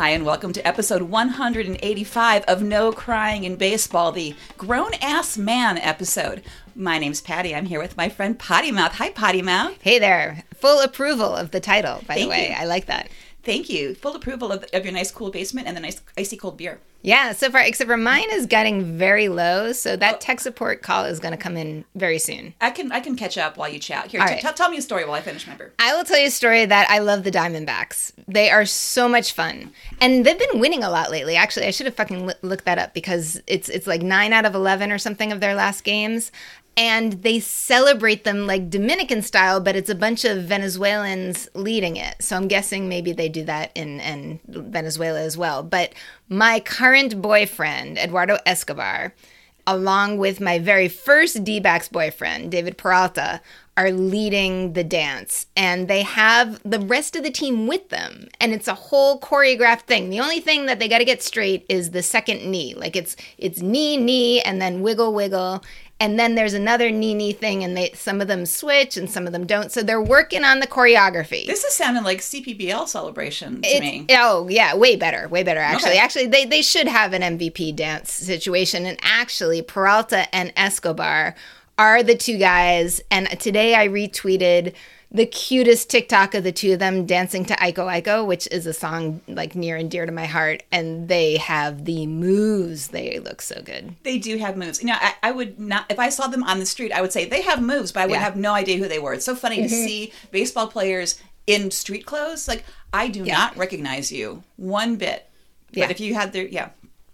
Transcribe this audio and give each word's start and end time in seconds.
Hi, 0.00 0.12
and 0.12 0.24
welcome 0.24 0.54
to 0.54 0.66
episode 0.66 1.02
185 1.02 2.44
of 2.44 2.62
No 2.62 2.90
Crying 2.90 3.44
in 3.44 3.56
Baseball, 3.56 4.12
the 4.12 4.34
grown 4.56 4.94
ass 5.02 5.36
man 5.36 5.76
episode. 5.76 6.42
My 6.74 6.96
name's 6.96 7.20
Patty. 7.20 7.54
I'm 7.54 7.66
here 7.66 7.82
with 7.82 7.98
my 7.98 8.08
friend 8.08 8.38
Potty 8.38 8.72
Mouth. 8.72 8.92
Hi, 8.92 9.10
Potty 9.10 9.42
Mouth. 9.42 9.76
Hey 9.82 9.98
there. 9.98 10.44
Full 10.54 10.80
approval 10.80 11.36
of 11.36 11.50
the 11.50 11.60
title, 11.60 11.96
by 12.06 12.14
Thank 12.14 12.20
the 12.20 12.28
way. 12.30 12.48
you. 12.48 12.54
I 12.56 12.64
like 12.64 12.86
that. 12.86 13.10
Thank 13.42 13.68
you. 13.70 13.94
Full 13.94 14.14
approval 14.16 14.52
of, 14.52 14.64
of 14.72 14.84
your 14.84 14.92
nice, 14.92 15.10
cool 15.10 15.30
basement 15.30 15.66
and 15.66 15.76
the 15.76 15.80
nice, 15.80 16.00
icy 16.16 16.36
cold 16.36 16.56
beer. 16.58 16.80
Yeah, 17.02 17.32
so 17.32 17.50
far, 17.50 17.62
except 17.62 17.88
for 17.88 17.96
mine 17.96 18.26
is 18.30 18.44
getting 18.44 18.98
very 18.98 19.30
low, 19.30 19.72
so 19.72 19.92
Oh. 19.92 19.96
that 19.96 20.20
tech 20.20 20.38
support 20.38 20.82
call 20.82 21.06
is 21.06 21.18
going 21.18 21.32
to 21.32 21.38
come 21.38 21.56
in 21.56 21.86
very 21.94 22.18
soon. 22.18 22.52
I 22.60 22.70
can 22.70 22.92
I 22.92 23.00
can 23.00 23.16
catch 23.16 23.38
up 23.38 23.56
while 23.56 23.70
you 23.70 23.78
chat. 23.78 24.10
Here, 24.10 24.20
t- 24.20 24.26
right. 24.34 24.42
t- 24.42 24.48
tell 24.54 24.68
me 24.68 24.76
a 24.76 24.82
story 24.82 25.06
while 25.06 25.14
I 25.14 25.22
finish 25.22 25.46
my 25.46 25.54
beer. 25.54 25.72
I 25.78 25.96
will 25.96 26.04
tell 26.04 26.18
you 26.18 26.26
a 26.26 26.30
story 26.30 26.66
that 26.66 26.90
I 26.90 26.98
love 26.98 27.24
the 27.24 27.30
Diamondbacks. 27.30 28.12
They 28.28 28.50
are 28.50 28.66
so 28.66 29.08
much 29.08 29.32
fun, 29.32 29.72
and 30.02 30.26
they've 30.26 30.38
been 30.38 30.60
winning 30.60 30.84
a 30.84 30.90
lot 30.90 31.10
lately. 31.10 31.36
Actually, 31.36 31.66
I 31.68 31.70
should 31.70 31.86
have 31.86 31.94
fucking 31.96 32.26
li- 32.26 32.34
looked 32.42 32.66
that 32.66 32.76
up 32.76 32.92
because 32.92 33.40
it's 33.46 33.70
it's 33.70 33.86
like 33.86 34.02
nine 34.02 34.34
out 34.34 34.44
of 34.44 34.54
eleven 34.54 34.92
or 34.92 34.98
something 34.98 35.32
of 35.32 35.40
their 35.40 35.54
last 35.54 35.84
games, 35.84 36.30
and 36.80 37.12
they 37.22 37.38
celebrate 37.40 38.24
them 38.24 38.46
like 38.46 38.70
Dominican 38.70 39.20
style, 39.20 39.60
but 39.60 39.76
it's 39.76 39.90
a 39.90 39.94
bunch 39.94 40.24
of 40.24 40.44
Venezuelans 40.44 41.46
leading 41.54 41.98
it. 41.98 42.14
So 42.20 42.36
I'm 42.36 42.48
guessing 42.48 42.88
maybe 42.88 43.12
they 43.12 43.28
do 43.28 43.44
that 43.44 43.70
in 43.74 44.00
in 44.00 44.40
Venezuela 44.48 45.20
as 45.20 45.36
well. 45.36 45.62
But 45.62 45.92
my 46.30 46.58
current 46.58 47.20
boyfriend, 47.20 47.98
Eduardo 47.98 48.38
Escobar, 48.46 49.12
along 49.66 50.16
with 50.16 50.40
my 50.40 50.58
very 50.58 50.88
first 50.88 51.44
D-backs 51.44 51.88
boyfriend, 51.88 52.50
David 52.50 52.78
Peralta, 52.78 53.42
are 53.76 53.90
leading 53.90 54.72
the 54.72 54.82
dance. 54.82 55.46
And 55.54 55.86
they 55.86 56.02
have 56.02 56.62
the 56.64 56.80
rest 56.80 57.14
of 57.14 57.24
the 57.24 57.30
team 57.30 57.66
with 57.66 57.90
them. 57.90 58.28
And 58.40 58.54
it's 58.54 58.68
a 58.68 58.74
whole 58.74 59.20
choreographed 59.20 59.82
thing. 59.82 60.08
The 60.08 60.20
only 60.20 60.40
thing 60.40 60.64
that 60.64 60.78
they 60.78 60.88
got 60.88 60.98
to 60.98 61.04
get 61.04 61.22
straight 61.22 61.66
is 61.68 61.90
the 61.90 62.02
second 62.02 62.50
knee. 62.50 62.72
Like 62.74 62.96
it's 62.96 63.16
it's 63.36 63.60
knee 63.60 63.98
knee 63.98 64.40
and 64.40 64.62
then 64.62 64.80
wiggle 64.80 65.12
wiggle. 65.12 65.62
And 66.00 66.18
then 66.18 66.34
there's 66.34 66.54
another 66.54 66.90
knee 66.90 67.32
thing 67.34 67.62
and 67.62 67.76
they 67.76 67.90
some 67.94 68.22
of 68.22 68.26
them 68.26 68.46
switch 68.46 68.96
and 68.96 69.08
some 69.10 69.26
of 69.26 69.32
them 69.34 69.46
don't. 69.46 69.70
So 69.70 69.82
they're 69.82 70.00
working 70.02 70.42
on 70.44 70.58
the 70.60 70.66
choreography. 70.66 71.46
This 71.46 71.62
is 71.62 71.74
sounding 71.74 72.02
like 72.02 72.20
CPBL 72.20 72.88
celebration 72.88 73.60
to 73.62 73.68
It's- 73.68 73.80
me. 73.82 74.06
Oh 74.10 74.48
yeah, 74.48 74.74
way 74.74 74.96
better, 74.96 75.28
way 75.28 75.42
better. 75.42 75.60
Actually, 75.60 75.90
Okay. 75.90 75.98
actually, 75.98 76.26
they 76.28 76.46
they 76.46 76.62
should 76.62 76.88
have 76.88 77.12
an 77.12 77.22
MVP 77.22 77.72
dance 77.76 78.10
situation. 78.10 78.86
And 78.86 78.98
actually, 79.02 79.60
Peralta 79.62 80.34
and 80.34 80.52
Escobar 80.56 81.34
are 81.78 82.02
the 82.02 82.14
two 82.16 82.38
guys. 82.38 83.00
And 83.10 83.28
today 83.38 83.74
I 83.74 83.86
retweeted 83.88 84.72
the 85.12 85.26
cutest 85.26 85.90
TikTok 85.90 86.34
of 86.34 86.44
the 86.44 86.52
two 86.52 86.72
of 86.74 86.78
them 86.78 87.04
dancing 87.04 87.44
to 87.46 87.54
Iko 87.54 88.00
Iko, 88.02 88.24
which 88.26 88.46
is 88.52 88.64
a 88.66 88.72
song 88.72 89.20
like 89.26 89.56
near 89.56 89.76
and 89.76 89.90
dear 89.90 90.06
to 90.06 90.12
my 90.12 90.26
heart. 90.26 90.62
And 90.70 91.08
they 91.08 91.36
have 91.38 91.84
the 91.84 92.06
moves. 92.06 92.88
They 92.88 93.18
look 93.18 93.42
so 93.42 93.60
good. 93.62 93.96
They 94.04 94.18
do 94.18 94.38
have 94.38 94.56
moves. 94.56 94.80
You 94.80 94.86
know, 94.88 94.96
I, 95.00 95.14
I 95.22 95.30
would 95.32 95.58
not, 95.58 95.86
if 95.90 95.98
I 95.98 96.10
saw 96.10 96.28
them 96.28 96.44
on 96.44 96.60
the 96.60 96.66
street, 96.66 96.92
I 96.92 97.00
would 97.00 97.12
say 97.12 97.24
they 97.24 97.42
have 97.42 97.60
moves, 97.60 97.90
but 97.92 98.00
I 98.02 98.06
would 98.06 98.12
Yeah. 98.12 98.18
Mm-hmm. 98.18 98.24
have 98.24 98.36
no 98.36 98.52
idea 98.54 98.78
who 98.78 98.86
they 98.86 99.00
were. 99.00 99.14
It's 99.14 99.24
so 99.24 99.34
funny 99.34 99.56
to 99.62 99.68
see 99.68 100.12
baseball 100.30 100.68
players 100.68 101.20
in 101.46 101.70
street 101.72 102.06
clothes. 102.06 102.46
Like, 102.46 102.64
I 102.92 103.08
do 103.08 103.24
Yeah. 103.24 103.34
not 103.36 103.56
recognize 103.56 104.12
you 104.12 104.44
one 104.56 104.94
bit. 104.96 105.28
But 105.70 105.76
Yeah. 105.78 105.90
if 105.90 105.98
you 106.00 106.14
had 106.14 106.32
their, 106.32 106.46
yeah, 106.46 106.68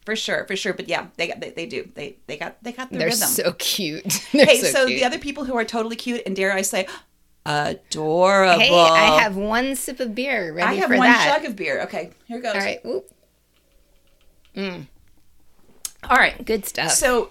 for 0.05 0.17
sure, 0.17 0.45
for 0.47 0.55
sure. 0.57 0.75
But 0.75 0.89
yeah, 0.91 1.07
they 1.17 1.29
got, 1.29 1.41
they, 1.41 1.51
they 1.51 1.65
do. 1.67 1.89
They, 1.95 2.17
they 2.27 2.37
got, 2.37 2.63
they 2.63 2.73
got 2.73 2.91
the 2.91 2.99
They're 2.99 3.09
rhythm. 3.09 3.29
so 3.29 3.53
cute. 3.59 4.21
They're 4.33 4.45
hey, 4.45 4.61
so, 4.61 4.67
so, 4.69 4.87
cute. 4.87 5.01
the 5.01 5.07
other 5.07 5.19
people 5.19 5.45
who 5.45 5.57
are 5.57 5.65
totally 5.65 5.97
cute 5.97 6.21
and 6.27 6.37
dare 6.37 6.53
I 6.53 6.61
say, 6.61 6.87
adorable. 7.47 8.61
Hey, 8.61 8.75
I 8.75 9.21
have 9.23 9.37
one 9.37 9.75
sip 9.77 10.01
of 10.01 10.15
beer 10.15 10.53
ready 10.53 10.67
I 10.69 10.75
have 10.75 10.89
for 10.91 10.97
one 10.97 11.07
that. 11.09 11.41
jug 11.41 11.49
of 11.51 11.57
beer. 11.57 11.83
Okay, 11.83 12.11
here 12.27 12.41
goes. 12.41 12.55
All 12.55 12.61
right, 12.61 12.85
Whoop. 12.85 13.11
Mm. 14.57 14.87
All 16.05 16.17
right. 16.17 16.45
good 16.45 16.65
stuff. 16.67 16.93
So, 16.93 17.31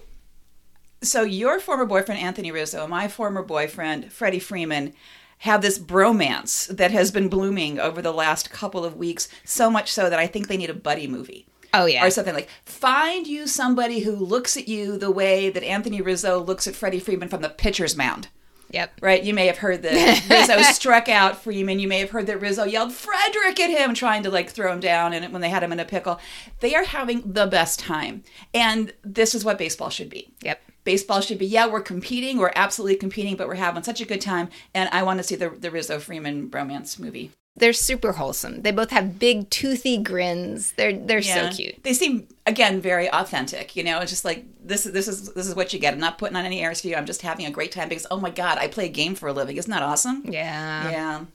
so 1.02 1.24
your 1.24 1.60
former 1.60 1.86
boyfriend 1.86 2.22
Anthony 2.22 2.52
Rizzo 2.52 2.82
and 2.82 2.90
my 2.90 3.08
former 3.08 3.42
boyfriend 3.44 4.12
Freddie 4.12 4.40
Freeman 4.40 4.94
have 5.40 5.62
this 5.62 5.78
bromance 5.80 6.68
that 6.76 6.92
has 6.92 7.12
been 7.12 7.28
blooming 7.30 7.80
over 7.80 8.02
the 8.02 8.14
last 8.14 8.50
couple 8.52 8.84
of 8.86 8.96
weeks. 8.98 9.28
So 9.44 9.70
much 9.70 9.92
so 9.92 10.10
that 10.10 10.20
I 10.20 10.28
think 10.28 10.48
they 10.48 10.58
need 10.58 10.70
a 10.70 10.74
buddy 10.76 11.08
movie. 11.08 11.46
oh 11.74 11.86
yeah, 11.86 12.06
Or 12.06 12.10
something 12.10 12.34
like 12.34 12.50
find 12.66 13.28
you 13.28 13.48
somebody 13.48 14.00
who 14.00 14.12
looks 14.16 14.56
at 14.58 14.68
you 14.68 14.98
the 14.98 15.12
way 15.12 15.50
that 15.50 15.64
Anthony 15.64 16.02
Rizzo 16.02 16.40
looks 16.40 16.68
at 16.68 16.76
Freddie 16.76 17.00
Freeman 17.00 17.28
from 17.30 17.42
the 17.42 17.50
pitcher's 17.50 17.96
mound. 17.98 18.28
Yep. 18.76 19.00
Right? 19.02 19.24
You 19.24 19.34
may 19.34 19.48
have 19.48 19.58
heard 19.58 19.82
that 19.84 20.30
Rizzo 20.30 20.62
struck 20.74 21.10
out 21.10 21.42
Freeman. 21.42 21.80
You 21.80 21.88
may 21.88 22.00
have 22.00 22.12
heard 22.12 22.28
that 22.28 22.42
Rizzo 22.42 22.66
yelled 22.66 22.94
Frederick 22.94 23.60
at 23.60 23.70
him, 23.70 23.94
trying 23.94 24.24
to 24.24 24.30
like 24.30 24.50
throw 24.50 24.72
him 24.72 24.80
down. 24.80 25.14
And 25.14 25.32
when 25.32 25.42
they 25.42 25.50
had 25.50 25.64
him 25.64 25.72
in 25.72 25.80
a 25.80 25.86
pickle, 25.86 26.20
they 26.60 26.76
are 26.76 26.84
having 26.84 27.22
the 27.26 27.48
best 27.48 27.80
time. 27.80 28.24
And 28.54 28.94
this 29.04 29.34
is 29.34 29.44
what 29.46 29.58
baseball 29.58 29.90
should 29.90 30.10
be. 30.10 30.34
Yep. 30.42 30.62
Baseball 30.84 31.22
should 31.22 31.40
be, 31.40 31.48
yeah, 31.48 31.66
we're 31.66 31.82
competing, 31.82 32.38
we're 32.38 32.52
absolutely 32.56 32.98
competing, 32.98 33.36
but 33.36 33.48
we're 33.48 33.56
having 33.56 33.82
such 33.82 34.02
a 34.02 34.06
good 34.06 34.22
time. 34.22 34.50
And 34.74 34.88
I 34.92 35.02
want 35.02 35.18
to 35.18 35.24
see 35.24 35.36
the, 35.36 35.50
the 35.50 35.72
Rizzo 35.72 35.98
Freeman 35.98 36.50
bromance 36.50 37.00
movie. 37.00 37.32
They're 37.58 37.72
super 37.74 38.12
wholesome. 38.14 38.64
They 38.64 38.72
both 38.72 38.90
have 38.92 39.18
big 39.18 39.50
toothy 39.50 39.98
grins. 39.98 40.74
They're 40.74 40.92
they're 40.92 41.20
Yeah. 41.20 41.50
so 41.50 41.56
cute. 41.56 41.84
They 41.84 41.94
seem 41.94 42.28
again 42.46 42.82
very 42.82 43.10
authentic. 43.10 43.76
You 43.78 43.84
know, 43.84 44.00
it's 44.02 44.12
just 44.12 44.26
like 44.26 44.44
this 44.62 44.86
is 44.86 44.92
this 44.92 45.08
is 45.08 45.34
this 45.34 45.48
is 45.48 45.56
what 45.56 45.72
you 45.72 45.80
get. 45.80 45.94
I'm 45.94 46.00
not 46.00 46.18
putting 46.18 46.36
on 46.36 46.46
any 46.46 46.62
airs 46.62 46.82
for 46.82 46.88
you. 46.88 46.96
I'm 46.96 47.06
just 47.06 47.22
having 47.22 47.46
a 47.46 47.52
great 47.52 47.72
time 47.72 47.88
because 47.88 48.08
oh 48.12 48.20
my 48.20 48.30
god, 48.30 48.58
I 48.58 48.68
play 48.68 48.86
a 48.88 48.90
game 48.90 49.16
for 49.16 49.28
a 49.30 49.34
living. 49.34 49.56
Isn't 49.56 49.72
that 49.72 49.84
awesome? 49.84 50.24
Yeah. 50.26 50.92
Yeah. 50.92 51.26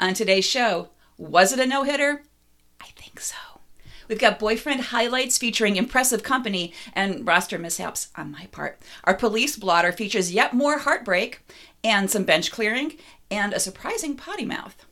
On 0.00 0.14
today's 0.14 0.46
show, 0.46 0.88
was 1.18 1.52
it 1.52 1.60
a 1.60 1.66
no 1.66 1.82
hitter? 1.84 2.22
I 2.80 2.86
think 2.96 3.20
so. 3.20 3.36
We've 4.08 4.18
got 4.18 4.38
boyfriend 4.38 4.80
highlights 4.82 5.38
featuring 5.38 5.76
impressive 5.76 6.22
company 6.22 6.72
and 6.94 7.26
roster 7.26 7.58
mishaps 7.58 8.08
on 8.16 8.30
my 8.32 8.46
part. 8.50 8.78
Our 9.04 9.14
police 9.14 9.56
blotter 9.56 9.92
features 9.92 10.32
yet 10.32 10.52
more 10.52 10.78
heartbreak 10.78 11.40
and 11.82 12.10
some 12.10 12.24
bench 12.24 12.50
clearing 12.50 12.96
and 13.30 13.52
a 13.54 13.60
surprising 13.60 14.16
potty 14.16 14.44
mouth. 14.44 14.84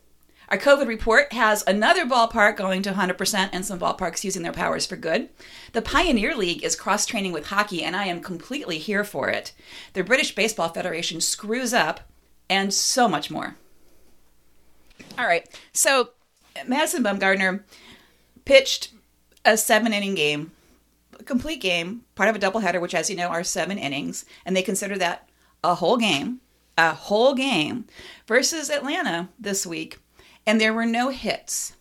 Our 0.53 0.59
COVID 0.59 0.87
report 0.87 1.33
has 1.33 1.65
another 1.67 2.05
ballpark 2.05 2.59
going 2.59 2.83
to 2.83 2.93
100% 2.93 3.49
and 3.55 3.65
some 3.65 3.79
ballparks 3.79 4.23
using 4.23 4.43
their 4.43 4.53
powers 4.53 4.85
for 4.85 4.97
good. 4.97 5.31
The 5.73 5.81
Pioneer 5.81 6.37
League 6.37 6.63
is 6.63 6.77
cross 6.77 7.07
training 7.07 7.33
with 7.33 7.47
hockey, 7.47 7.83
and 7.83 7.97
I 7.97 8.05
am 8.05 8.21
completely 8.21 8.77
here 8.77 9.03
for 9.03 9.31
it. 9.31 9.55
The 9.95 10.05
British 10.05 10.35
Baseball 10.35 10.69
Federation 10.69 11.23
screws 11.23 11.73
up, 11.73 12.01
and 12.51 12.75
so 12.75 13.09
much 13.09 13.31
more. 13.31 13.57
All 15.19 15.25
right. 15.25 15.49
So 15.73 16.11
Madison 16.67 17.03
Bumgarner 17.03 17.63
pitched 18.45 18.93
a 19.47 19.57
seven 19.57 19.95
inning 19.95 20.15
game, 20.15 20.53
a 21.19 21.25
complete 21.25 21.63
game, 21.63 22.03
part 22.15 22.29
of 22.29 22.37
a 22.37 22.39
doubleheader, 22.39 22.79
which, 22.79 22.95
as 22.95 23.09
you 23.09 23.17
know, 23.17 23.29
are 23.29 23.43
seven 23.43 23.79
innings, 23.79 24.27
and 24.45 24.55
they 24.55 24.63
consider 24.63 24.99
that 24.99 25.31
a 25.65 25.77
whole 25.77 25.97
game, 25.97 26.43
a 26.77 26.93
whole 26.93 27.33
game, 27.33 27.87
versus 28.27 28.69
Atlanta 28.69 29.31
this 29.39 29.65
week, 29.65 29.99
and 30.47 30.60
there 30.60 30.75
were 30.75 30.86
no 30.86 31.10
hits. 31.10 31.75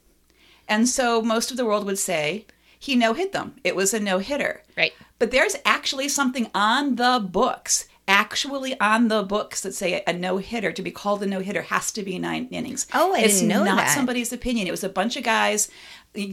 And 0.67 0.87
so 0.87 1.21
most 1.21 1.51
of 1.51 1.57
the 1.57 1.65
world 1.65 1.85
would 1.85 1.99
say 1.99 2.45
he 2.77 2.95
no 2.95 3.13
hit 3.13 3.33
them. 3.33 3.55
It 3.63 3.75
was 3.75 3.93
a 3.93 3.99
no 3.99 4.19
hitter. 4.19 4.63
Right. 4.77 4.93
But 5.19 5.31
there's 5.31 5.55
actually 5.65 6.09
something 6.09 6.49
on 6.55 6.95
the 6.95 7.25
books, 7.31 7.87
actually 8.07 8.79
on 8.79 9.07
the 9.07 9.23
books 9.23 9.61
that 9.61 9.73
say 9.73 10.03
a 10.07 10.13
no 10.13 10.37
hitter 10.37 10.71
to 10.71 10.81
be 10.81 10.91
called 10.91 11.21
a 11.21 11.27
no 11.27 11.39
hitter 11.39 11.61
has 11.63 11.91
to 11.91 12.03
be 12.03 12.17
nine 12.17 12.47
innings. 12.51 12.87
Oh, 12.93 13.13
I 13.13 13.19
it's 13.19 13.35
didn't 13.35 13.49
know 13.49 13.63
not 13.63 13.77
that. 13.77 13.93
somebody's 13.95 14.33
opinion. 14.33 14.67
It 14.67 14.71
was 14.71 14.83
a 14.83 14.89
bunch 14.89 15.17
of 15.17 15.23
guys 15.23 15.69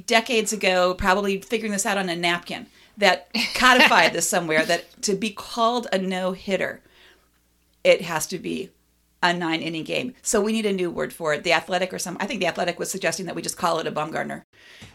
decades 0.06 0.52
ago, 0.52 0.94
probably 0.94 1.40
figuring 1.40 1.72
this 1.72 1.86
out 1.86 1.98
on 1.98 2.08
a 2.08 2.16
napkin, 2.16 2.66
that 2.96 3.28
codified 3.54 4.12
this 4.12 4.28
somewhere 4.28 4.64
that 4.64 5.02
to 5.02 5.14
be 5.14 5.30
called 5.30 5.86
a 5.92 5.98
no 5.98 6.32
hitter, 6.32 6.80
it 7.84 8.02
has 8.02 8.26
to 8.26 8.38
be 8.38 8.70
a 9.22 9.32
nine 9.34 9.60
inning 9.60 9.84
game. 9.84 10.14
So 10.22 10.40
we 10.40 10.52
need 10.52 10.66
a 10.66 10.72
new 10.72 10.90
word 10.90 11.12
for 11.12 11.34
it. 11.34 11.44
The 11.44 11.52
athletic 11.52 11.92
or 11.92 11.98
some 11.98 12.16
I 12.20 12.26
think 12.26 12.40
the 12.40 12.46
athletic 12.46 12.78
was 12.78 12.90
suggesting 12.90 13.26
that 13.26 13.34
we 13.34 13.42
just 13.42 13.56
call 13.56 13.78
it 13.78 13.86
a 13.86 13.92
Bumgarner 13.92 14.42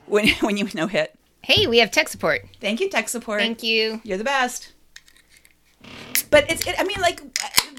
when 0.06 0.28
when 0.42 0.58
you 0.58 0.68
no 0.74 0.88
hit. 0.88 1.18
Hey, 1.44 1.68
we 1.68 1.80
have 1.80 1.92
tech 1.92 2.08
support. 2.08 2.46
Thank 2.62 2.80
you, 2.80 2.90
tech 2.90 3.10
support. 3.10 3.42
Thank 3.42 3.64
you. 3.64 4.00
You're 4.06 4.18
the 4.18 4.24
best. 4.24 4.72
But 6.30 6.50
it's, 6.50 6.66
it, 6.66 6.76
I 6.80 6.86
mean, 6.86 7.02
like, 7.02 7.22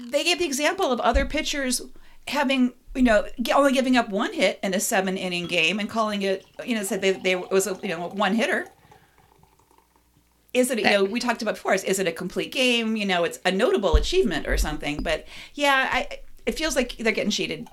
they 0.01 0.23
gave 0.23 0.37
the 0.37 0.45
example 0.45 0.91
of 0.91 0.99
other 0.99 1.25
pitchers 1.25 1.81
having, 2.27 2.73
you 2.93 3.01
know, 3.01 3.25
only 3.53 3.73
giving 3.73 3.97
up 3.97 4.09
one 4.09 4.33
hit 4.33 4.59
in 4.61 4.75
a 4.75 4.79
seven 4.79 5.17
inning 5.17 5.47
game 5.47 5.79
and 5.79 5.89
calling 5.89 6.21
it, 6.21 6.45
you 6.63 6.75
know, 6.75 6.83
said 6.83 7.01
they, 7.01 7.13
they 7.13 7.33
it 7.33 7.51
was 7.51 7.65
a, 7.65 7.77
you 7.81 7.89
know, 7.89 8.07
one 8.07 8.35
hitter. 8.35 8.67
Is 10.53 10.69
it, 10.69 10.77
you 10.77 10.85
know, 10.85 11.03
we 11.03 11.19
talked 11.19 11.41
about 11.41 11.55
before, 11.55 11.73
is, 11.73 11.83
is 11.83 11.99
it 11.99 12.07
a 12.07 12.13
complete 12.13 12.51
game? 12.53 12.95
You 12.95 13.05
know, 13.05 13.23
it's 13.23 13.39
a 13.43 13.51
notable 13.51 13.95
achievement 13.95 14.47
or 14.47 14.57
something. 14.57 15.01
But 15.01 15.25
yeah, 15.55 15.89
I, 15.91 16.19
it 16.45 16.53
feels 16.55 16.75
like 16.75 16.97
they're 16.97 17.11
getting 17.13 17.31
cheated. 17.31 17.67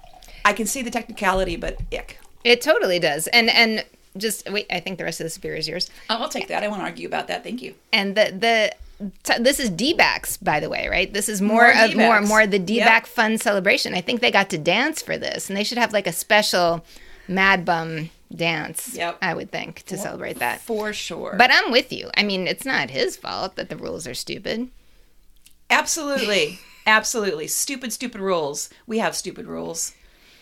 I 0.45 0.53
can 0.53 0.67
see 0.67 0.83
the 0.83 0.91
technicality, 0.91 1.57
but 1.57 1.79
ick. 1.93 2.19
It 2.45 2.61
totally 2.61 2.99
does. 2.99 3.27
And 3.29 3.49
and 3.51 3.85
just 4.17 4.51
wait, 4.51 4.67
I 4.71 4.81
think 4.81 4.99
the 4.99 5.05
rest 5.05 5.21
of 5.21 5.25
this 5.25 5.39
beer 5.39 5.55
is 5.55 5.69
yours. 5.69 5.89
Oh, 6.11 6.17
I'll 6.23 6.29
take 6.29 6.49
that. 6.49 6.63
I 6.63 6.69
won't 6.69 6.83
argue 6.83 7.07
about 7.07 7.29
that. 7.29 7.43
Thank 7.45 7.63
you. 7.63 7.75
And 7.93 8.15
the 8.17 8.35
the 8.37 9.11
t- 9.23 9.43
this 9.43 9.59
is 9.61 9.71
D-backs, 9.71 10.37
by 10.37 10.61
the 10.61 10.69
way, 10.69 10.89
right? 10.89 11.13
This 11.13 11.29
is 11.29 11.41
more, 11.41 11.73
More 11.75 11.85
of 11.85 11.97
more 11.97 12.21
more 12.21 12.47
the 12.47 12.59
Yep. 12.59 12.67
D-back 12.67 13.07
fun 13.07 13.39
celebration. 13.39 13.95
I 13.95 14.01
think 14.01 14.21
they 14.21 14.31
got 14.31 14.51
to 14.51 14.59
dance 14.59 15.01
for 15.01 15.17
this, 15.17 15.49
and 15.49 15.57
they 15.57 15.65
should 15.65 15.79
have 15.79 15.93
like 15.93 16.07
a 16.07 16.13
special 16.13 16.85
Mad 17.29 17.65
Bum 17.65 18.11
dance. 18.35 18.95
Yep. 18.97 19.19
I 19.23 19.35
would 19.35 19.51
think 19.51 19.83
to 19.85 19.97
celebrate 19.97 20.39
that. 20.41 20.61
For 20.61 20.93
sure. 20.93 21.35
But 21.39 21.51
I'm 21.53 21.71
with 21.71 21.93
you. 21.93 22.11
I 22.17 22.23
mean, 22.23 22.47
it's 22.49 22.65
not 22.65 22.91
his 22.91 23.17
fault 23.17 23.57
that 23.57 23.69
the 23.69 23.77
rules 23.77 24.07
are 24.07 24.15
stupid. 24.15 24.69
Absolutely. 25.71 26.59
Absolutely. 26.87 27.47
Stupid, 27.49 27.93
stupid 27.93 28.21
rules. 28.21 28.69
We 28.87 28.99
have 28.99 29.15
stupid 29.15 29.47
rules 29.47 29.93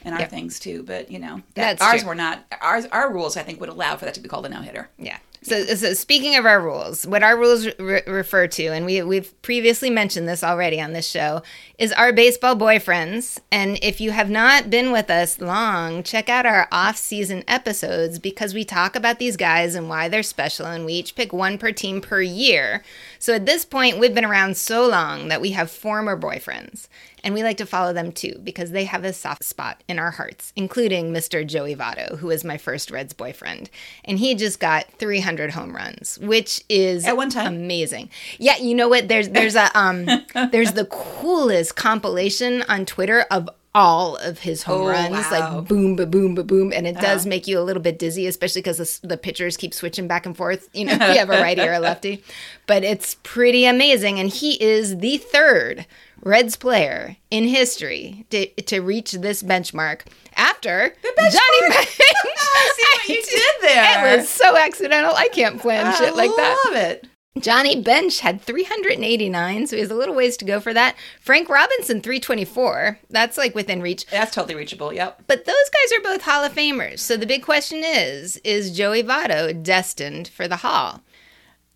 in 0.04 0.12
our 0.14 0.20
Yep. 0.20 0.30
things 0.30 0.58
too, 0.58 0.82
but 0.82 1.10
you 1.10 1.18
know, 1.18 1.42
That's 1.54 1.82
ours 1.82 2.00
true. 2.00 2.08
were 2.08 2.14
not. 2.14 2.44
Ours, 2.60 2.86
our 2.92 3.12
rules, 3.12 3.36
I 3.36 3.42
think, 3.42 3.60
would 3.60 3.68
allow 3.68 3.96
for 3.96 4.06
that 4.06 4.14
to 4.14 4.20
be 4.20 4.28
called 4.28 4.46
a 4.46 4.48
no 4.48 4.62
hitter. 4.62 4.88
Yeah. 4.98 5.18
So, 5.42 5.64
so 5.64 5.94
speaking 5.94 6.36
of 6.36 6.44
our 6.44 6.60
rules, 6.60 7.06
what 7.06 7.22
our 7.22 7.34
rules 7.34 7.66
re- 7.78 8.02
refer 8.06 8.46
to, 8.46 8.66
and 8.66 8.84
we 8.84 9.02
we've 9.02 9.40
previously 9.40 9.88
mentioned 9.88 10.28
this 10.28 10.44
already 10.44 10.78
on 10.80 10.92
this 10.92 11.08
show, 11.08 11.42
is 11.78 11.92
our 11.92 12.12
baseball 12.12 12.54
boyfriends. 12.54 13.38
And 13.50 13.78
if 13.80 14.02
you 14.02 14.10
have 14.10 14.28
not 14.28 14.68
been 14.68 14.92
with 14.92 15.08
us 15.08 15.40
long, 15.40 16.02
check 16.02 16.28
out 16.28 16.44
our 16.44 16.68
off-season 16.70 17.44
episodes 17.48 18.18
because 18.18 18.52
we 18.52 18.64
talk 18.66 18.94
about 18.94 19.18
these 19.18 19.38
guys 19.38 19.74
and 19.74 19.88
why 19.88 20.08
they're 20.08 20.22
special, 20.22 20.66
and 20.66 20.84
we 20.84 20.92
each 20.92 21.14
pick 21.14 21.32
one 21.32 21.56
per 21.56 21.72
team 21.72 22.02
per 22.02 22.20
year. 22.20 22.82
So 23.18 23.34
at 23.34 23.46
this 23.46 23.64
point, 23.64 23.98
we've 23.98 24.14
been 24.14 24.26
around 24.26 24.58
so 24.58 24.86
long 24.86 25.28
that 25.28 25.40
we 25.40 25.52
have 25.52 25.70
former 25.70 26.18
boyfriends. 26.18 26.86
And 27.22 27.34
we 27.34 27.42
like 27.42 27.58
to 27.58 27.66
follow 27.66 27.92
them 27.92 28.12
too 28.12 28.40
because 28.42 28.70
they 28.70 28.84
have 28.84 29.04
a 29.04 29.12
soft 29.12 29.44
spot 29.44 29.82
in 29.88 29.98
our 29.98 30.10
hearts, 30.10 30.52
including 30.56 31.12
Mr. 31.12 31.46
Joey 31.46 31.76
Votto, 31.76 32.18
who 32.18 32.28
was 32.28 32.44
my 32.44 32.56
first 32.56 32.90
Reds 32.90 33.12
boyfriend. 33.12 33.68
And 34.04 34.18
he 34.18 34.34
just 34.34 34.58
got 34.58 34.90
300 34.94 35.29
home 35.38 35.74
runs, 35.74 36.18
which 36.20 36.62
is 36.68 37.04
At 37.06 37.16
one 37.16 37.30
time? 37.30 37.54
amazing. 37.54 38.10
Yeah, 38.38 38.56
you 38.56 38.74
know 38.74 38.88
what? 38.88 39.08
There's 39.08 39.28
there's 39.28 39.54
a 39.56 39.70
um 39.78 40.06
there's 40.50 40.72
the 40.72 40.86
coolest 40.86 41.76
compilation 41.76 42.62
on 42.68 42.84
Twitter 42.86 43.20
of 43.30 43.48
all 43.72 44.16
of 44.16 44.40
his 44.40 44.64
home 44.64 44.80
Oh, 44.82 44.86
runs, 44.88 45.12
wow. 45.12 45.30
like 45.58 45.68
boom, 45.68 45.94
ba 45.94 46.04
boom, 46.04 46.34
ba 46.34 46.42
boom, 46.42 46.72
and 46.72 46.88
it 46.88 46.96
does 46.96 47.20
Uh-huh. 47.22 47.28
make 47.28 47.46
you 47.46 47.56
a 47.56 47.62
little 47.62 47.82
bit 47.82 48.00
dizzy, 48.00 48.26
especially 48.26 48.62
because 48.62 48.78
the, 49.00 49.06
the 49.06 49.16
pitchers 49.16 49.56
keep 49.56 49.72
switching 49.72 50.08
back 50.08 50.26
and 50.26 50.36
forth. 50.36 50.68
You 50.74 50.86
know, 50.86 50.94
if 50.94 51.00
you 51.00 51.18
have 51.20 51.30
a 51.30 51.40
righty 51.40 51.62
or 51.62 51.74
a 51.74 51.78
lefty, 51.78 52.24
but 52.66 52.82
it's 52.82 53.14
pretty 53.22 53.66
amazing, 53.66 54.18
and 54.18 54.28
he 54.28 54.60
is 54.60 54.98
the 54.98 55.18
third 55.18 55.86
Reds 56.22 56.56
player 56.56 57.16
in 57.30 57.44
history 57.44 58.26
to, 58.30 58.46
to 58.62 58.80
reach 58.80 59.12
this 59.12 59.42
benchmark 59.42 60.02
after 60.36 60.94
Johnny 61.02 61.68
Bench. 61.68 62.00
I 62.00 62.72
see 62.76 62.82
what 62.92 63.08
you 63.08 63.22
did 63.30 63.54
there. 63.62 64.14
It 64.14 64.18
was 64.18 64.28
so 64.28 64.56
accidental. 64.56 65.14
I 65.14 65.28
can't 65.28 65.60
plan 65.60 65.94
shit 65.96 66.14
like 66.14 66.30
that. 66.36 66.56
I 66.64 66.68
love 66.68 66.76
it. 66.82 67.06
Johnny 67.38 67.80
Bench 67.80 68.20
had 68.20 68.42
389, 68.42 69.68
so 69.68 69.76
he 69.76 69.80
has 69.80 69.90
a 69.90 69.94
little 69.94 70.16
ways 70.16 70.36
to 70.38 70.44
go 70.44 70.58
for 70.58 70.74
that. 70.74 70.96
Frank 71.20 71.48
Robinson, 71.48 72.00
324. 72.00 72.98
That's 73.08 73.38
like 73.38 73.54
within 73.54 73.80
reach. 73.80 74.04
That's 74.06 74.34
totally 74.34 74.56
reachable. 74.56 74.92
Yep. 74.92 75.22
But 75.28 75.44
those 75.44 75.54
guys 75.54 75.98
are 75.98 76.02
both 76.02 76.22
Hall 76.22 76.44
of 76.44 76.52
Famers. 76.52 76.98
So 76.98 77.16
the 77.16 77.26
big 77.26 77.44
question 77.44 77.82
is 77.84 78.38
is 78.38 78.76
Joey 78.76 79.04
Votto 79.04 79.62
destined 79.62 80.26
for 80.28 80.48
the 80.48 80.56
Hall? 80.56 81.02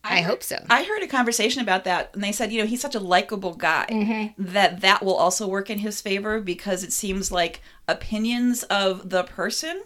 I, 0.04 0.20
hope 0.20 0.42
so. 0.42 0.56
I 0.70 0.84
heard 0.84 1.02
a 1.02 1.06
conversation 1.08 1.62
about 1.62 1.84
that, 1.84 2.10
and 2.14 2.22
they 2.22 2.32
said, 2.32 2.52
you 2.52 2.60
know, 2.60 2.66
he's 2.66 2.80
such 2.80 2.94
a 2.94 3.00
likable 3.00 3.54
guy 3.54 3.86
Mm-hmm. 3.90 4.52
that 4.52 4.80
that 4.82 5.02
will 5.04 5.14
also 5.14 5.46
work 5.48 5.70
in 5.70 5.78
his 5.78 6.00
favor 6.00 6.40
because 6.40 6.84
it 6.84 6.92
seems 6.92 7.32
like 7.32 7.60
opinions 7.88 8.62
of 8.64 9.10
the 9.10 9.24
person, 9.24 9.82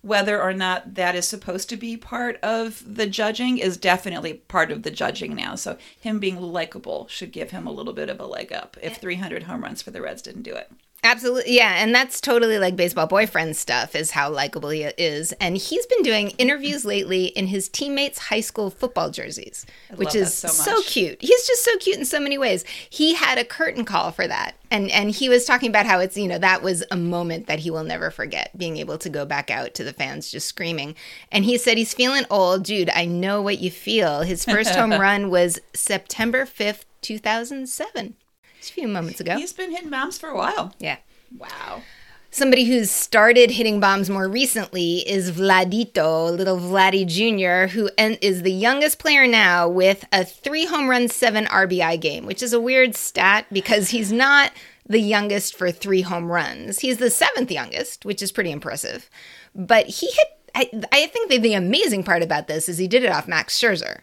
whether 0.00 0.40
or 0.40 0.52
not 0.52 0.94
that 0.94 1.14
is 1.14 1.26
supposed 1.26 1.68
to 1.68 1.76
be 1.76 1.96
part 1.96 2.38
of 2.42 2.82
the 2.96 3.06
judging, 3.06 3.58
is 3.58 3.76
definitely 3.76 4.34
part 4.34 4.70
of 4.70 4.82
the 4.84 4.90
judging 4.90 5.34
now. 5.34 5.54
So 5.54 5.76
him 6.00 6.18
being 6.18 6.40
likable 6.40 7.06
should 7.08 7.32
give 7.32 7.50
him 7.50 7.66
a 7.66 7.72
little 7.72 7.92
bit 7.92 8.08
of 8.08 8.20
a 8.20 8.26
leg 8.26 8.52
up 8.52 8.76
if 8.80 8.96
300 8.98 9.44
home 9.44 9.62
runs 9.64 9.82
for 9.82 9.90
the 9.90 10.00
Reds 10.00 10.22
didn't 10.22 10.42
do 10.42 10.54
it. 10.54 10.70
Absolutely. 11.04 11.56
Yeah. 11.56 11.74
And 11.76 11.94
that's 11.94 12.20
totally 12.20 12.58
like 12.58 12.74
baseball 12.74 13.06
boyfriend 13.06 13.56
stuff, 13.56 13.94
is 13.94 14.10
how 14.10 14.30
likable 14.30 14.70
he 14.70 14.82
is. 14.82 15.32
And 15.32 15.56
he's 15.56 15.86
been 15.86 16.02
doing 16.02 16.30
interviews 16.30 16.84
lately 16.84 17.26
in 17.26 17.46
his 17.46 17.68
teammates' 17.68 18.18
high 18.18 18.40
school 18.40 18.68
football 18.68 19.10
jerseys, 19.10 19.64
which 19.94 20.14
is 20.16 20.34
so 20.34 20.48
so, 20.48 20.82
cute. 20.82 21.18
He's 21.20 21.46
just 21.46 21.64
so 21.64 21.76
cute 21.76 21.98
in 21.98 22.04
so 22.04 22.18
many 22.18 22.36
ways. 22.36 22.64
He 22.90 23.14
had 23.14 23.38
a 23.38 23.44
curtain 23.44 23.84
call 23.84 24.10
for 24.10 24.26
that. 24.26 24.56
And, 24.70 24.90
and 24.90 25.10
he 25.10 25.28
was 25.28 25.44
talking 25.44 25.70
about 25.70 25.86
how 25.86 26.00
it's, 26.00 26.16
you 26.16 26.26
know, 26.26 26.38
that 26.38 26.62
was 26.62 26.84
a 26.90 26.96
moment 26.96 27.46
that 27.46 27.60
he 27.60 27.70
will 27.70 27.84
never 27.84 28.10
forget, 28.10 28.50
being 28.58 28.76
able 28.76 28.98
to 28.98 29.08
go 29.08 29.24
back 29.24 29.50
out 29.50 29.74
to 29.74 29.84
the 29.84 29.92
fans 29.92 30.30
just 30.30 30.48
screaming. 30.48 30.96
And 31.30 31.44
he 31.44 31.58
said 31.58 31.78
he's 31.78 31.94
feeling 31.94 32.24
old. 32.28 32.64
Dude, 32.64 32.90
I 32.90 33.06
know 33.06 33.40
what 33.40 33.60
you 33.60 33.70
feel. 33.70 34.22
His 34.22 34.44
first 34.44 34.74
home 34.74 34.90
run 35.00 35.30
was 35.30 35.60
September 35.72 36.44
5th, 36.44 36.84
2007. 37.02 38.16
Just 38.58 38.70
a 38.70 38.74
few 38.74 38.88
moments 38.88 39.20
ago. 39.20 39.36
He's 39.36 39.52
been 39.52 39.70
hitting 39.70 39.90
bombs 39.90 40.18
for 40.18 40.28
a 40.28 40.36
while. 40.36 40.74
yeah. 40.78 40.96
Wow. 41.36 41.82
Somebody 42.30 42.64
who's 42.64 42.90
started 42.90 43.50
hitting 43.50 43.80
bombs 43.80 44.10
more 44.10 44.28
recently 44.28 44.98
is 45.08 45.32
Vladito, 45.32 46.36
little 46.36 46.58
Vladdy 46.58 47.06
Jr., 47.06 47.72
who 47.72 47.88
is 47.98 48.42
the 48.42 48.52
youngest 48.52 48.98
player 48.98 49.26
now 49.26 49.66
with 49.66 50.04
a 50.12 50.24
three 50.26 50.66
home 50.66 50.90
run, 50.90 51.08
seven 51.08 51.46
RBI 51.46 51.98
game, 52.00 52.26
which 52.26 52.42
is 52.42 52.52
a 52.52 52.60
weird 52.60 52.94
stat 52.94 53.46
because 53.50 53.90
he's 53.90 54.12
not 54.12 54.52
the 54.86 55.00
youngest 55.00 55.56
for 55.56 55.70
three 55.70 56.02
home 56.02 56.30
runs. 56.30 56.80
He's 56.80 56.98
the 56.98 57.10
seventh 57.10 57.50
youngest, 57.50 58.04
which 58.04 58.22
is 58.22 58.30
pretty 58.30 58.50
impressive. 58.50 59.08
But 59.54 59.86
he 59.86 60.06
hit, 60.06 60.28
I, 60.54 60.70
I 60.92 61.06
think 61.06 61.30
the, 61.30 61.38
the 61.38 61.54
amazing 61.54 62.04
part 62.04 62.22
about 62.22 62.46
this 62.46 62.68
is 62.68 62.76
he 62.76 62.88
did 62.88 63.04
it 63.04 63.10
off 63.10 63.26
Max 63.26 63.58
Scherzer. 63.58 64.02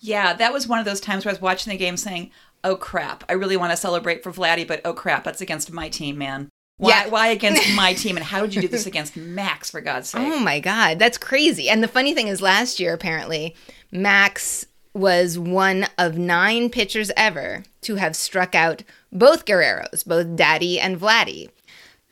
Yeah, 0.00 0.32
that 0.32 0.52
was 0.52 0.68
one 0.68 0.78
of 0.78 0.84
those 0.84 1.00
times 1.00 1.24
where 1.24 1.30
I 1.30 1.34
was 1.34 1.42
watching 1.42 1.70
the 1.70 1.76
game 1.76 1.96
saying, 1.96 2.30
"Oh 2.64 2.76
crap! 2.76 3.24
I 3.28 3.34
really 3.34 3.56
want 3.56 3.72
to 3.72 3.76
celebrate 3.76 4.22
for 4.22 4.32
Vladdy, 4.32 4.66
but 4.66 4.80
oh 4.84 4.92
crap, 4.92 5.24
that's 5.24 5.40
against 5.40 5.72
my 5.72 5.88
team, 5.88 6.18
man. 6.18 6.48
Why? 6.76 6.90
Yeah. 6.90 7.08
Why 7.08 7.28
against 7.28 7.62
my 7.74 7.94
team? 7.94 8.16
And 8.16 8.24
how 8.24 8.42
did 8.42 8.54
you 8.54 8.62
do 8.62 8.68
this 8.68 8.86
against 8.86 9.16
Max? 9.16 9.70
For 9.70 9.80
God's 9.80 10.08
sake!" 10.10 10.22
Oh 10.22 10.38
my 10.40 10.60
God, 10.60 10.98
that's 10.98 11.18
crazy. 11.18 11.68
And 11.68 11.82
the 11.82 11.88
funny 11.88 12.14
thing 12.14 12.28
is, 12.28 12.42
last 12.42 12.80
year, 12.80 12.94
apparently, 12.94 13.54
Max 13.90 14.66
was 14.94 15.38
one 15.38 15.86
of 15.96 16.18
nine 16.18 16.70
pitchers 16.70 17.10
ever 17.16 17.62
to 17.82 17.96
have 17.96 18.16
struck 18.16 18.54
out 18.54 18.82
both 19.12 19.44
Guerreros, 19.44 20.04
both 20.04 20.36
Daddy 20.36 20.80
and 20.80 20.98
Vladdy. 20.98 21.50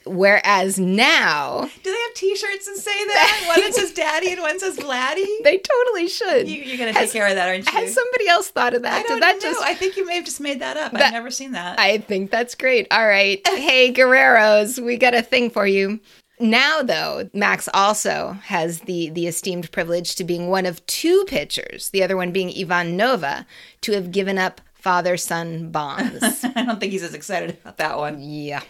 Whereas 0.06 0.79
now, 0.79 1.69
Do 1.82 1.91
they 1.91 1.99
have 1.99 2.14
T-shirts 2.14 2.67
that 2.67 2.76
say 2.76 3.05
that? 3.06 3.44
One 3.49 3.61
that 3.61 3.75
says 3.75 3.92
Daddy 3.92 4.33
and 4.33 4.40
one 4.40 4.59
says 4.61 4.76
Vladdy. 4.76 5.26
they 5.45 5.59
totally 5.59 6.09
should. 6.09 6.49
You, 6.49 6.62
you're 6.62 6.78
gonna 6.78 6.92
take 6.92 7.12
care 7.12 7.26
of 7.26 7.35
that, 7.35 7.49
aren't 7.49 7.66
you? 7.66 7.73
Has 7.73 7.92
somebody 7.95 8.28
else 8.28 8.49
thought 8.49 8.75
of 8.75 8.83
that? 8.83 9.04
I 9.04 9.09
Did 9.09 9.23
that 9.23 9.35
know. 9.37 9.40
just 9.40 9.62
I 9.62 9.75
think 9.75 9.97
you 9.97 10.07
may 10.07 10.14
have 10.16 10.25
just 10.25 10.40
made 10.40 10.61
that 10.61 10.76
up. 10.76 10.92
That- 10.92 11.02
I've 11.02 11.12
never 11.12 11.31
seen 11.31 11.52
that. 11.52 11.78
I 11.78 11.99
think 11.99 12.31
that's 12.31 12.54
great. 12.54 12.87
All 12.90 13.07
right. 13.07 13.40
Hey, 13.66 13.92
Guerreros, 13.92 14.78
we 14.83 14.97
got 14.97 15.12
a 15.14 15.23
thing 15.23 15.50
for 15.50 15.66
you. 15.66 15.99
Now, 16.38 16.83
though, 16.83 17.28
Max 17.33 17.69
also 17.75 18.38
has 18.45 18.81
the, 18.81 19.09
the 19.11 19.26
esteemed 19.26 19.73
privilege 19.73 20.14
to 20.16 20.25
being 20.25 20.49
one 20.49 20.66
of 20.66 20.85
two 20.87 21.25
pitchers, 21.26 21.90
the 21.90 22.02
other 22.04 22.16
one 22.16 22.31
being 22.31 22.52
Ivan 22.57 22.97
Nova, 22.97 23.45
to 23.81 23.92
have 23.92 24.12
given 24.12 24.38
up 24.38 24.61
father 24.75 25.16
son 25.16 25.71
bonds. 25.71 26.45
I 26.54 26.64
don't 26.64 26.78
think 26.78 26.92
he's 26.92 27.02
as 27.02 27.14
excited 27.14 27.50
about 27.61 27.78
that 27.78 27.97
one. 27.99 28.21
yeah. 28.23 28.62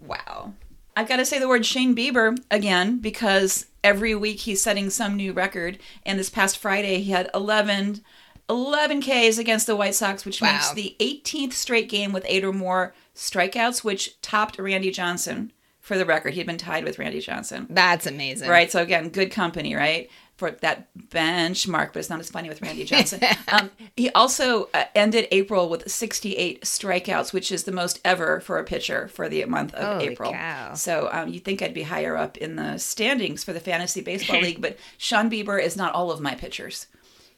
Wow. 0.00 0.54
I've 0.96 1.08
got 1.08 1.16
to 1.16 1.26
say 1.26 1.38
the 1.38 1.48
word 1.48 1.66
Shane 1.66 1.94
Bieber 1.94 2.38
again 2.50 2.98
because 2.98 3.66
every 3.84 4.14
week 4.14 4.40
he's 4.40 4.62
setting 4.62 4.88
some 4.90 5.14
new 5.16 5.32
record. 5.32 5.78
And 6.04 6.18
this 6.18 6.30
past 6.30 6.58
Friday, 6.58 7.00
he 7.02 7.10
had 7.12 7.30
11, 7.34 8.02
11 8.48 9.02
Ks 9.02 9.38
against 9.38 9.66
the 9.66 9.76
White 9.76 9.94
Sox, 9.94 10.24
which 10.24 10.40
Wow. 10.40 10.52
makes 10.52 10.72
the 10.72 10.96
18th 11.00 11.52
straight 11.52 11.88
game 11.88 12.12
with 12.12 12.24
eight 12.28 12.44
or 12.44 12.52
more 12.52 12.94
strikeouts, 13.14 13.84
which 13.84 14.20
topped 14.22 14.58
Randy 14.58 14.90
Johnson 14.90 15.52
for 15.80 15.98
the 15.98 16.06
record. 16.06 16.34
He'd 16.34 16.46
been 16.46 16.56
tied 16.58 16.84
with 16.84 16.98
Randy 16.98 17.20
Johnson. 17.20 17.66
That's 17.70 18.06
amazing. 18.06 18.48
Right. 18.48 18.70
So 18.70 18.82
again, 18.82 19.10
good 19.10 19.30
company, 19.30 19.74
right? 19.74 20.08
For 20.36 20.50
that 20.50 20.88
benchmark, 21.08 21.94
but 21.94 21.96
it's 22.00 22.10
not 22.10 22.20
as 22.20 22.28
funny 22.28 22.48
with 22.50 22.60
Randy 22.60 22.84
Johnson. 22.90 23.20
um, 23.50 23.70
he 23.96 24.10
also 24.10 24.68
uh, 24.74 24.84
ended 24.94 25.28
April 25.30 25.68
with 25.70 25.90
68 25.90 26.60
strikeouts, 26.62 27.32
which 27.32 27.50
is 27.50 27.64
the 27.64 27.72
most 27.72 28.00
ever 28.04 28.40
for 28.40 28.58
a 28.58 28.64
pitcher 28.64 29.08
for 29.08 29.28
the 29.30 29.44
month 29.46 29.72
of 29.74 29.98
Holy 30.00 30.12
April. 30.12 30.32
cow. 30.32 30.74
So 30.74 31.08
um, 31.10 31.28
you'd 31.28 31.44
think 31.44 31.62
I'd 31.62 31.72
be 31.72 31.84
higher 31.84 32.16
up 32.16 32.36
in 32.36 32.56
the 32.56 32.76
standings 32.76 33.44
for 33.44 33.52
the 33.54 33.60
fantasy 33.60 34.02
baseball 34.02 34.40
league, 34.42 34.60
but 34.60 34.76
Shane 34.98 35.30
Bieber 35.30 35.62
is 35.62 35.76
not 35.76 35.94
all 35.94 36.10
of 36.10 36.20
my 36.20 36.34
pitchers. 36.34 36.86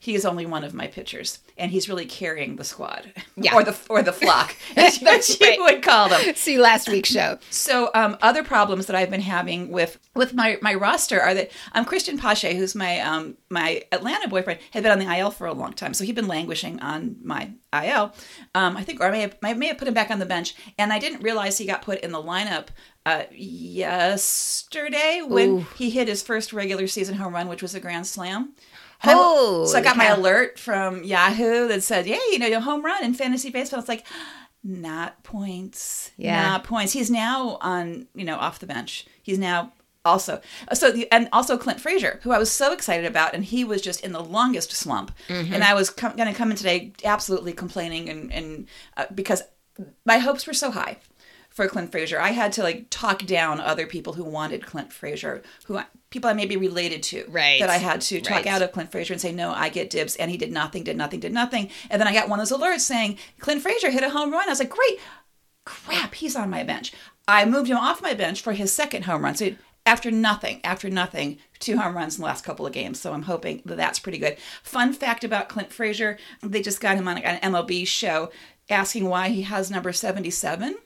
He 0.01 0.15
is 0.15 0.25
only 0.25 0.47
one 0.47 0.63
of 0.63 0.75
my 0.75 0.87
pitchers, 0.87 1.41
and 1.57 1.73
he's 1.73 1.89
really 1.89 2.07
carrying 2.07 2.55
the 2.55 2.63
squad, 2.65 3.13
Yeah. 3.37 3.55
or 3.55 3.65
the 3.65 3.77
or 3.91 4.01
the 4.03 4.13
flock, 4.13 4.55
as, 4.77 5.01
you- 5.01 5.09
as 5.09 5.41
you 5.41 5.47
right. 5.47 5.59
would 5.61 5.83
call 5.83 6.09
them. 6.09 6.35
See 6.37 6.57
last 6.57 6.89
week's 6.89 7.09
show. 7.11 7.39
So 7.51 7.91
um, 7.95 8.17
other 8.23 8.45
problems 8.45 8.87
that 8.87 8.95
I've 8.97 9.11
been 9.11 9.21
having 9.21 9.71
with 9.73 9.99
with 10.15 10.35
my, 10.35 10.57
my 10.63 10.75
roster 10.75 11.21
are 11.21 11.35
that 11.35 11.51
um, 11.73 11.85
Christian 11.85 12.17
Pache, 12.17 12.55
who's 12.57 12.75
my 12.77 13.01
um, 13.01 13.37
my 13.51 13.83
Atlanta 13.91 14.29
boyfriend, 14.29 14.61
had 14.71 14.85
been 14.85 14.93
on 14.93 15.01
the 15.01 15.19
IL 15.19 15.33
for 15.33 15.47
a 15.49 15.53
long 15.53 15.73
time, 15.73 15.93
so 15.95 16.05
he'd 16.05 16.15
been 16.15 16.29
languishing 16.29 16.79
on 16.81 17.17
my 17.23 17.51
IL. 17.73 18.15
Um, 18.55 18.77
I 18.77 18.85
think, 18.85 19.01
or 19.01 19.07
I 19.07 19.11
may 19.11 19.21
have, 19.23 19.37
I 19.43 19.53
may 19.55 19.67
have 19.67 19.79
put 19.79 19.89
him 19.89 19.95
back 19.95 20.11
on 20.13 20.21
the 20.21 20.27
bench, 20.27 20.55
and 20.79 20.93
I 20.93 20.99
didn't 21.01 21.23
realize 21.23 21.59
he 21.59 21.67
got 21.67 21.83
put 21.83 22.01
in 22.01 22.13
the 22.13 22.23
lineup 22.23 22.69
uh, 23.05 23.25
yesterday 23.33 25.23
when 25.27 25.49
Ooh. 25.49 25.67
he 25.77 25.91
hit 25.91 26.09
his 26.09 26.23
first 26.23 26.53
regular 26.53 26.87
season 26.87 27.17
home 27.17 27.35
run, 27.35 27.49
which 27.49 27.63
was 27.63 27.75
a 27.75 27.81
grand 27.81 28.07
slam. 28.07 28.53
Oh, 29.05 29.67
so 29.67 29.79
I 29.79 29.83
got 29.83 29.97
my 29.97 30.07
alert 30.07 30.59
from 30.59 31.05
Yahoo 31.05 31.69
that 31.69 31.83
said, 31.83 32.07
"Yeah, 32.07 32.19
you 32.31 32.39
know, 32.39 32.47
your 32.47 32.61
home 32.61 32.85
run 32.85 33.05
in 33.05 33.15
fantasy 33.15 33.51
baseball." 33.51 33.81
It's 33.81 33.89
like, 33.89 34.07
not 34.65 35.23
points. 35.23 36.11
Yeah. 36.17 36.43
not 36.43 36.65
points. 36.65 36.93
He's 36.93 37.11
now 37.11 37.59
on, 37.61 38.09
you 38.15 38.25
know, 38.25 38.37
off 38.37 38.59
the 38.59 38.67
bench. 38.67 39.07
He's 39.23 39.39
now 39.39 39.73
also 40.05 40.41
so 40.73 40.91
the, 40.91 41.11
and 41.13 41.29
also 41.33 41.59
clint 41.59 41.81
frazier 41.81 42.19
who 42.23 42.31
i 42.31 42.39
was 42.39 42.51
so 42.51 42.73
excited 42.73 43.05
about 43.05 43.35
and 43.35 43.45
he 43.45 43.63
was 43.65 43.83
just 43.83 44.01
in 44.03 44.13
the 44.13 44.23
longest 44.23 44.73
slump 44.73 45.11
and 45.29 45.63
i 45.63 45.75
was 45.75 45.91
com- 45.91 46.17
going 46.17 46.29
to 46.29 46.35
come 46.35 46.51
in 46.51 46.57
today 46.57 46.93
absolutely 47.05 47.53
complaining 47.53 48.09
and, 48.09 48.33
and 48.33 48.69
uh, 48.97 49.05
because 49.15 49.43
my 50.07 50.19
hopes 50.19 50.47
were 50.47 50.55
so 50.55 50.71
high 50.71 50.97
for 51.59 51.67
clint 51.67 51.91
Frazier. 51.91 52.21
i 52.21 52.29
had 52.31 52.53
to 52.53 52.63
like 52.63 52.87
talk 52.89 53.27
down 53.27 53.61
other 53.61 53.85
people 53.85 54.13
who 54.13 54.23
wanted 54.23 54.65
clint 54.65 54.93
Frazier, 54.93 55.43
who 55.67 55.77
I, 55.77 55.87
people 56.09 56.31
i 56.31 56.33
may 56.33 56.47
be 56.47 56.57
related 56.57 57.03
to 57.11 57.25
Right. 57.29 57.59
that 57.59 57.69
i 57.69 57.79
had 57.79 58.01
to 58.03 58.21
talk 58.21 58.37
Right. 58.45 58.47
out 58.47 58.63
of 58.63 58.71
clint 58.71 58.93
Frazier 58.93 59.15
and 59.15 59.21
say 59.21 59.33
no 59.33 59.51
i 59.51 59.69
get 59.69 59.91
dibs 59.91 60.15
and 60.15 60.31
he 60.31 60.37
did 60.37 60.53
nothing 60.53 60.85
did 60.85 60.97
nothing 60.97 61.19
did 61.19 61.33
nothing 61.33 61.69
and 61.91 62.01
then 62.01 62.07
i 62.07 62.13
got 62.13 62.29
one 62.29 62.39
of 62.39 62.49
those 62.49 62.57
alerts 62.57 62.83
saying 62.83 63.19
clint 63.41 63.61
Frazier 63.61 63.91
hit 63.91 64.05
a 64.05 64.11
home 64.11 64.31
run 64.31 64.47
i 64.47 64.51
was 64.53 64.61
like 64.61 64.71
great 64.71 65.01
crap, 65.65 66.15
he's 66.15 66.35
on 66.37 66.49
my 66.49 66.63
bench. 66.63 66.93
I 67.27 67.45
moved 67.45 67.69
him 67.69 67.77
off 67.77 68.01
my 68.01 68.15
bench 68.15 68.41
for 68.41 68.55
his 68.55 68.73
second 68.73 69.05
home 69.05 69.23
run. 69.23 69.35
So 69.35 69.51
after 69.85 70.11
nothing, 70.11 70.61
after 70.65 70.89
nothing, 70.89 71.37
two 71.59 71.77
home 71.77 71.95
runs 71.95 72.17
in 72.17 72.23
the 72.23 72.27
last 72.27 72.43
couple 72.43 72.67
of 72.67 72.73
games. 72.73 72.99
So 72.99 73.13
I'm 73.13 73.25
hoping 73.25 73.61
that 73.67 73.77
that's 73.77 73.99
pretty 73.99 74.17
good. 74.17 74.39
Fun 74.63 74.95
fact 74.95 75.25
about 75.25 75.51
Clint 75.51 75.71
Frazier: 75.71 76.17
they 76.43 76.63
just 76.63 76.81
got 76.81 76.97
him 76.97 77.07
on 77.07 77.19
an 77.19 77.53
MLB 77.53 77.87
show, 77.87 78.31
asking 78.71 79.11
why 79.11 79.29
he 79.29 79.43
has 79.43 79.71
number 79.71 79.93
77 79.93 80.77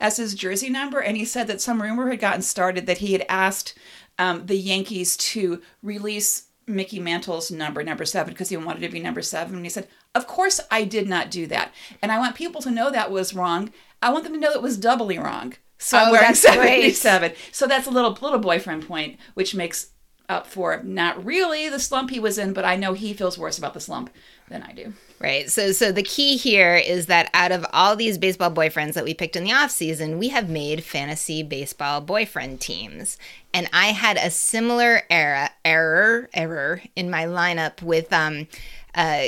as 0.00 0.16
his 0.16 0.34
jersey 0.34 0.70
number, 0.70 0.98
and 1.00 1.16
he 1.16 1.24
said 1.24 1.46
that 1.46 1.60
some 1.60 1.82
rumor 1.82 2.08
had 2.10 2.18
gotten 2.20 2.42
started 2.42 2.86
that 2.86 2.98
he 2.98 3.12
had 3.12 3.24
asked 3.28 3.74
um, 4.18 4.46
the 4.46 4.56
Yankees 4.56 5.16
to 5.18 5.60
release 5.82 6.46
Mickey 6.66 6.98
Mantle's 7.00 7.50
number, 7.50 7.82
number 7.82 8.04
seven, 8.04 8.32
because 8.32 8.48
he 8.48 8.56
wanted 8.56 8.80
to 8.80 8.88
be 8.88 9.00
number 9.00 9.22
seven. 9.22 9.56
And 9.56 9.64
he 9.64 9.70
said, 9.70 9.88
Of 10.14 10.26
course 10.26 10.60
I 10.70 10.84
did 10.84 11.08
not 11.08 11.30
do 11.30 11.46
that. 11.48 11.72
And 12.02 12.10
I 12.12 12.18
want 12.18 12.34
people 12.36 12.60
to 12.62 12.70
know 12.70 12.90
that 12.90 13.10
was 13.10 13.34
wrong. 13.34 13.72
I 14.02 14.10
want 14.12 14.24
them 14.24 14.32
to 14.34 14.38
know 14.40 14.52
it 14.52 14.62
was 14.62 14.76
doubly 14.78 15.18
wrong. 15.18 15.54
So 15.78 15.98
I'm 15.98 16.08
Oh, 16.08 16.12
wearing 16.12 16.26
that's 16.28 16.42
great. 16.42 16.94
77. 16.96 17.32
So 17.52 17.66
that's 17.66 17.86
a 17.86 17.90
little 17.90 18.12
little 18.20 18.38
boyfriend 18.38 18.86
point, 18.86 19.18
which 19.34 19.54
makes 19.54 19.88
up 20.30 20.46
for 20.46 20.82
not 20.82 21.22
really 21.24 21.68
the 21.68 21.80
slump 21.80 22.10
he 22.10 22.20
was 22.20 22.38
in, 22.38 22.52
but 22.52 22.64
I 22.64 22.76
know 22.76 22.94
he 22.94 23.12
feels 23.12 23.36
worse 23.36 23.58
about 23.58 23.74
the 23.74 23.80
slump 23.80 24.10
than 24.48 24.62
I 24.62 24.72
do. 24.72 24.94
Right. 25.18 25.50
So 25.50 25.72
so 25.72 25.92
the 25.92 26.02
key 26.02 26.38
here 26.38 26.76
is 26.76 27.06
that 27.06 27.28
out 27.34 27.52
of 27.52 27.66
all 27.74 27.94
these 27.94 28.16
baseball 28.16 28.50
boyfriends 28.50 28.94
that 28.94 29.04
we 29.04 29.12
picked 29.12 29.36
in 29.36 29.44
the 29.44 29.52
off 29.52 29.70
season, 29.70 30.18
we 30.18 30.28
have 30.28 30.48
made 30.48 30.82
fantasy 30.82 31.42
baseball 31.42 32.00
boyfriend 32.00 32.60
teams. 32.60 33.18
And 33.52 33.68
I 33.72 33.88
had 33.88 34.16
a 34.16 34.30
similar 34.30 35.02
era 35.10 35.50
error 35.64 36.30
error 36.32 36.82
in 36.96 37.10
my 37.10 37.26
lineup 37.26 37.82
with 37.82 38.12
um 38.12 38.48
uh 38.94 39.26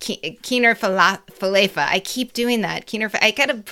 Keener 0.00 0.74
Falefa. 0.74 1.86
I 1.86 2.00
keep 2.00 2.32
doing 2.32 2.62
that. 2.62 2.86
Keener 2.86 3.10
I 3.20 3.30
gotta 3.30 3.62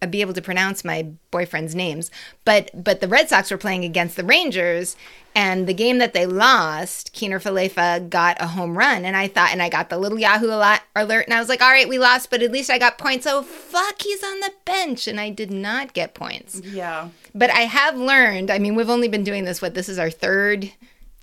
Uh, 0.00 0.06
be 0.06 0.20
able 0.20 0.34
to 0.34 0.42
pronounce 0.42 0.84
my 0.84 1.08
boyfriend's 1.30 1.74
names. 1.74 2.10
But 2.44 2.70
but 2.74 3.00
the 3.00 3.08
Red 3.08 3.28
Sox 3.28 3.50
were 3.50 3.58
playing 3.58 3.84
against 3.84 4.16
the 4.16 4.24
Rangers, 4.24 4.96
and 5.34 5.66
the 5.66 5.74
game 5.74 5.98
that 5.98 6.14
they 6.14 6.26
lost, 6.26 7.12
Keener 7.12 7.40
Falefa 7.40 8.08
got 8.08 8.40
a 8.40 8.48
home 8.48 8.76
run, 8.76 9.04
and 9.04 9.16
I 9.16 9.28
thought, 9.28 9.50
and 9.52 9.62
I 9.62 9.68
got 9.68 9.88
the 9.90 9.98
little 9.98 10.18
Yahoo 10.18 10.48
alert, 10.48 10.80
alert, 10.96 11.26
and 11.26 11.34
I 11.34 11.40
was 11.40 11.48
like, 11.48 11.62
all 11.62 11.70
right, 11.70 11.88
we 11.88 11.98
lost, 11.98 12.30
but 12.30 12.42
at 12.42 12.52
least 12.52 12.70
I 12.70 12.78
got 12.78 12.98
points. 12.98 13.26
Oh 13.26 13.42
fuck, 13.42 14.02
he's 14.02 14.22
on 14.22 14.40
the 14.40 14.52
bench, 14.64 15.06
and 15.06 15.20
I 15.20 15.30
did 15.30 15.50
not 15.50 15.94
get 15.94 16.14
points. 16.14 16.60
Yeah. 16.64 17.08
But 17.34 17.50
I 17.50 17.62
have 17.62 17.96
learned. 17.96 18.50
I 18.50 18.58
mean, 18.58 18.74
we've 18.74 18.90
only 18.90 19.08
been 19.08 19.24
doing 19.24 19.44
this. 19.44 19.62
What 19.62 19.74
this 19.74 19.88
is 19.88 19.98
our 19.98 20.10
third 20.10 20.72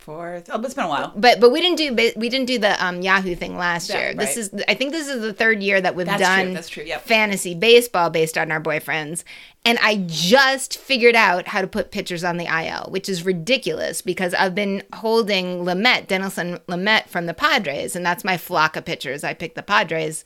Fourth. 0.05 0.51
Oh, 0.51 0.59
but 0.59 0.65
it's 0.65 0.75
been 0.75 0.85
a 0.85 0.88
while. 0.88 1.12
but 1.15 1.39
but 1.39 1.50
we 1.50 1.62
didn't 1.62 1.77
do 1.77 2.13
we 2.15 2.29
didn't 2.29 2.45
do 2.45 2.59
the 2.59 2.85
um, 2.85 3.01
Yahoo 3.01 3.33
thing 3.33 3.57
last 3.57 3.89
Yeah, 3.89 4.00
year. 4.00 4.13
This 4.13 4.38
is 4.38 4.51
I 4.67 4.75
think 4.75 4.91
this 4.91 5.07
is 5.07 5.19
the 5.19 5.33
third 5.33 5.63
year 5.63 5.81
that 5.81 5.95
we've 5.95 6.05
That's 6.05 6.21
done 6.21 6.45
true, 6.45 6.53
that's 6.53 6.69
true, 6.69 6.83
yep. 6.83 7.01
fantasy 7.01 7.55
baseball 7.55 8.12
based 8.12 8.38
on 8.38 8.51
our 8.51 8.62
boyfriends. 8.62 9.24
And 9.65 9.79
I 9.81 10.03
just 10.05 10.77
figured 10.77 11.15
out 11.15 11.47
how 11.47 11.62
to 11.62 11.67
put 11.67 11.89
pitchers 11.89 12.24
on 12.24 12.38
the 12.38 12.45
IL, 12.45 12.91
which 12.91 13.09
is 13.09 13.25
ridiculous 13.25 14.03
because 14.03 14.35
I've 14.35 14.53
been 14.53 14.83
holding 14.93 15.65
Lamet, 15.65 16.05
Dinelson 16.05 16.59
Lamet 16.67 17.07
from 17.07 17.25
the 17.25 17.33
Padres, 17.33 17.95
and 17.95 18.05
that's 18.05 18.24
my 18.24 18.38
flock 18.38 18.75
of 18.75 18.85
pitchers. 18.85 19.24
I 19.24 19.33
picked 19.33 19.55
the 19.55 19.63
Padres. 19.63 20.24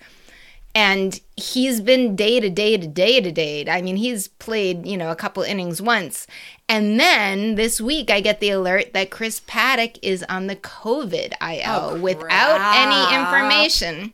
And 0.75 1.19
he's 1.35 1.81
been 1.81 2.15
day 2.15 2.39
to 2.39 2.49
day 2.49 2.77
to 2.77 2.87
day 2.87 3.19
to 3.21 3.31
day. 3.31 3.65
I 3.67 3.81
mean, 3.81 3.95
he's 3.95 4.27
played, 4.27 4.85
you 4.85 4.97
know, 4.97 5.11
a 5.11 5.15
couple 5.15 5.41
innings 5.43 5.81
once. 5.81 6.27
And 6.67 6.99
then 6.99 7.55
this 7.55 7.81
week, 7.81 8.11
I 8.11 8.21
get 8.21 8.39
the 8.39 8.51
alert 8.51 8.93
that 8.93 9.09
Chris 9.09 9.39
Paddack 9.39 9.97
is 10.03 10.23
on 10.29 10.47
the 10.47 10.55
COVID 10.55 11.33
IL 11.41 11.63
Oh, 11.65 11.99
without 11.99 12.75
any 12.75 13.15
information. 13.15 14.13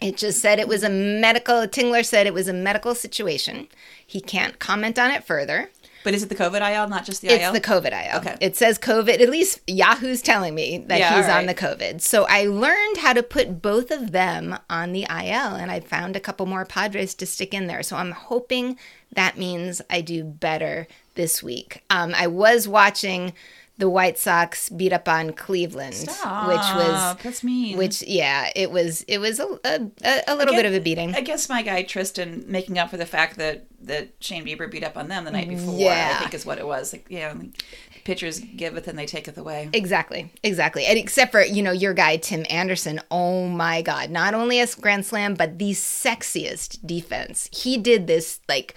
It 0.00 0.16
just 0.16 0.40
said 0.40 0.58
it 0.58 0.68
was 0.68 0.82
a 0.82 0.88
medical, 0.88 1.66
Tingler 1.66 2.04
said 2.04 2.26
it 2.26 2.34
was 2.34 2.48
a 2.48 2.54
medical 2.54 2.94
situation. 2.94 3.68
He 4.06 4.20
can't 4.20 4.58
comment 4.58 4.98
on 4.98 5.10
it 5.10 5.24
further. 5.24 5.70
But 6.02 6.14
is 6.14 6.22
it 6.22 6.28
the 6.28 6.34
COVID 6.34 6.60
IL, 6.74 6.88
not 6.88 7.04
just 7.04 7.20
the 7.20 7.28
It's 7.28 7.42
IL? 7.42 7.54
It's 7.54 7.66
the 7.66 7.72
COVID 7.72 7.92
IL. 7.92 8.18
Okay. 8.20 8.36
It 8.40 8.56
says 8.56 8.78
COVID. 8.78 9.20
At 9.20 9.28
least 9.28 9.60
Yahoo's 9.66 10.22
telling 10.22 10.54
me 10.54 10.78
that 10.86 10.98
Yeah, 10.98 11.16
he's 11.16 11.26
all 11.28 11.38
on 11.38 11.46
the. 11.46 11.54
COVID. 11.54 12.00
So 12.00 12.26
I 12.28 12.46
learned 12.46 12.96
how 12.98 13.12
to 13.12 13.22
put 13.22 13.60
both 13.60 13.90
of 13.90 14.12
them 14.12 14.58
on 14.70 14.92
the 14.92 15.02
IL, 15.02 15.54
and 15.54 15.70
I 15.70 15.80
found 15.80 16.16
a 16.16 16.20
couple 16.20 16.46
more 16.46 16.64
Padres 16.64 17.14
to 17.16 17.26
stick 17.26 17.52
in 17.52 17.66
there. 17.66 17.82
So 17.82 17.96
I'm 17.96 18.12
hoping 18.12 18.78
that 19.12 19.36
means 19.36 19.82
I 19.90 20.00
do 20.00 20.24
better 20.24 20.86
this 21.16 21.42
week. 21.42 21.82
Um, 21.90 22.14
I 22.16 22.26
was 22.28 22.66
watching 22.66 23.32
the 23.80 23.88
White 23.88 24.18
Sox 24.18 24.68
beat 24.68 24.92
up 24.92 25.08
on 25.08 25.32
Cleveland, 25.32 25.94
which 25.94 26.08
was 26.08 27.16
that's 27.22 27.42
mean. 27.42 27.76
which 27.76 28.02
yeah, 28.02 28.50
it 28.54 28.70
was 28.70 29.02
it 29.08 29.18
was 29.18 29.40
a 29.40 29.58
a, 29.64 29.90
a, 30.28 30.34
little 30.36 30.54
Again, 30.54 30.62
bit 30.62 30.66
of 30.66 30.74
a 30.74 30.80
beating. 30.80 31.14
I 31.14 31.22
guess 31.22 31.48
my 31.48 31.62
guy 31.62 31.82
Tristan 31.82 32.44
making 32.46 32.78
up 32.78 32.90
for 32.90 32.96
the 32.96 33.06
fact 33.06 33.36
that 33.38 33.64
that 33.82 34.10
Shane 34.20 34.44
Bieber 34.44 34.70
beat 34.70 34.84
up 34.84 34.96
on 34.96 35.08
them 35.08 35.24
the 35.24 35.30
night 35.30 35.48
before. 35.48 35.78
Yeah. 35.78 36.14
I 36.16 36.18
think 36.20 36.34
is 36.34 36.44
what 36.46 36.58
it 36.58 36.66
was. 36.66 36.92
Like, 36.92 37.06
yeah, 37.08 37.32
like, 37.36 37.62
pitchers 38.04 38.38
giveth 38.38 38.86
and 38.88 38.98
they 38.98 39.06
taketh 39.06 39.38
away. 39.38 39.70
Exactly, 39.72 40.30
exactly. 40.42 40.84
And 40.86 40.98
except 40.98 41.32
for, 41.32 41.42
you 41.42 41.62
know, 41.62 41.72
your 41.72 41.94
guy, 41.94 42.16
Tim 42.16 42.44
Anderson. 42.50 43.00
Oh 43.10 43.46
my 43.48 43.82
God. 43.82 44.10
Not 44.10 44.34
only 44.34 44.60
a 44.60 44.66
grand 44.80 45.06
slam, 45.06 45.34
but 45.34 45.58
the 45.58 45.72
sexiest 45.72 46.86
defense. 46.86 47.48
He 47.52 47.78
did 47.78 48.06
this 48.06 48.40
like 48.48 48.74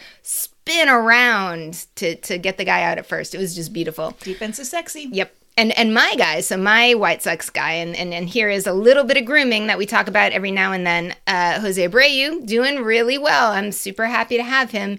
spin 0.66 0.88
around 0.90 1.86
to, 1.96 2.16
to 2.16 2.38
get 2.38 2.58
the 2.58 2.64
guy 2.64 2.84
out 2.84 2.98
at 2.98 3.06
first. 3.06 3.36
It 3.36 3.38
was 3.38 3.54
just 3.56 3.74
beautiful. 3.74 4.16
Defense 4.22 4.60
is 4.60 4.70
sexy. 4.70 5.10
Yep. 5.12 5.36
And 5.56 5.72
and 5.78 5.94
my 5.94 6.16
guy, 6.18 6.40
so 6.42 6.58
my 6.58 6.96
White 6.96 7.22
Sox 7.22 7.52
guy, 7.52 7.74
and, 7.74 7.96
and, 7.96 8.12
and 8.12 8.28
here 8.28 8.50
is 8.50 8.66
a 8.66 8.74
little 8.74 9.04
bit 9.04 9.18
of 9.18 9.26
grooming 9.26 9.68
that 9.68 9.78
we 9.78 9.86
talk 9.86 10.08
about 10.08 10.32
every 10.32 10.50
now 10.50 10.72
and 10.72 10.88
then. 10.88 11.14
Uh, 11.28 11.60
Jose 11.60 11.88
Abreu 11.88 12.44
doing 12.44 12.82
really 12.84 13.20
well. 13.20 13.52
I'm 13.52 13.72
super 13.72 14.08
happy 14.08 14.38
to 14.38 14.44
have 14.44 14.72
him. 14.72 14.98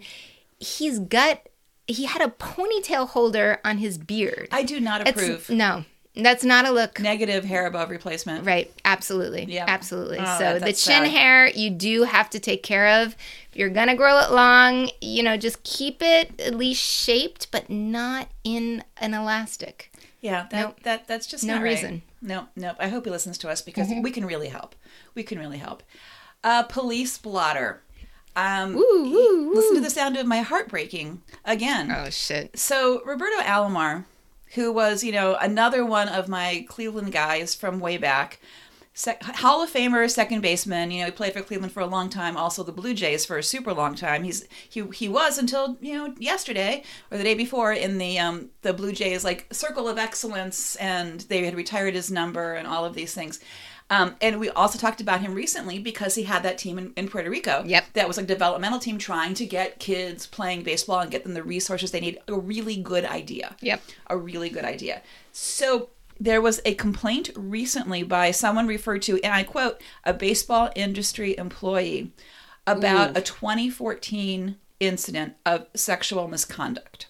He's 0.60 1.00
got 1.00 1.40
he 1.88 2.04
had 2.04 2.22
a 2.22 2.28
ponytail 2.28 3.08
holder 3.08 3.58
on 3.64 3.78
his 3.78 3.98
beard. 3.98 4.48
I 4.52 4.62
do 4.62 4.78
not 4.78 5.00
It's- 5.08 5.16
approve. 5.16 5.50
no, 5.50 5.84
that's 6.16 6.44
not 6.44 6.64
a 6.66 6.70
look. 6.70 7.00
Negative 7.00 7.44
hair 7.44 7.66
above 7.66 7.90
replacement. 7.90 8.46
Right, 8.46 8.72
absolutely. 8.84 9.44
Yeah. 9.48 9.64
Absolutely. 9.66 10.18
Oh, 10.20 10.38
so 10.38 10.44
that- 10.58 10.60
the 10.60 10.72
chin 10.72 11.04
sad. 11.04 11.08
hair 11.08 11.48
you 11.48 11.70
do 11.70 12.04
have 12.04 12.30
to 12.30 12.38
take 12.38 12.62
care 12.62 13.02
of. 13.02 13.16
If 13.50 13.56
you're 13.58 13.70
going 13.70 13.88
to 13.88 13.94
grow 13.94 14.18
it 14.20 14.30
long, 14.30 14.90
you 15.00 15.22
know, 15.22 15.36
just 15.36 15.62
keep 15.64 16.02
it 16.02 16.40
at 16.40 16.54
least 16.54 16.82
shaped 16.82 17.50
but 17.50 17.68
not 17.70 18.28
in 18.44 18.84
an 18.98 19.14
elastic. 19.14 19.92
Yeah, 20.20 20.46
that, 20.50 20.60
Nope. 20.60 20.80
that 20.84 21.06
that's 21.08 21.26
just 21.26 21.44
No 21.44 21.54
not 21.56 21.62
right. 21.62 21.70
reason. 21.74 22.02
No, 22.22 22.48
no. 22.56 22.74
I 22.78 22.88
hope 22.88 23.04
he 23.04 23.10
listens 23.10 23.36
to 23.38 23.50
us 23.50 23.60
because 23.60 23.88
Mm-hmm. 23.88 24.02
we 24.02 24.10
can 24.10 24.24
really 24.24 24.48
help. 24.48 24.74
We 25.14 25.22
can 25.22 25.38
really 25.38 25.58
help. 25.58 25.82
Uh, 26.42 26.62
police 26.62 27.18
blotter. 27.18 27.82
Um, 28.36 28.74
Ooh, 28.76 28.80
ooh, 28.80 29.52
listen 29.54 29.74
to 29.76 29.80
the 29.80 29.90
sound 29.90 30.16
of 30.16 30.26
my 30.26 30.40
heart 30.40 30.68
breaking 30.68 31.22
again. 31.44 31.92
Oh 31.92 32.10
shit. 32.10 32.58
So 32.58 33.00
Roberto 33.04 33.36
Alomar, 33.42 34.04
who 34.54 34.72
was 34.72 35.04
you 35.04 35.12
know 35.12 35.36
another 35.40 35.84
one 35.84 36.08
of 36.08 36.28
my 36.28 36.64
Cleveland 36.68 37.12
guys 37.12 37.54
from 37.54 37.80
way 37.80 37.96
back, 37.96 38.40
Hall 38.96 39.60
of 39.62 39.72
Famer, 39.72 40.08
second 40.08 40.40
baseman. 40.40 40.90
You 40.90 41.00
know 41.00 41.06
he 41.06 41.10
played 41.10 41.32
for 41.32 41.42
Cleveland 41.42 41.72
for 41.72 41.80
a 41.80 41.86
long 41.86 42.08
time. 42.08 42.36
Also 42.36 42.62
the 42.62 42.72
Blue 42.72 42.94
Jays 42.94 43.26
for 43.26 43.36
a 43.36 43.42
super 43.42 43.72
long 43.72 43.94
time. 43.94 44.22
He's 44.22 44.46
he 44.68 44.86
he 44.94 45.08
was 45.08 45.36
until 45.36 45.76
you 45.80 45.94
know 45.94 46.14
yesterday 46.18 46.84
or 47.10 47.18
the 47.18 47.24
day 47.24 47.34
before 47.34 47.72
in 47.72 47.98
the 47.98 48.18
um 48.18 48.50
the 48.62 48.72
Blue 48.72 48.92
Jays 48.92 49.24
like 49.24 49.46
circle 49.52 49.88
of 49.88 49.98
excellence, 49.98 50.76
and 50.76 51.20
they 51.22 51.44
had 51.44 51.56
retired 51.56 51.94
his 51.94 52.10
number 52.10 52.54
and 52.54 52.68
all 52.68 52.84
of 52.84 52.94
these 52.94 53.14
things. 53.14 53.40
Um, 53.94 54.16
and 54.20 54.40
we 54.40 54.50
also 54.50 54.76
talked 54.76 55.00
about 55.00 55.20
him 55.20 55.34
recently 55.34 55.78
because 55.78 56.16
he 56.16 56.24
had 56.24 56.42
that 56.42 56.58
team 56.58 56.78
in, 56.78 56.92
in 56.96 57.08
Puerto 57.08 57.30
Rico. 57.30 57.62
Yep. 57.64 57.92
That 57.92 58.08
was 58.08 58.18
a 58.18 58.22
developmental 58.22 58.80
team 58.80 58.98
trying 58.98 59.34
to 59.34 59.46
get 59.46 59.78
kids 59.78 60.26
playing 60.26 60.64
baseball 60.64 60.98
and 60.98 61.10
get 61.10 61.22
them 61.22 61.34
the 61.34 61.44
resources 61.44 61.92
they 61.92 62.00
need. 62.00 62.18
A 62.26 62.34
really 62.34 62.76
good 62.76 63.04
idea. 63.04 63.54
Yep. 63.60 63.82
A 64.08 64.16
really 64.16 64.50
good 64.50 64.64
idea. 64.64 65.02
So 65.30 65.90
there 66.18 66.40
was 66.40 66.60
a 66.64 66.74
complaint 66.74 67.30
recently 67.36 68.02
by 68.02 68.32
someone 68.32 68.66
referred 68.66 69.02
to, 69.02 69.20
and 69.22 69.32
I 69.32 69.44
quote, 69.44 69.80
a 70.02 70.12
baseball 70.12 70.70
industry 70.74 71.36
employee 71.38 72.12
about 72.66 73.16
a 73.16 73.20
2014 73.20 74.56
incident 74.80 75.34
of 75.46 75.66
sexual 75.74 76.26
misconduct. 76.26 77.06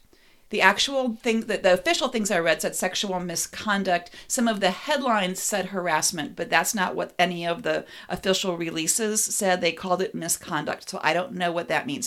The 0.55 0.63
actual 0.63 1.05
thing 1.25 1.39
that 1.51 1.63
the 1.65 1.75
official 1.75 2.09
things 2.09 2.31
I 2.31 2.39
read 2.39 2.63
said 2.63 2.77
sexual 2.77 3.19
misconduct. 3.19 4.07
Some 4.29 4.47
of 4.53 4.61
the 4.61 4.71
headlines 4.71 5.41
said 5.51 5.67
harassment, 5.75 6.37
but 6.37 6.49
that's 6.49 6.75
not 6.81 6.95
what 6.95 7.13
any 7.19 7.43
of 7.53 7.65
the 7.65 7.85
official 8.09 8.57
releases 8.57 9.25
said. 9.25 9.61
They 9.61 9.73
called 9.73 10.01
it 10.01 10.15
misconduct. 10.15 10.89
So 10.91 11.01
I 11.03 11.13
don't 11.13 11.33
know 11.33 11.51
what 11.53 11.69
that 11.69 11.87
means. 11.91 12.07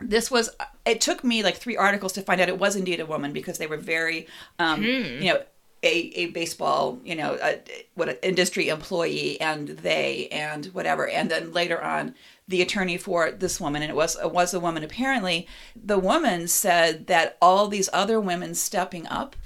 this 0.00 0.30
was 0.30 0.46
it 0.92 1.00
took 1.00 1.22
me 1.24 1.42
like 1.42 1.56
three 1.56 1.76
articles 1.76 2.12
to 2.14 2.22
find 2.22 2.40
out 2.40 2.48
it 2.48 2.58
was 2.58 2.76
indeed 2.76 3.00
a 3.00 3.06
woman 3.14 3.32
because 3.32 3.58
they 3.58 3.66
were 3.66 3.76
very 3.76 4.26
um 4.58 4.82
you 5.22 5.28
know 5.30 5.40
a, 5.82 5.94
a 6.22 6.26
baseball 6.26 7.00
you 7.04 7.14
know 7.14 7.38
a, 7.42 7.60
what 7.94 8.08
an 8.08 8.16
industry 8.22 8.68
employee 8.68 9.40
and 9.40 9.68
they 9.68 10.28
and 10.28 10.66
whatever 10.66 11.08
and 11.08 11.30
then 11.30 11.52
later 11.52 11.82
on 11.82 12.14
the 12.50 12.60
attorney 12.60 12.98
for 12.98 13.30
this 13.30 13.60
woman 13.60 13.80
and 13.80 13.90
it 13.90 13.94
was 13.94 14.16
it 14.16 14.32
was 14.32 14.52
a 14.52 14.60
woman. 14.60 14.82
Apparently 14.82 15.46
the 15.74 15.98
woman 15.98 16.48
said 16.48 17.06
that 17.06 17.38
all 17.40 17.68
these 17.68 17.88
other 17.92 18.20
women 18.20 18.54
stepping 18.54 19.06
up 19.06 19.36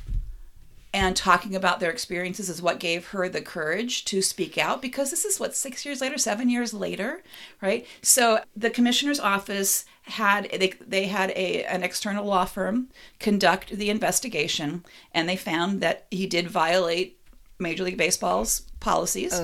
and 0.94 1.14
talking 1.14 1.54
about 1.54 1.80
their 1.80 1.90
experiences 1.90 2.48
is 2.48 2.62
what 2.62 2.80
gave 2.80 3.08
her 3.08 3.28
the 3.28 3.42
courage 3.42 4.06
to 4.06 4.22
speak 4.22 4.56
out 4.56 4.80
because 4.80 5.10
this 5.10 5.24
is 5.24 5.38
what 5.38 5.54
six 5.54 5.84
years 5.84 6.00
later 6.00 6.16
seven 6.16 6.48
years 6.48 6.72
later 6.72 7.22
right? 7.60 7.86
So 8.00 8.40
the 8.56 8.70
commissioner's 8.70 9.20
office 9.20 9.84
had 10.04 10.48
they, 10.50 10.72
they 10.80 11.06
had 11.06 11.30
a 11.32 11.64
an 11.64 11.82
external 11.82 12.24
law 12.24 12.46
firm 12.46 12.88
conduct 13.20 13.68
the 13.76 13.90
investigation 13.90 14.82
and 15.12 15.28
they 15.28 15.36
found 15.36 15.82
that 15.82 16.06
he 16.10 16.26
did 16.26 16.48
violate 16.48 17.18
major 17.58 17.84
league 17.84 17.98
baseball's 17.98 18.62
policies. 18.80 19.38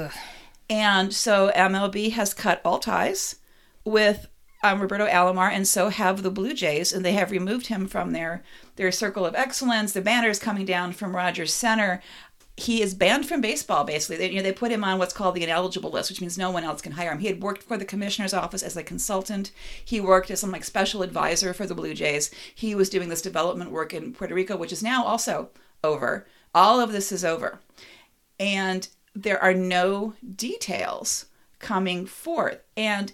And 0.70 1.12
so 1.12 1.52
mlb 1.54 2.12
has 2.12 2.32
cut 2.32 2.62
all 2.64 2.78
ties 2.78 3.36
with 3.84 4.28
um, 4.62 4.80
Roberto 4.80 5.06
Alomar, 5.06 5.50
and 5.50 5.66
so 5.66 5.88
have 5.88 6.22
the 6.22 6.30
Blue 6.30 6.52
Jays, 6.52 6.92
and 6.92 7.04
they 7.04 7.12
have 7.12 7.30
removed 7.30 7.68
him 7.68 7.86
from 7.86 8.12
their 8.12 8.42
their 8.76 8.92
circle 8.92 9.24
of 9.24 9.34
excellence. 9.34 9.92
The 9.92 10.02
banner 10.02 10.28
is 10.28 10.38
coming 10.38 10.66
down 10.66 10.92
from 10.92 11.16
Rogers 11.16 11.52
Center. 11.52 12.02
He 12.56 12.82
is 12.82 12.92
banned 12.92 13.26
from 13.26 13.40
baseball. 13.40 13.84
Basically, 13.84 14.18
they, 14.18 14.30
you 14.30 14.36
know, 14.36 14.42
they 14.42 14.52
put 14.52 14.70
him 14.70 14.84
on 14.84 14.98
what's 14.98 15.14
called 15.14 15.34
the 15.34 15.42
ineligible 15.42 15.90
list, 15.90 16.10
which 16.10 16.20
means 16.20 16.36
no 16.36 16.50
one 16.50 16.62
else 16.62 16.82
can 16.82 16.92
hire 16.92 17.10
him. 17.10 17.20
He 17.20 17.26
had 17.26 17.42
worked 17.42 17.62
for 17.62 17.78
the 17.78 17.86
commissioner's 17.86 18.34
office 18.34 18.62
as 18.62 18.76
a 18.76 18.82
consultant. 18.82 19.50
He 19.82 19.98
worked 19.98 20.30
as 20.30 20.40
some 20.40 20.50
like 20.50 20.64
special 20.64 21.02
advisor 21.02 21.54
for 21.54 21.64
the 21.64 21.74
Blue 21.74 21.94
Jays. 21.94 22.30
He 22.54 22.74
was 22.74 22.90
doing 22.90 23.08
this 23.08 23.22
development 23.22 23.70
work 23.70 23.94
in 23.94 24.12
Puerto 24.12 24.34
Rico, 24.34 24.58
which 24.58 24.72
is 24.72 24.82
now 24.82 25.04
also 25.04 25.48
over. 25.82 26.26
All 26.54 26.80
of 26.80 26.92
this 26.92 27.12
is 27.12 27.24
over, 27.24 27.60
and 28.38 28.88
there 29.14 29.42
are 29.42 29.54
no 29.54 30.14
details 30.36 31.26
coming 31.60 32.04
forth. 32.04 32.58
And 32.76 33.12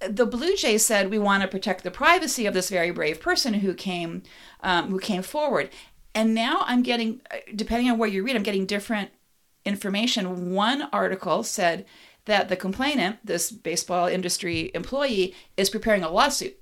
the 0.00 0.26
Blue 0.26 0.56
Jays 0.56 0.84
said 0.84 1.10
we 1.10 1.18
want 1.18 1.42
to 1.42 1.48
protect 1.48 1.84
the 1.84 1.90
privacy 1.90 2.46
of 2.46 2.54
this 2.54 2.68
very 2.70 2.90
brave 2.90 3.20
person 3.20 3.54
who 3.54 3.74
came 3.74 4.22
um, 4.60 4.90
who 4.90 4.98
came 4.98 5.22
forward. 5.22 5.70
And 6.14 6.34
now 6.34 6.64
I'm 6.66 6.82
getting, 6.82 7.20
depending 7.54 7.90
on 7.90 7.98
where 7.98 8.08
you 8.08 8.22
read, 8.22 8.36
I'm 8.36 8.42
getting 8.42 8.64
different 8.64 9.10
information. 9.66 10.52
One 10.52 10.88
article 10.92 11.42
said 11.42 11.84
that 12.24 12.48
the 12.48 12.56
complainant, 12.56 13.18
this 13.24 13.50
baseball 13.50 14.06
industry 14.06 14.70
employee, 14.74 15.34
is 15.56 15.68
preparing 15.68 16.02
a 16.02 16.10
lawsuit 16.10 16.56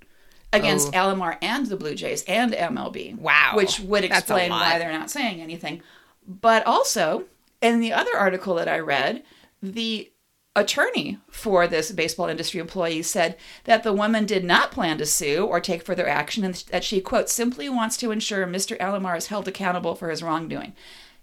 against 0.53 0.89
Oh. 0.89 0.93
Alomar 0.93 1.39
and 1.41 1.67
the 1.67 1.77
Blue 1.77 1.95
Jays 1.95 2.25
and 2.27 2.53
MLB. 2.53 3.17
Wow. 3.17 3.53
Which 3.55 3.81
would 3.81 4.05
explain 4.05 4.51
why 4.51 4.79
they're 4.79 4.93
not 4.93 5.11
saying 5.11 5.41
anything. 5.41 5.83
But 6.27 6.67
also, 6.67 7.25
in 7.61 7.81
the 7.81 7.93
other 7.93 8.17
article 8.17 8.55
that 8.57 8.69
I 8.69 8.79
read, 8.79 9.23
the 9.63 10.11
attorney 10.57 11.19
for 11.29 11.67
this 11.67 11.91
baseball 11.91 12.29
industry 12.29 12.61
employee 12.61 13.03
said 13.03 13.37
that 13.65 13.83
the 13.83 13.93
woman 13.93 14.25
did 14.25 14.45
not 14.45 14.71
plan 14.71 14.99
to 14.99 15.07
sue 15.07 15.45
or 15.45 15.61
take 15.61 15.85
further 15.85 16.09
action 16.09 16.45
and 16.45 16.55
that 16.71 16.85
she, 16.85 17.01
quote, 17.01 17.29
simply 17.29 17.69
wants 17.69 17.97
to 17.97 18.11
ensure 18.11 18.47
Mr. 18.47 18.79
Alomar 18.79 19.17
is 19.17 19.27
held 19.27 19.49
accountable 19.49 19.95
for 19.95 20.11
his 20.11 20.23
wrongdoing. 20.23 20.73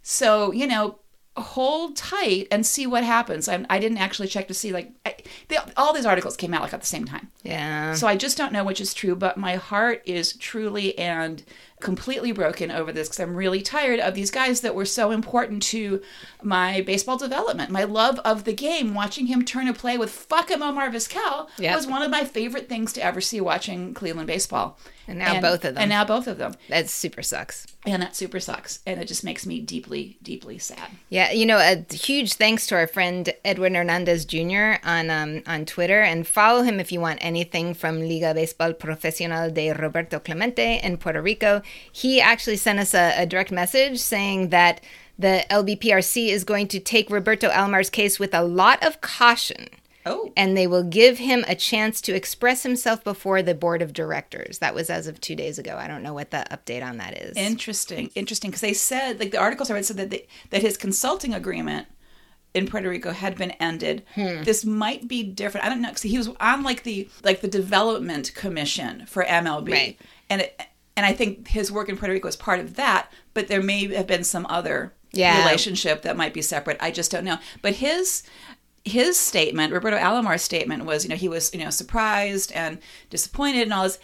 So, 0.01 0.51
you 0.51 0.67
know, 0.67 0.99
hold 1.37 1.95
tight 1.95 2.47
and 2.51 2.65
see 2.65 2.85
what 2.85 3.05
happens. 3.05 3.47
I, 3.47 3.65
I 3.69 3.79
didn't 3.79 3.99
actually 3.99 4.27
check 4.27 4.49
to 4.49 4.53
see, 4.53 4.73
like, 4.73 4.91
I, 5.05 5.15
they, 5.47 5.57
all 5.77 5.93
these 5.93 6.05
articles 6.05 6.35
came 6.35 6.53
out 6.53 6.61
like 6.61 6.73
at 6.73 6.81
the 6.81 6.87
same 6.87 7.05
time. 7.05 7.31
Yeah. 7.43 7.93
So 7.93 8.07
I 8.07 8.17
just 8.17 8.37
don't 8.37 8.51
know 8.51 8.65
which 8.65 8.81
is 8.81 8.93
true, 8.93 9.15
but 9.15 9.37
my 9.37 9.55
heart 9.55 10.01
is 10.05 10.33
truly 10.33 10.97
and 10.97 11.41
completely 11.81 12.31
broken 12.31 12.71
over 12.71 12.91
this 12.91 13.07
because 13.09 13.19
I'm 13.19 13.35
really 13.35 13.61
tired 13.61 13.99
of 13.99 14.13
these 14.13 14.31
guys 14.31 14.61
that 14.61 14.75
were 14.75 14.85
so 14.85 15.11
important 15.11 15.61
to 15.63 16.01
my 16.41 16.81
baseball 16.81 17.17
development. 17.17 17.69
My 17.71 17.83
love 17.83 18.19
of 18.19 18.43
the 18.45 18.53
game, 18.53 18.93
watching 18.93 19.27
him 19.27 19.43
turn 19.43 19.67
a 19.67 19.73
play 19.73 19.97
with 19.97 20.11
fucking 20.11 20.61
Omar 20.61 20.89
Vizquel 20.89 21.49
Yep. 21.57 21.75
was 21.75 21.87
one 21.87 22.01
of 22.01 22.11
my 22.11 22.23
favorite 22.23 22.69
things 22.69 22.93
to 22.93 23.03
ever 23.03 23.19
see 23.19 23.41
watching 23.41 23.93
Cleveland 23.93 24.27
baseball. 24.27 24.77
And 25.07 25.19
now 25.19 25.41
both 25.41 25.65
of 25.65 25.75
them. 25.75 25.81
And 25.81 25.89
now 25.89 26.05
both 26.05 26.27
of 26.27 26.37
them. 26.37 26.53
that 26.69 26.89
super 26.89 27.21
sucks. 27.21 27.67
And 27.85 28.01
that 28.01 28.15
super 28.15 28.39
sucks. 28.39 28.79
And 28.85 29.01
it 29.01 29.07
just 29.07 29.23
makes 29.23 29.45
me 29.45 29.59
deeply, 29.59 30.17
deeply 30.21 30.57
sad. 30.59 30.91
Yeah, 31.09 31.31
you 31.31 31.45
know, 31.45 31.57
a 31.57 31.83
huge 31.93 32.33
thanks 32.33 32.67
to 32.67 32.75
our 32.75 32.87
friend 32.87 33.33
Edwin 33.43 33.75
Hernandez 33.75 34.25
Jr. 34.25 34.75
on 34.83 35.09
um, 35.09 35.41
on 35.47 35.65
Twitter, 35.65 36.01
and 36.01 36.27
follow 36.27 36.61
him 36.61 36.79
if 36.79 36.91
you 36.91 37.01
want 37.01 37.19
anything 37.21 37.73
from 37.73 37.99
Liga 38.01 38.33
Baseball 38.33 38.73
Profesional 38.73 39.49
de 39.49 39.71
Roberto 39.71 40.19
Clemente 40.19 40.79
in 40.83 40.97
Puerto 40.97 41.21
Rico. 41.21 41.61
He 41.91 42.21
actually 42.21 42.57
sent 42.57 42.79
us 42.79 42.93
a, 42.93 43.13
a 43.17 43.25
direct 43.25 43.51
message 43.51 43.99
saying 43.99 44.49
that 44.49 44.81
the 45.17 45.45
LBPRC 45.49 46.29
is 46.29 46.43
going 46.43 46.67
to 46.69 46.79
take 46.79 47.09
Roberto 47.09 47.49
Alomar's 47.49 47.89
case 47.89 48.19
with 48.19 48.33
a 48.33 48.43
lot 48.43 48.83
of 48.85 49.01
caution. 49.01 49.67
Oh. 50.05 50.31
And 50.35 50.57
they 50.57 50.67
will 50.67 50.83
give 50.83 51.17
him 51.19 51.45
a 51.47 51.55
chance 51.55 52.01
to 52.01 52.15
express 52.15 52.63
himself 52.63 53.03
before 53.03 53.41
the 53.41 53.53
board 53.55 53.81
of 53.81 53.93
directors. 53.93 54.59
That 54.59 54.73
was 54.75 54.89
as 54.89 55.07
of 55.07 55.21
two 55.21 55.35
days 55.35 55.59
ago. 55.59 55.77
I 55.77 55.87
don't 55.87 56.03
know 56.03 56.13
what 56.13 56.31
the 56.31 56.45
update 56.51 56.83
on 56.83 56.97
that 56.97 57.17
is. 57.17 57.37
Interesting, 57.37 58.09
interesting. 58.15 58.49
Because 58.51 58.61
they 58.61 58.73
said, 58.73 59.19
like 59.19 59.31
the 59.31 59.37
articles 59.39 59.69
I 59.69 59.75
read 59.75 59.85
said 59.85 59.97
that 59.97 60.09
they, 60.09 60.27
that 60.49 60.61
his 60.61 60.77
consulting 60.77 61.33
agreement 61.33 61.87
in 62.53 62.67
Puerto 62.67 62.89
Rico 62.89 63.11
had 63.11 63.37
been 63.37 63.51
ended. 63.51 64.03
Hmm. 64.15 64.43
This 64.43 64.65
might 64.65 65.07
be 65.07 65.23
different. 65.23 65.65
I 65.65 65.69
don't 65.69 65.81
know. 65.81 65.89
'cause 65.89 66.01
he 66.01 66.17
was 66.17 66.29
on 66.39 66.63
like 66.63 66.83
the 66.83 67.07
like 67.23 67.41
the 67.41 67.47
development 67.47 68.33
commission 68.35 69.05
for 69.05 69.23
MLB, 69.23 69.71
Right. 69.71 69.99
and 70.29 70.41
it, 70.41 70.59
and 70.97 71.05
I 71.05 71.13
think 71.13 71.47
his 71.47 71.71
work 71.71 71.87
in 71.87 71.95
Puerto 71.97 72.11
Rico 72.13 72.27
was 72.27 72.35
part 72.35 72.59
of 72.59 72.75
that. 72.75 73.11
But 73.33 73.47
there 73.47 73.61
may 73.63 73.93
have 73.95 74.07
been 74.07 74.25
some 74.25 74.45
other 74.49 74.93
Yeah. 75.13 75.45
relationship 75.45 76.01
that 76.01 76.17
might 76.17 76.33
be 76.33 76.41
separate. 76.41 76.75
I 76.81 76.91
just 76.91 77.09
don't 77.11 77.23
know. 77.23 77.37
But 77.61 77.75
his 77.75 78.23
his 78.83 79.17
statement, 79.17 79.73
Roberto 79.73 79.97
Alomar's 79.97 80.41
statement 80.41 80.85
was, 80.85 81.03
you 81.03 81.09
know, 81.09 81.15
he 81.15 81.29
was, 81.29 81.53
you 81.53 81.63
know, 81.63 81.69
surprised 81.69 82.51
and 82.53 82.79
disappointed 83.09 83.63
and 83.63 83.73
all 83.73 83.83
this. 83.83 83.99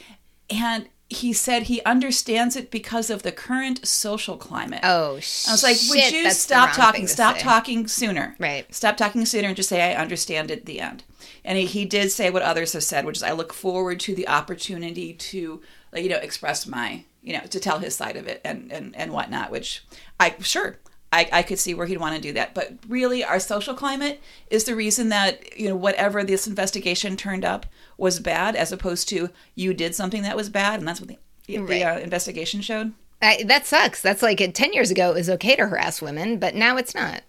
And 0.50 0.88
he 1.10 1.32
said 1.34 1.64
he 1.64 1.82
understands 1.84 2.56
it 2.56 2.70
because 2.70 3.10
of 3.10 3.24
the 3.24 3.32
current 3.32 3.88
social 3.88 4.38
climate. 4.38 4.82
oh, 4.84 5.20
shit. 5.20 5.50
I 5.50 5.54
was 5.54 5.64
like, 5.64 5.78
would 5.90 6.12
you 6.12 6.30
stop 6.32 6.74
talking? 6.74 7.08
Stop 7.08 7.38
say. 7.38 7.44
talking 7.44 7.88
sooner. 7.88 8.36
Right. 8.40 8.74
Stop 8.74 8.98
talking 8.98 9.26
sooner 9.26 9.48
and 9.48 9.56
just 9.56 9.70
say, 9.70 9.94
I 9.94 10.00
understand 10.00 10.52
at 10.52 10.66
the 10.66 10.80
end. 10.80 11.04
And 11.46 11.58
he, 11.58 11.66
he 11.66 11.86
did 11.86 12.12
say 12.12 12.30
what 12.30 12.42
others 12.42 12.74
have 12.74 12.84
said, 12.84 13.06
which 13.06 13.18
is, 13.18 13.24
I 13.24 13.32
look 13.32 13.54
forward 13.54 14.00
to 14.02 14.14
the 14.14 14.28
opportunity 14.28 15.14
to, 15.14 15.62
like, 15.94 16.04
you 16.04 16.10
know, 16.10 16.18
express 16.18 16.68
my, 16.68 17.06
you 17.24 17.34
know, 17.34 17.46
to 17.50 17.60
tell 17.60 17.80
his 17.80 17.96
side 17.96 18.18
of 18.18 18.28
it 18.28 18.42
and, 18.44 18.72
and, 18.72 18.94
and 18.96 19.14
whatnot, 19.14 19.50
which 19.50 19.86
I, 20.20 20.36
sure, 20.42 20.78
I, 21.12 21.30
I 21.32 21.42
could 21.44 21.58
see 21.60 21.74
where 21.74 21.88
he'd 21.88 21.98
want 22.00 22.16
to 22.16 22.22
do 22.22 22.34
that. 22.34 22.54
But 22.54 22.74
really, 22.88 23.24
our 23.24 23.40
social 23.40 23.74
climate 23.74 24.22
is 24.50 24.66
the 24.66 24.76
reason 24.76 25.10
that, 25.10 25.58
you 25.58 25.70
know, 25.70 25.76
whatever 25.76 26.24
this 26.24 26.48
investigation 26.48 27.16
turned 27.16 27.46
up 27.46 27.66
was 27.98 28.20
bad, 28.20 28.56
as 28.56 28.72
opposed 28.72 29.08
to 29.10 29.30
you 29.56 29.74
did 29.74 29.96
something 29.96 30.22
that 30.24 30.36
was 30.36 30.50
bad. 30.50 30.80
And 30.80 30.88
that's 30.88 31.00
what 31.00 31.08
the, 31.10 31.18
the 31.48 31.60
Right. 31.60 31.82
uh, 31.82 32.00
investigation 32.00 32.62
showed. 32.62 32.94
I, 33.22 33.44
that 33.48 33.66
sucks. 33.66 34.02
That's 34.02 34.22
like 34.22 34.42
uh, 34.42 34.48
10 34.54 34.74
years 34.74 34.92
ago, 34.92 35.12
it 35.12 35.16
was 35.16 35.30
okay 35.30 35.56
to 35.56 35.68
harass 35.68 36.02
women, 36.02 36.38
but 36.40 36.54
now 36.56 36.78
it's 36.78 36.94
not. 36.94 37.22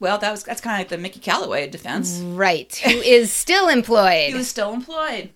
Well, 0.00 0.18
that 0.18 0.30
was 0.32 0.42
that's 0.42 0.60
kind 0.60 0.74
of 0.74 0.80
like 0.80 0.88
the 0.88 0.98
Mickey 0.98 1.20
Callaway 1.20 1.68
defense. 1.68 2.18
Right. 2.18 2.74
Who 2.84 2.90
is 2.90 3.32
still 3.32 3.68
employed. 3.68 4.28
He 4.30 4.34
was 4.34 4.48
still 4.48 4.72
employed. 4.72 5.30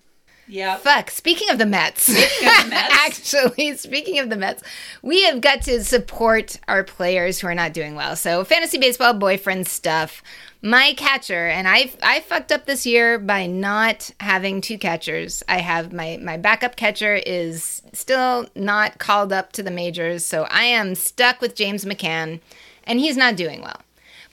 Yeah. 0.47 0.77
Fuck. 0.77 1.11
Speaking 1.11 1.49
of 1.49 1.57
the 1.57 1.65
Mets. 1.65 2.07
of 2.07 2.15
the 2.15 2.21
Mets. 2.69 2.95
Actually, 2.95 3.75
speaking 3.75 4.19
of 4.19 4.29
the 4.29 4.37
Mets, 4.37 4.63
we 5.01 5.23
have 5.23 5.41
got 5.41 5.61
to 5.63 5.83
support 5.83 6.59
our 6.67 6.83
players 6.83 7.39
who 7.39 7.47
are 7.47 7.55
not 7.55 7.73
doing 7.73 7.95
well. 7.95 8.15
So, 8.15 8.43
fantasy 8.43 8.77
baseball 8.77 9.13
boyfriend 9.13 9.67
stuff. 9.67 10.23
My 10.61 10.93
catcher, 10.97 11.47
and 11.47 11.67
I 11.67 11.91
I 12.01 12.21
fucked 12.21 12.51
up 12.51 12.65
this 12.65 12.85
year 12.85 13.19
by 13.19 13.45
not 13.45 14.09
having 14.19 14.59
two 14.59 14.77
catchers. 14.77 15.43
I 15.47 15.59
have 15.59 15.93
my 15.93 16.17
my 16.21 16.37
backup 16.37 16.75
catcher 16.75 17.13
is 17.15 17.83
still 17.93 18.47
not 18.55 18.97
called 18.97 19.31
up 19.31 19.51
to 19.53 19.63
the 19.63 19.69
majors, 19.69 20.25
so 20.25 20.47
I 20.49 20.63
am 20.63 20.95
stuck 20.95 21.41
with 21.41 21.55
James 21.55 21.85
McCann, 21.85 22.39
and 22.85 22.99
he's 22.99 23.15
not 23.17 23.35
doing 23.35 23.61
well. 23.61 23.81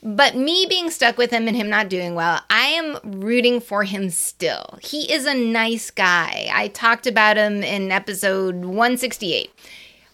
But 0.07 0.37
me 0.37 0.67
being 0.69 0.90
stuck 0.90 1.17
with 1.17 1.31
him 1.31 1.49
and 1.49 1.57
him 1.57 1.71
not 1.71 1.88
doing 1.88 2.14
well, 2.14 2.43
I 2.51 2.67
am 2.67 2.99
rooting 3.03 3.59
for 3.59 3.85
him 3.85 4.11
still. 4.11 4.79
He 4.83 5.11
is 5.11 5.25
a 5.25 5.33
nice 5.33 5.90
guy. 5.90 6.51
I 6.53 6.69
talked 6.69 7.07
about 7.07 7.38
him 7.38 7.62
in 7.62 7.90
episode 7.90 8.57
168. 8.57 9.51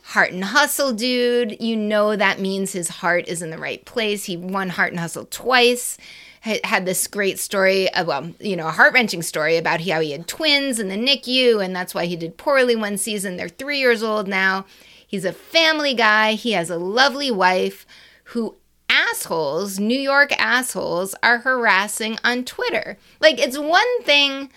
Heart 0.03 0.31
and 0.31 0.45
hustle, 0.45 0.93
dude. 0.93 1.61
You 1.61 1.75
know 1.75 2.15
that 2.15 2.39
means 2.39 2.71
his 2.73 2.89
heart 2.89 3.27
is 3.27 3.43
in 3.43 3.51
the 3.51 3.59
right 3.59 3.85
place. 3.85 4.27
He 4.27 4.37
won 4.37 4.69
Heart 4.69 4.93
and 4.93 5.01
Hustle 5.01 5.27
twice. 5.27 5.99
Had 6.43 6.87
this 6.87 7.09
great 7.09 7.41
story, 7.41 7.93
of, 7.93 8.07
well, 8.07 8.31
you 8.39 8.55
know, 8.55 8.69
a 8.69 8.73
heart 8.73 8.95
wrenching 8.95 9.23
story 9.23 9.57
about 9.57 9.81
how 9.81 10.01
he 10.01 10.13
had 10.13 10.29
twins 10.29 10.79
in 10.79 10.89
the 10.89 10.97
NICU, 10.97 11.63
and 11.63 11.75
that's 11.75 11.95
why 11.95 12.07
he 12.07 12.17
did 12.17 12.39
poorly 12.39 12.77
one 12.77 12.97
season. 12.97 13.37
They're 13.37 13.49
three 13.49 13.81
years 13.81 14.05
old 14.05 14.29
now. 14.29 14.67
He's 15.05 15.25
a 15.25 15.33
family 15.33 15.95
guy. 15.95 16.35
He 16.35 16.53
has 16.53 16.71
a 16.71 16.79
lovely 16.79 17.33
wife 17.33 17.87
who 18.25 18.55
assholes, 18.91 19.79
New 19.79 19.99
York 19.99 20.33
assholes, 20.39 21.15
are 21.23 21.39
harassing 21.39 22.19
on 22.25 22.45
Twitter. 22.45 22.99
Like, 23.21 23.39
it's 23.39 23.57
one 23.59 24.03
thing 24.03 24.51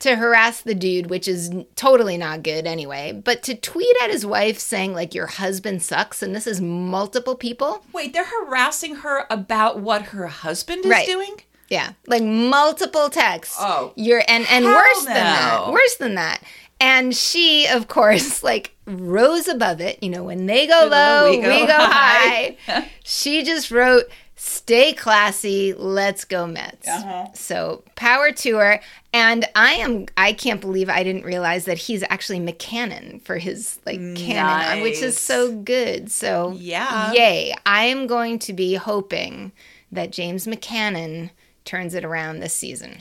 to 0.00 0.14
harass 0.14 0.60
the 0.60 0.74
dude, 0.76 1.10
which 1.10 1.26
is 1.26 1.50
totally 1.74 2.16
not 2.16 2.42
good 2.44 2.66
anyway. 2.66 3.10
But 3.12 3.42
to 3.44 3.54
tweet 3.56 3.96
at 4.02 4.10
his 4.10 4.24
wife 4.24 4.58
saying 4.58 4.92
like 4.92 5.12
your 5.14 5.26
husband 5.26 5.82
sucks, 5.82 6.22
and 6.22 6.36
this 6.36 6.46
is 6.46 6.60
multiple 6.60 7.34
people. 7.34 7.84
Wait, 7.92 8.12
they're 8.12 8.24
harassing 8.24 8.96
her 8.96 9.26
about 9.28 9.80
what 9.80 10.02
her 10.02 10.28
husband 10.28 10.84
is 10.84 10.90
Right. 10.90 11.06
doing? 11.06 11.40
Yeah, 11.68 11.92
like 12.06 12.22
multiple 12.22 13.10
texts. 13.10 13.56
Oh, 13.60 13.92
you're 13.94 14.22
and 14.26 14.46
and 14.48 14.64
worse 14.64 15.04
than 15.04 15.14
that. 15.14 15.68
Worse 15.70 15.96
than 15.96 16.14
that. 16.14 16.42
And 16.80 17.14
she, 17.14 17.66
of 17.66 17.88
course, 17.88 18.42
like 18.50 18.74
rose 18.86 19.48
above 19.48 19.80
it. 19.80 20.02
You 20.02 20.10
know, 20.10 20.24
when 20.24 20.46
they 20.46 20.66
go 20.66 20.88
low, 20.90 21.30
we 21.30 21.40
go, 21.40 21.74
high. 21.76 22.56
she 23.04 23.42
just 23.42 23.70
wrote, 23.70 24.04
"Stay 24.36 24.92
classy, 24.92 25.74
let's 25.74 26.24
go 26.24 26.46
Mets." 26.46 26.86
Uh-huh. 26.86 27.26
So 27.34 27.82
power 27.96 28.30
to 28.32 28.56
her. 28.58 28.80
And 29.12 29.46
I 29.56 29.72
am, 29.74 30.06
I 30.18 30.34
can't 30.34 30.60
believe 30.60 30.90
I 30.90 31.02
didn't 31.02 31.24
realize 31.24 31.64
that 31.64 31.78
he's 31.78 32.04
actually 32.10 32.40
McCannon 32.40 33.22
for 33.22 33.38
his 33.38 33.78
like 33.86 33.98
cannon, 34.16 34.82
which 34.82 35.00
is 35.02 35.18
so 35.18 35.52
good. 35.52 36.10
So 36.12 36.54
Yeah. 36.56 37.12
yay! 37.12 37.54
I 37.64 37.84
am 37.86 38.06
going 38.06 38.38
to 38.40 38.52
be 38.52 38.74
hoping 38.74 39.52
that 39.90 40.10
James 40.12 40.46
McCannon 40.46 41.30
turns 41.64 41.94
it 41.94 42.04
around 42.04 42.40
this 42.40 42.54
season. 42.54 43.00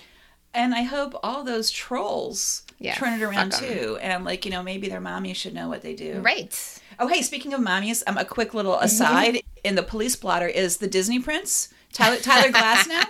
And 0.54 0.74
I 0.74 0.84
hope 0.84 1.14
all 1.22 1.44
those 1.44 1.70
trolls 1.70 2.64
Yeah, 2.80 2.96
turn 2.96 3.20
it 3.20 3.24
around 3.24 3.54
fuck 3.54 3.64
too. 3.64 3.98
And 4.02 4.24
like, 4.24 4.46
you 4.46 4.52
know, 4.52 4.62
maybe 4.62 4.88
their 4.88 5.02
mommy 5.02 5.34
should 5.34 5.54
know 5.54 5.68
what 5.68 5.82
they 5.82 5.94
do. 5.96 6.20
Right. 6.22 6.82
Oh, 7.00 7.08
hey, 7.08 7.22
speaking 7.22 7.54
of 7.54 7.60
mommies, 7.62 8.04
um, 8.08 8.18
a 8.18 8.26
quick 8.26 8.54
little 8.54 8.76
aside 8.80 9.42
in 9.64 9.76
the 9.76 9.84
police 9.84 10.16
blotter 10.16 10.48
is 10.48 10.78
the 10.78 10.88
Disney 10.88 11.20
prince, 11.20 11.70
Tyler, 11.92 12.18
Tyler 12.18 12.52
Glasnow. 12.52 13.06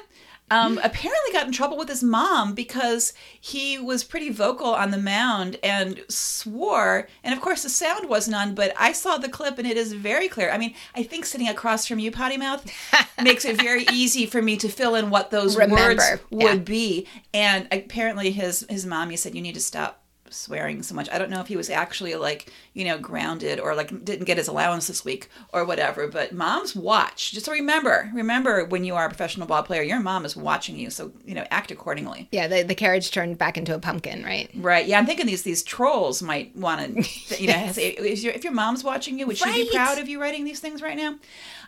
Um, 0.50 0.80
apparently 0.82 1.34
got 1.34 1.46
in 1.46 1.52
trouble 1.52 1.78
with 1.78 1.90
his 1.90 2.02
mom 2.02 2.54
because 2.54 3.14
he 3.40 3.78
was 3.78 4.06
pretty 4.06 4.30
vocal 4.30 4.74
on 4.74 4.92
the 4.92 4.98
mound 4.98 5.60
and 5.62 6.04
swore. 6.08 7.10
And 7.22 7.34
of 7.34 7.42
course, 7.42 7.64
the 7.64 7.70
sound 7.70 8.08
wasn't 8.08 8.38
on, 8.38 8.56
but 8.56 8.74
I 8.80 8.94
saw 8.94 9.18
the 9.18 9.28
clip 9.28 9.58
and 9.58 9.68
it 9.68 9.76
is 9.76 9.92
very 9.92 10.30
clear. 10.30 10.50
I 10.50 10.58
mean, 10.58 10.74
I 10.96 11.04
think 11.04 11.26
sitting 11.26 11.50
across 11.50 11.86
from 11.86 12.00
you, 12.00 12.12
Potty 12.12 12.38
Mouth, 12.38 12.66
makes 13.22 13.44
it 13.44 13.62
very 13.62 13.86
easy 13.92 14.26
for 14.26 14.42
me 14.42 14.56
to 14.58 14.70
fill 14.70 14.96
in 14.96 15.10
what 15.10 15.32
those 15.32 15.58
Remember, 15.58 15.76
words 15.76 16.04
would 16.30 16.42
yeah. 16.42 16.56
be. 16.56 17.08
And 17.34 17.68
apparently, 17.72 18.32
his 18.32 18.66
his 18.70 18.86
mommy 18.86 19.18
said, 19.18 19.36
"You 19.36 19.42
need 19.42 19.56
to 19.56 19.62
stop." 19.62 20.02
Swearing 20.30 20.84
so 20.84 20.96
much. 20.96 21.10
I 21.12 21.18
don't 21.18 21.30
know 21.30 21.42
if 21.42 21.48
he 21.48 21.56
was 21.56 21.70
actually 21.70 22.16
like, 22.16 22.52
you 22.74 22.86
know, 22.86 22.98
grounded 22.98 23.60
or 23.60 23.76
like 23.76 23.90
didn't 24.04 24.26
get 24.26 24.38
his 24.38 24.48
allowance 24.48 24.88
this 24.88 25.04
week 25.04 25.30
or 25.54 25.66
whatever, 25.66 26.08
but 26.08 26.34
moms 26.34 26.76
watch. 26.76 27.32
Just 27.32 27.48
remember, 27.48 28.10
remember 28.14 28.66
when 28.66 28.84
you 28.84 28.96
are 28.96 29.06
a 29.06 29.10
professional 29.10 29.48
ball 29.48 29.64
player, 29.64 29.82
your 29.82 30.00
mom 30.00 30.26
is 30.26 30.36
watching 30.36 30.78
you, 30.78 30.90
so, 30.90 31.12
you 31.26 31.36
know, 31.36 31.46
act 31.52 31.72
accordingly. 31.72 32.28
Yeah, 32.32 32.48
the, 32.48 32.64
the 32.64 32.76
carriage 32.76 33.12
turned 33.12 33.38
back 33.38 33.58
into 33.58 33.74
a 33.76 33.80
pumpkin, 33.80 34.24
right? 34.24 34.50
Right. 34.56 34.86
Yeah, 34.86 35.00
I'm 35.00 35.06
thinking 35.06 35.26
these 35.26 35.44
these 35.44 35.64
trolls 35.64 36.22
might 36.22 36.56
want 36.56 36.82
to, 36.82 37.38
you 37.42 37.48
know, 37.48 37.72
if, 37.76 38.24
your, 38.24 38.34
if 38.34 38.44
your 38.44 38.54
mom's 38.54 38.84
watching 38.84 39.20
you, 39.20 39.28
would 39.28 39.38
she 39.38 39.52
be 39.52 39.70
proud 39.72 39.98
of 39.98 40.08
you 40.08 40.22
writing 40.22 40.46
these 40.46 40.60
things 40.60 40.82
right 40.82 40.98
now? 40.98 41.16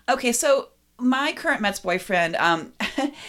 Okay, 0.07 0.31
so 0.31 0.69
my 0.97 1.31
current 1.33 1.61
Mets 1.61 1.79
boyfriend, 1.79 2.35
um, 2.35 2.73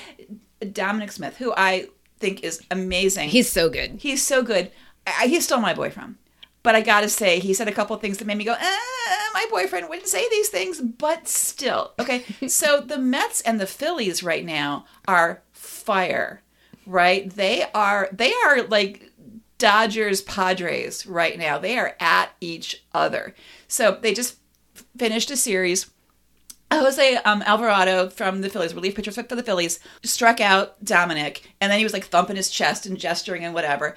Dominic 0.72 1.12
Smith, 1.12 1.36
who 1.36 1.52
I 1.56 1.88
think 2.18 2.44
is 2.44 2.62
amazing. 2.70 3.30
He's 3.30 3.50
so 3.50 3.68
good. 3.68 3.98
He's 3.98 4.22
so 4.24 4.42
good. 4.42 4.70
I, 5.06 5.26
he's 5.26 5.44
still 5.44 5.60
my 5.60 5.74
boyfriend. 5.74 6.16
But 6.62 6.74
I 6.74 6.82
gotta 6.82 7.08
say, 7.08 7.38
he 7.38 7.54
said 7.54 7.68
a 7.68 7.72
couple 7.72 7.96
of 7.96 8.02
things 8.02 8.18
that 8.18 8.26
made 8.26 8.36
me 8.36 8.44
go, 8.44 8.52
eh, 8.52 8.76
my 9.32 9.46
boyfriend 9.50 9.88
wouldn't 9.88 10.08
say 10.08 10.28
these 10.28 10.48
things, 10.48 10.80
but 10.80 11.26
still. 11.26 11.92
Okay, 11.98 12.24
so 12.48 12.80
the 12.80 12.98
Mets 12.98 13.40
and 13.40 13.58
the 13.58 13.66
Phillies 13.66 14.22
right 14.22 14.44
now 14.44 14.84
are 15.08 15.42
fire, 15.52 16.42
right? 16.84 17.30
They 17.30 17.64
are, 17.74 18.08
they 18.12 18.32
are 18.44 18.62
like 18.62 19.10
Dodgers 19.58 20.22
Padres 20.22 21.06
right 21.06 21.38
now. 21.38 21.58
They 21.58 21.78
are 21.78 21.96
at 22.00 22.30
each 22.40 22.82
other. 22.92 23.34
So 23.68 23.98
they 24.00 24.14
just 24.14 24.36
finished 24.96 25.30
a 25.30 25.36
series. 25.36 25.90
Jose 26.72 27.16
um, 27.16 27.42
Alvarado 27.42 28.08
from 28.08 28.42
the 28.42 28.48
Phillies, 28.48 28.74
relief 28.74 28.94
pitcher 28.94 29.10
for 29.10 29.22
the 29.22 29.42
Phillies, 29.42 29.80
struck 30.04 30.40
out 30.40 30.82
Dominic, 30.84 31.50
and 31.60 31.70
then 31.70 31.78
he 31.78 31.84
was 31.84 31.92
like 31.92 32.04
thumping 32.04 32.36
his 32.36 32.48
chest 32.48 32.86
and 32.86 32.96
gesturing 32.96 33.44
and 33.44 33.54
whatever. 33.54 33.96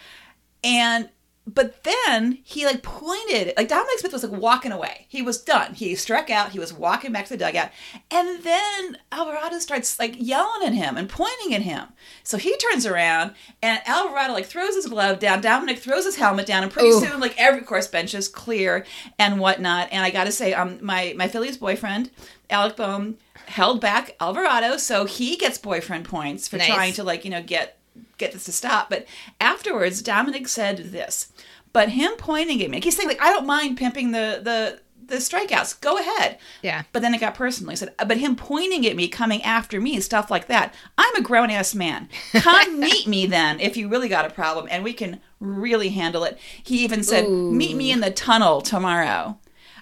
And 0.64 1.10
but 1.46 1.84
then 1.84 2.40
he 2.44 2.66
like 2.66 2.84
pointed, 2.84 3.54
like 3.58 3.68
Dominic 3.68 4.00
Smith 4.00 4.14
was 4.14 4.24
like 4.24 4.42
walking 4.42 4.72
away. 4.72 5.08
He 5.10 5.22
was 5.22 5.42
done. 5.42 5.74
He 5.74 5.94
struck 5.96 6.30
out. 6.30 6.52
He 6.52 6.60
was 6.60 6.72
walking 6.72 7.12
back 7.12 7.26
to 7.26 7.32
the 7.32 7.38
dugout, 7.38 7.70
and 8.10 8.42
then 8.44 8.98
Alvarado 9.12 9.60
starts 9.60 10.00
like 10.00 10.16
yelling 10.18 10.66
at 10.66 10.74
him 10.74 10.96
and 10.96 11.10
pointing 11.10 11.54
at 11.54 11.64
him. 11.64 11.90
So 12.24 12.38
he 12.38 12.56
turns 12.56 12.86
around, 12.86 13.34
and 13.62 13.82
Alvarado 13.86 14.32
like 14.32 14.46
throws 14.46 14.76
his 14.76 14.86
glove 14.88 15.20
down. 15.20 15.42
Dominic 15.42 15.80
throws 15.80 16.06
his 16.06 16.16
helmet 16.16 16.46
down, 16.46 16.64
and 16.64 16.72
pretty 16.72 16.90
Ooh. 16.90 17.02
soon 17.02 17.20
like 17.20 17.36
every 17.38 17.62
course 17.62 17.88
bench 17.88 18.14
is 18.14 18.30
clear 18.30 18.86
and 19.20 19.38
whatnot. 19.42 19.90
And 19.92 20.02
I 20.06 20.12
got 20.12 20.24
to 20.26 20.32
say, 20.32 20.54
um, 20.54 20.80
my 20.82 21.14
my 21.18 21.28
Phillies 21.28 21.58
boyfriend 21.58 22.10
Alec 22.50 22.78
Bohm 22.78 23.18
held 23.48 23.82
back 23.82 24.16
Alvarado, 24.22 24.78
so 24.78 25.04
he 25.04 25.36
gets 25.36 25.58
boyfriend 25.58 26.06
points 26.06 26.48
for 26.48 26.56
Nice. 26.56 26.68
trying 26.68 26.94
to 26.94 27.04
like 27.04 27.26
you 27.26 27.32
know 27.32 27.44
get 27.44 27.80
get 28.18 28.32
this 28.32 28.46
to 28.46 28.52
stop. 28.52 28.90
But 28.90 29.06
afterwards, 29.40 30.02
Dominic 30.02 30.48
said 30.48 30.78
this. 30.78 31.32
But 31.72 31.90
him 31.90 32.12
pointing 32.18 32.62
at 32.62 32.70
me, 32.70 32.80
he's 32.82 32.96
saying 32.96 33.10
like, 33.10 33.22
I 33.22 33.32
don't 33.32 33.48
mind 33.48 33.78
pimping 33.78 34.12
the 34.12 34.40
the 34.44 34.82
the 35.08 35.16
strikeouts. 35.16 35.82
Go 35.82 35.98
ahead. 35.98 36.38
Yeah. 36.62 36.84
But 36.92 37.02
then 37.02 37.14
it 37.14 37.20
got 37.20 37.36
personal. 37.36 37.72
He 37.72 37.76
said, 37.76 37.94
uh, 38.00 38.06
but 38.06 38.18
him 38.18 38.36
pointing 38.36 38.86
at 38.88 38.96
me, 38.96 39.08
coming 39.08 39.42
after 39.44 39.82
me, 39.82 40.00
stuff 40.00 40.32
like 40.32 40.48
that. 40.48 40.74
I'm 40.98 41.16
a 41.16 41.22
grown 41.22 41.50
ass 41.50 41.76
man. 41.76 42.10
Come 42.34 42.80
meet 42.80 43.08
me 43.08 43.26
then 43.26 43.60
if 43.60 43.76
you 43.76 43.90
really 43.90 44.08
got 44.08 44.26
a 44.26 44.34
problem 44.34 44.68
and 44.72 44.84
we 44.84 44.94
can 44.94 45.20
really 45.40 45.90
handle 45.90 46.24
it. 46.24 46.40
He 46.64 46.84
even 46.84 47.04
said, 47.04 47.30
meet 47.30 47.76
me 47.76 47.92
in 47.92 48.00
the 48.00 48.12
tunnel 48.12 48.62
tomorrow. 48.62 49.38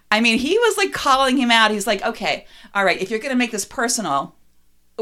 I 0.10 0.20
mean, 0.20 0.40
he 0.40 0.58
was 0.58 0.78
like 0.78 0.92
calling 0.92 1.38
him 1.38 1.52
out. 1.52 1.72
He's 1.72 1.88
like, 1.88 2.04
okay, 2.04 2.46
all 2.74 2.84
right, 2.84 3.02
if 3.02 3.10
you're 3.10 3.20
going 3.20 3.32
to 3.32 3.38
make 3.38 3.52
this 3.52 3.66
personal, 3.66 4.36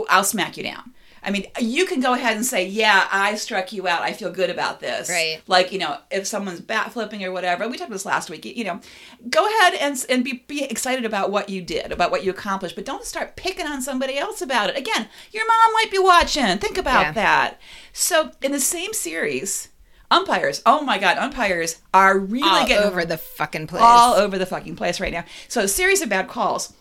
I'll 0.10 0.24
smack 0.24 0.58
you 0.58 0.64
down. 0.64 0.94
I 1.24 1.32
mean, 1.32 1.46
you 1.60 1.86
can 1.86 2.00
go 2.00 2.14
ahead 2.14 2.36
and 2.38 2.46
say, 2.46 2.66
yeah, 2.68 3.08
I 3.12 3.36
struck 3.36 3.74
you 3.74 3.88
out. 3.88 4.02
I 4.02 4.14
feel 4.14 4.32
good 4.32 4.50
about 4.50 4.80
this. 4.80 5.10
Right. 5.10 5.42
Like, 5.48 5.72
you 5.72 5.80
know, 5.80 5.98
if 6.12 6.28
someone's 6.28 6.62
bat 6.62 6.94
flipping 6.94 7.24
or 7.24 7.32
whatever, 7.32 7.68
we 7.68 7.78
talked 7.78 7.90
about 7.90 7.96
this 7.96 8.06
last 8.06 8.30
week, 8.30 8.46
you 8.46 8.64
know, 8.64 8.80
go 9.30 9.46
ahead 9.46 9.74
and, 9.76 10.06
and 10.10 10.24
be, 10.24 10.44
be 10.48 10.64
excited 10.64 11.06
about 11.06 11.30
what 11.32 11.50
you 11.50 11.62
did, 11.62 11.92
about 11.92 12.12
what 12.12 12.24
you 12.24 12.32
accomplished, 12.32 12.76
but 12.76 12.86
don't 12.86 13.04
start 13.06 13.36
picking 13.36 13.66
on 13.68 13.82
somebody 13.82 14.18
else 14.18 14.42
about 14.42 14.70
it. 14.70 14.78
Again, 14.78 15.08
your 15.32 15.46
mom 15.48 15.74
might 15.74 15.92
be 15.92 16.00
watching. 16.00 16.58
Think 16.58 16.78
about 16.78 17.02
Yeah. 17.02 17.12
that. 17.14 17.60
So, 17.92 18.32
in 18.42 18.52
the 18.52 18.60
same 18.60 18.94
series, 18.94 19.70
umpires, 20.12 20.62
oh 20.66 20.82
my 20.82 20.98
God, 20.98 21.18
umpires 21.18 21.82
are 21.94 22.18
really 22.18 22.48
All 22.50 22.66
getting 22.68 22.88
over 22.88 23.04
the 23.06 23.18
fucking 23.18 23.68
place. 23.68 23.82
all 23.84 24.14
over 24.16 24.38
the 24.38 24.46
fucking 24.46 24.76
place 24.76 25.00
right 25.00 25.12
now. 25.14 25.24
So 25.48 25.62
a 25.62 25.68
series 25.68 26.02
of 26.02 26.10
bad 26.10 26.28
calls, 26.28 26.74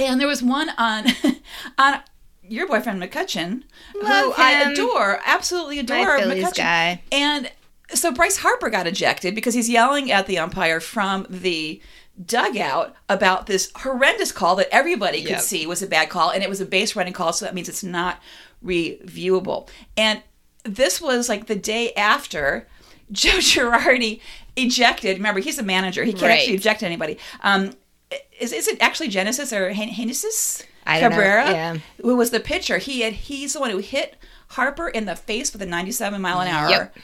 and 0.00 0.20
there 0.20 0.26
was 0.28 0.42
one 0.42 0.70
on 0.78 1.06
on 1.78 2.00
your 2.48 2.66
boyfriend 2.66 3.02
McCutcheon, 3.02 3.62
who 3.92 4.02
Love 4.02 4.34
I 4.36 4.70
adore, 4.72 5.20
absolutely 5.24 5.78
adore 5.78 6.18
Phillies 6.18 6.44
McCutcheon. 6.44 6.56
guy. 6.56 7.02
And 7.12 7.50
so 7.94 8.12
Bryce 8.12 8.38
Harper 8.38 8.68
got 8.70 8.86
ejected 8.86 9.34
because 9.34 9.54
he's 9.54 9.68
yelling 9.68 10.10
at 10.12 10.26
the 10.26 10.38
umpire 10.38 10.80
from 10.80 11.26
the 11.30 11.80
dugout 12.24 12.94
about 13.08 13.46
this 13.46 13.70
horrendous 13.76 14.32
call 14.32 14.56
that 14.56 14.68
everybody 14.72 15.20
could 15.22 15.30
Yep. 15.30 15.40
see 15.40 15.66
was 15.66 15.82
a 15.82 15.86
bad 15.86 16.08
call, 16.10 16.30
and 16.30 16.42
it 16.42 16.48
was 16.48 16.60
a 16.60 16.66
base 16.66 16.96
running 16.96 17.12
call, 17.12 17.32
so 17.32 17.44
that 17.44 17.54
means 17.54 17.68
it's 17.68 17.84
not 17.84 18.20
reviewable. 18.64 19.68
And 19.96 20.22
this 20.64 21.00
was 21.00 21.28
like 21.28 21.46
the 21.46 21.54
day 21.56 21.92
after 21.94 22.66
Joe 23.12 23.38
Girardi 23.38 24.20
ejected. 24.56 25.16
Remember, 25.16 25.40
he's 25.40 25.58
a 25.58 25.62
manager; 25.62 26.04
he 26.04 26.12
can't 26.12 26.24
Right. 26.24 26.38
actually 26.40 26.56
eject 26.56 26.82
anybody. 26.82 27.18
Um, 27.40 27.72
is 28.38 28.52
is 28.52 28.68
it 28.68 28.78
actually 28.82 29.08
Genesis 29.08 29.52
or 29.52 29.72
Hen- 29.72 29.92
Genesis 29.94 30.62
I 30.88 31.00
don't 31.00 31.10
know, 31.10 31.16
Cabrera? 31.16 31.50
yeah. 31.50 31.76
Who 32.02 32.16
was 32.16 32.30
the 32.30 32.40
pitcher? 32.40 32.78
He 32.78 33.02
had 33.02 33.12
he's 33.12 33.52
the 33.52 33.60
one 33.60 33.70
who 33.70 33.78
hit 33.78 34.16
Harper 34.48 34.88
in 34.88 35.04
the 35.04 35.14
face 35.16 35.52
with 35.52 35.62
a 35.62 35.66
97 35.66 36.20
mile 36.20 36.40
an 36.40 36.48
hour 36.48 36.70
Yep. 36.70 36.96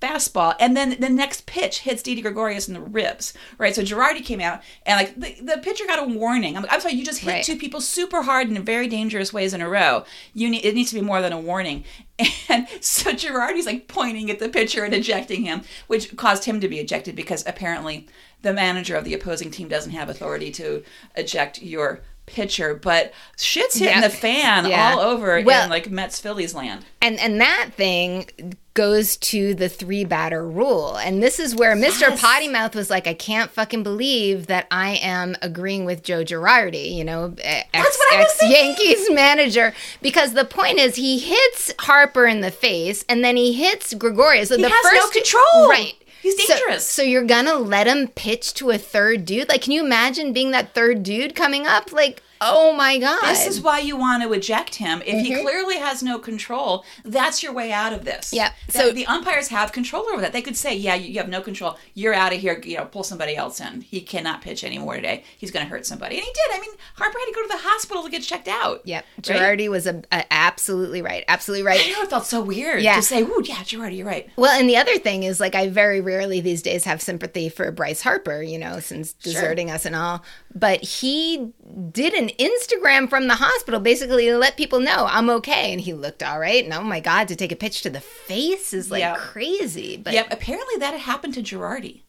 fastball, 0.00 0.54
and 0.58 0.76
then 0.76 0.96
the 0.98 1.08
next 1.10 1.44
pitch 1.46 1.80
hits 1.80 2.02
Didi 2.02 2.22
Gregorius 2.22 2.68
in 2.68 2.74
the 2.74 2.80
ribs. 2.80 3.34
Right, 3.58 3.74
so 3.74 3.82
Girardi 3.82 4.24
came 4.24 4.40
out, 4.40 4.62
and 4.86 4.96
like 4.98 5.14
the, 5.14 5.36
the 5.56 5.60
pitcher 5.62 5.84
got 5.86 5.98
a 5.98 6.04
warning. 6.10 6.56
I'm 6.56 6.62
like, 6.62 6.72
I'm 6.72 6.80
sorry, 6.80 6.94
you 6.94 7.04
just 7.04 7.20
hit 7.20 7.30
Right. 7.30 7.44
two 7.44 7.56
people 7.56 7.80
super 7.82 8.22
hard 8.22 8.48
in 8.48 8.62
very 8.64 8.86
dangerous 8.88 9.32
ways 9.32 9.52
in 9.54 9.60
a 9.60 9.68
row. 9.68 10.04
You 10.34 10.48
need 10.50 10.64
it 10.64 10.74
needs 10.74 10.90
to 10.90 10.94
be 10.96 11.00
more 11.04 11.20
than 11.22 11.32
a 11.32 11.40
warning. 11.40 11.84
And 12.50 12.66
so 12.80 13.12
Girardi's 13.12 13.64
like 13.66 13.86
pointing 13.88 14.30
at 14.30 14.40
the 14.40 14.48
pitcher 14.48 14.84
and 14.84 14.92
ejecting 14.92 15.44
him, 15.44 15.62
which 15.86 16.14
caused 16.16 16.44
him 16.44 16.60
to 16.60 16.68
be 16.68 16.78
ejected 16.80 17.14
because 17.16 17.46
apparently 17.46 18.08
the 18.42 18.52
manager 18.52 18.96
of 18.96 19.04
the 19.04 19.14
opposing 19.14 19.50
team 19.50 19.68
doesn't 19.68 19.92
have 19.92 20.08
authority 20.10 20.50
to 20.52 20.82
eject 21.14 21.62
your 21.62 22.00
pitcher. 22.32 22.74
But 22.74 23.12
shit's 23.38 23.76
hitting 23.78 23.94
Yeah. 24.02 24.08
the 24.08 24.10
fan 24.14 24.66
Yeah. 24.66 24.94
all 24.94 25.00
over 25.00 25.40
Well- 25.42 25.64
in 25.64 25.70
like 25.70 25.90
Mets 25.90 26.18
Phillies 26.20 26.54
land. 26.54 26.84
and 27.02 27.18
and 27.20 27.40
that 27.40 27.70
thing 27.76 28.26
goes 28.74 29.16
to 29.16 29.52
the 29.52 29.68
three 29.68 30.04
batter 30.04 30.46
rule. 30.46 30.94
And 30.96 31.20
this 31.20 31.40
is 31.40 31.56
where 31.56 31.74
Mr. 31.74 32.02
Yes. 32.02 32.20
Potty 32.20 32.46
Mouth 32.46 32.74
was 32.76 32.88
like, 32.88 33.08
I 33.08 33.14
can't 33.14 33.50
fucking 33.50 33.82
believe 33.82 34.46
that 34.46 34.68
I 34.70 34.90
am 35.02 35.36
agreeing 35.42 35.84
with 35.84 36.04
Joe 36.04 36.22
Girardi, 36.22 36.94
you 36.94 37.04
know, 37.04 37.34
ex, 37.42 37.68
what 37.74 38.14
I 38.14 38.18
was 38.20 38.28
ex 38.40 38.48
Yankees 38.48 39.10
manager. 39.10 39.74
Because 40.00 40.34
the 40.34 40.44
point 40.44 40.78
is, 40.78 40.94
he 40.94 41.18
hits 41.18 41.74
Harper 41.80 42.26
in 42.26 42.42
the 42.42 42.52
face 42.52 43.04
and 43.08 43.24
then 43.24 43.36
he 43.36 43.52
hits 43.54 43.92
Gregorius. 43.92 44.50
So 44.50 44.56
He 44.56 44.62
the 44.62 44.68
has 44.70 44.84
no 44.94 45.00
first 45.00 45.12
control. 45.14 45.68
Right. 45.68 45.94
He's 46.22 46.36
So- 46.46 46.54
dangerous. 46.54 46.86
So, 46.86 47.02
you're 47.02 47.24
gonna 47.24 47.54
let 47.56 47.86
him 47.86 48.08
pitch 48.08 48.54
to 48.54 48.70
a 48.70 48.78
third 48.78 49.24
dude? 49.24 49.48
Like, 49.48 49.62
can 49.62 49.72
you 49.72 49.84
imagine 49.84 50.32
being 50.32 50.50
that 50.50 50.74
third 50.74 51.02
dude 51.02 51.34
coming 51.34 51.66
up? 51.66 51.92
Like, 51.92 52.22
oh 52.40 52.72
my 52.74 52.98
god! 52.98 53.22
This 53.22 53.46
is 53.46 53.60
why 53.60 53.78
you 53.80 53.96
want 53.96 54.22
to 54.22 54.32
eject 54.32 54.76
him. 54.76 55.02
If 55.06 55.24
he 55.26 55.40
clearly 55.42 55.76
has 55.78 56.02
no 56.02 56.18
control, 56.18 56.84
that's 57.04 57.42
your 57.42 57.52
way 57.52 57.72
out 57.72 57.92
of 57.92 58.04
this. 58.04 58.32
Mm-hmm. 58.34 58.70
So 58.70 58.80
So- 58.80 58.92
the 58.92 59.06
umpires 59.06 59.48
have 59.48 59.72
control 59.72 60.06
over 60.12 60.20
that. 60.22 60.32
They 60.32 60.42
could 60.42 60.56
say, 60.56 60.74
"Yeah, 60.74 60.94
you, 60.94 61.10
you 61.12 61.18
have 61.18 61.28
no 61.28 61.40
control. 61.40 61.78
You're 61.94 62.14
out 62.14 62.32
of 62.32 62.40
here. 62.40 62.60
You 62.64 62.78
know, 62.78 62.84
pull 62.86 63.04
somebody 63.04 63.36
else 63.36 63.60
in. 63.60 63.82
He 63.82 64.00
cannot 64.00 64.40
pitch 64.42 64.64
anymore 64.64 64.96
today. 64.96 65.24
He's 65.38 65.50
going 65.50 65.64
to 65.64 65.70
hurt 65.70 65.86
somebody." 65.86 66.16
And 66.16 66.24
he 66.24 66.32
did. 66.32 66.56
I 66.56 66.60
mean, 66.60 66.70
Harper 66.94 67.18
had 67.18 67.26
to 67.26 67.32
go 67.34 67.42
to 67.42 67.48
the 67.48 67.58
hospital 67.68 68.02
to 68.04 68.10
get 68.10 68.22
checked 68.22 68.48
out. 68.48 68.82
Yep, 68.84 69.04
Right? 69.16 69.24
Girardi 69.24 69.68
was 69.68 69.86
a, 69.86 70.02
a- 70.12 70.32
absolutely 70.32 71.02
right, 71.02 71.24
absolutely 71.28 71.66
right. 71.66 71.80
I 71.84 71.90
know 71.90 72.02
it 72.02 72.10
felt 72.10 72.26
so 72.26 72.40
weird 72.40 72.82
Yeah. 72.82 72.96
to 72.96 73.02
say, 73.02 73.22
"Ooh, 73.22 73.42
yeah, 73.44 73.56
Girardi, 73.56 73.96
you're 73.98 74.06
right." 74.06 74.28
Well, 74.36 74.58
and 74.58 74.68
the 74.68 74.76
other 74.76 74.98
thing 74.98 75.22
is, 75.24 75.40
like, 75.40 75.54
I 75.54 75.68
very 75.68 76.00
rarely 76.00 76.40
these 76.40 76.62
days 76.62 76.84
have 76.84 77.00
sympathy 77.02 77.48
for 77.48 77.70
Bryce 77.70 78.02
Harper, 78.02 78.42
you 78.42 78.58
know, 78.58 78.80
since 78.80 79.12
deserting 79.12 79.70
us 79.70 79.84
and 79.84 79.94
all. 79.94 80.24
But 80.54 80.82
he 80.82 81.52
did 81.92 82.12
an 82.12 82.28
Instagram 82.30 83.08
from 83.08 83.28
the 83.28 83.36
hospital, 83.36 83.78
basically 83.78 84.26
to 84.26 84.36
let 84.36 84.56
people 84.56 84.80
know 84.80 85.06
I'm 85.08 85.30
okay, 85.30 85.72
and 85.72 85.80
he 85.80 85.92
looked 85.92 86.22
all 86.24 86.40
right. 86.40 86.64
And 86.64 86.72
oh 86.74 86.82
my 86.82 86.98
god, 87.00 87.28
to 87.28 87.36
take 87.36 87.52
a 87.52 87.56
pitch 87.56 87.82
to 87.82 87.90
the 87.90 88.00
face 88.00 88.72
is 88.72 88.90
like 88.90 89.00
Yeah. 89.00 89.14
crazy. 89.16 89.96
But 89.96 90.12
Yep. 90.14 90.28
Apparently, 90.32 90.74
that 90.78 90.92
had 90.92 91.02
happened 91.02 91.34
to 91.34 91.42
Girardi, 91.42 92.02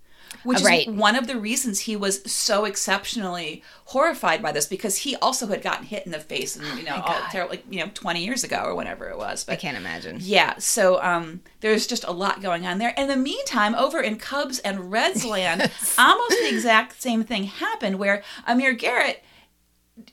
which 0.43 0.61
is 0.61 0.87
one 0.87 1.15
of 1.15 1.27
the 1.27 1.37
reasons 1.39 1.81
he 1.81 1.95
was 1.95 2.21
so 2.31 2.65
exceptionally 2.65 3.63
horrified 3.85 4.41
by 4.41 4.51
this 4.51 4.65
because 4.65 4.97
he 4.97 5.15
also 5.17 5.47
had 5.47 5.61
gotten 5.61 5.85
hit 5.85 6.05
in 6.05 6.11
the 6.11 6.19
face 6.19 6.55
and 6.55 6.65
you 6.77 6.83
know 6.85 6.95
all 6.95 7.19
terrible, 7.31 7.51
like 7.51 7.63
you 7.69 7.79
know 7.79 7.89
twenty 7.93 8.23
years 8.23 8.43
ago 8.43 8.61
or 8.63 8.75
whenever 8.75 9.09
it 9.09 9.17
was. 9.17 9.45
I 9.47 9.55
can't 9.55 9.77
imagine. 9.77 10.17
yeah, 10.19 10.57
so 10.57 11.01
um, 11.03 11.41
there's 11.59 11.87
just 11.87 12.03
a 12.03 12.11
lot 12.11 12.41
going 12.41 12.65
on 12.65 12.77
there. 12.77 12.93
In 12.97 13.07
the 13.07 13.17
meantime, 13.17 13.75
over 13.75 14.01
in 14.01 14.17
Cubs 14.17 14.59
and 14.59 14.91
Reds 14.91 15.25
land, 15.25 15.61
almost 15.97 16.29
the 16.31 16.49
exact 16.49 17.01
same 17.01 17.23
thing 17.23 17.45
happened 17.45 17.99
where 17.99 18.23
Amir 18.47 18.73
Garrett. 18.73 19.23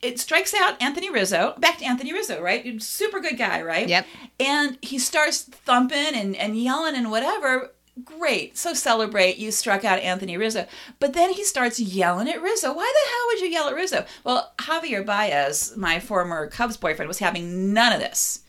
It 0.03 0.19
strikes 0.21 0.53
out 0.53 0.81
Anthony 0.83 1.09
Rizzo. 1.09 1.55
Back 1.59 1.79
to 1.79 1.85
Anthony 1.85 2.13
Rizzo, 2.13 2.43
right? 2.43 2.83
Super 2.83 3.21
good 3.21 3.39
guy, 3.39 3.63
right? 3.63 3.89
Yep. 3.89 4.07
And 4.39 4.77
he 4.83 4.99
starts 4.99 5.43
thumping 5.45 6.15
and, 6.15 6.37
and 6.37 6.61
yelling 6.61 6.95
and 6.95 7.11
whatever. 7.11 7.71
Great. 8.05 8.57
So 8.57 8.75
celebrate. 8.75 9.39
You 9.39 9.51
struck 9.51 9.85
out 9.85 10.01
Anthony 10.01 10.37
Rizzo. 10.37 10.67
But 11.01 11.15
then 11.15 11.33
he 11.33 11.45
starts 11.45 11.81
yelling 11.81 12.29
at 12.29 12.43
Rizzo. 12.43 12.73
Why 12.73 12.93
the 12.93 13.11
hell 13.11 13.27
would 13.29 13.41
you 13.41 13.49
yell 13.49 13.69
at 13.69 13.75
Rizzo? 13.75 14.05
Well, 14.25 14.53
Javier 14.59 15.05
Baez, 15.05 15.75
my 15.77 15.99
former 16.01 16.47
Cubs 16.49 16.77
boyfriend, 16.77 17.09
was 17.09 17.19
having 17.19 17.73
none 17.73 17.93
of 17.93 18.01
this. 18.01 18.41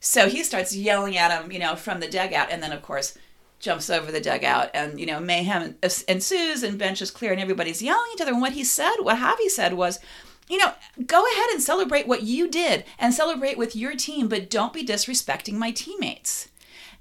So 0.00 0.28
he 0.28 0.42
starts 0.44 0.76
yelling 0.76 1.16
at 1.16 1.30
him, 1.30 1.50
you 1.50 1.58
know, 1.58 1.76
from 1.76 2.00
the 2.00 2.08
dugout. 2.08 2.48
And 2.50 2.62
then, 2.62 2.72
of 2.72 2.82
course, 2.82 3.16
jumps 3.58 3.88
over 3.88 4.12
the 4.12 4.20
dugout 4.20 4.70
and, 4.74 5.00
you 5.00 5.06
know, 5.06 5.18
mayhem 5.18 5.76
ensues 6.06 6.62
and 6.62 6.78
bench 6.78 7.00
is 7.00 7.10
clear 7.10 7.32
and 7.32 7.40
everybody's 7.40 7.82
yelling 7.82 8.04
at 8.10 8.16
each 8.16 8.20
other. 8.20 8.32
And 8.32 8.42
what 8.42 8.52
he 8.52 8.62
said, 8.62 8.96
what 9.00 9.18
Javi 9.18 9.48
said 9.48 9.72
was, 9.72 9.98
you 10.48 10.58
know, 10.58 10.72
go 11.06 11.24
ahead 11.24 11.48
and 11.52 11.62
celebrate 11.62 12.06
what 12.06 12.22
you 12.22 12.48
did 12.48 12.84
and 12.98 13.14
celebrate 13.14 13.56
with 13.56 13.74
your 13.74 13.94
team, 13.94 14.28
but 14.28 14.50
don't 14.50 14.74
be 14.74 14.84
disrespecting 14.84 15.54
my 15.54 15.70
teammates. 15.70 16.48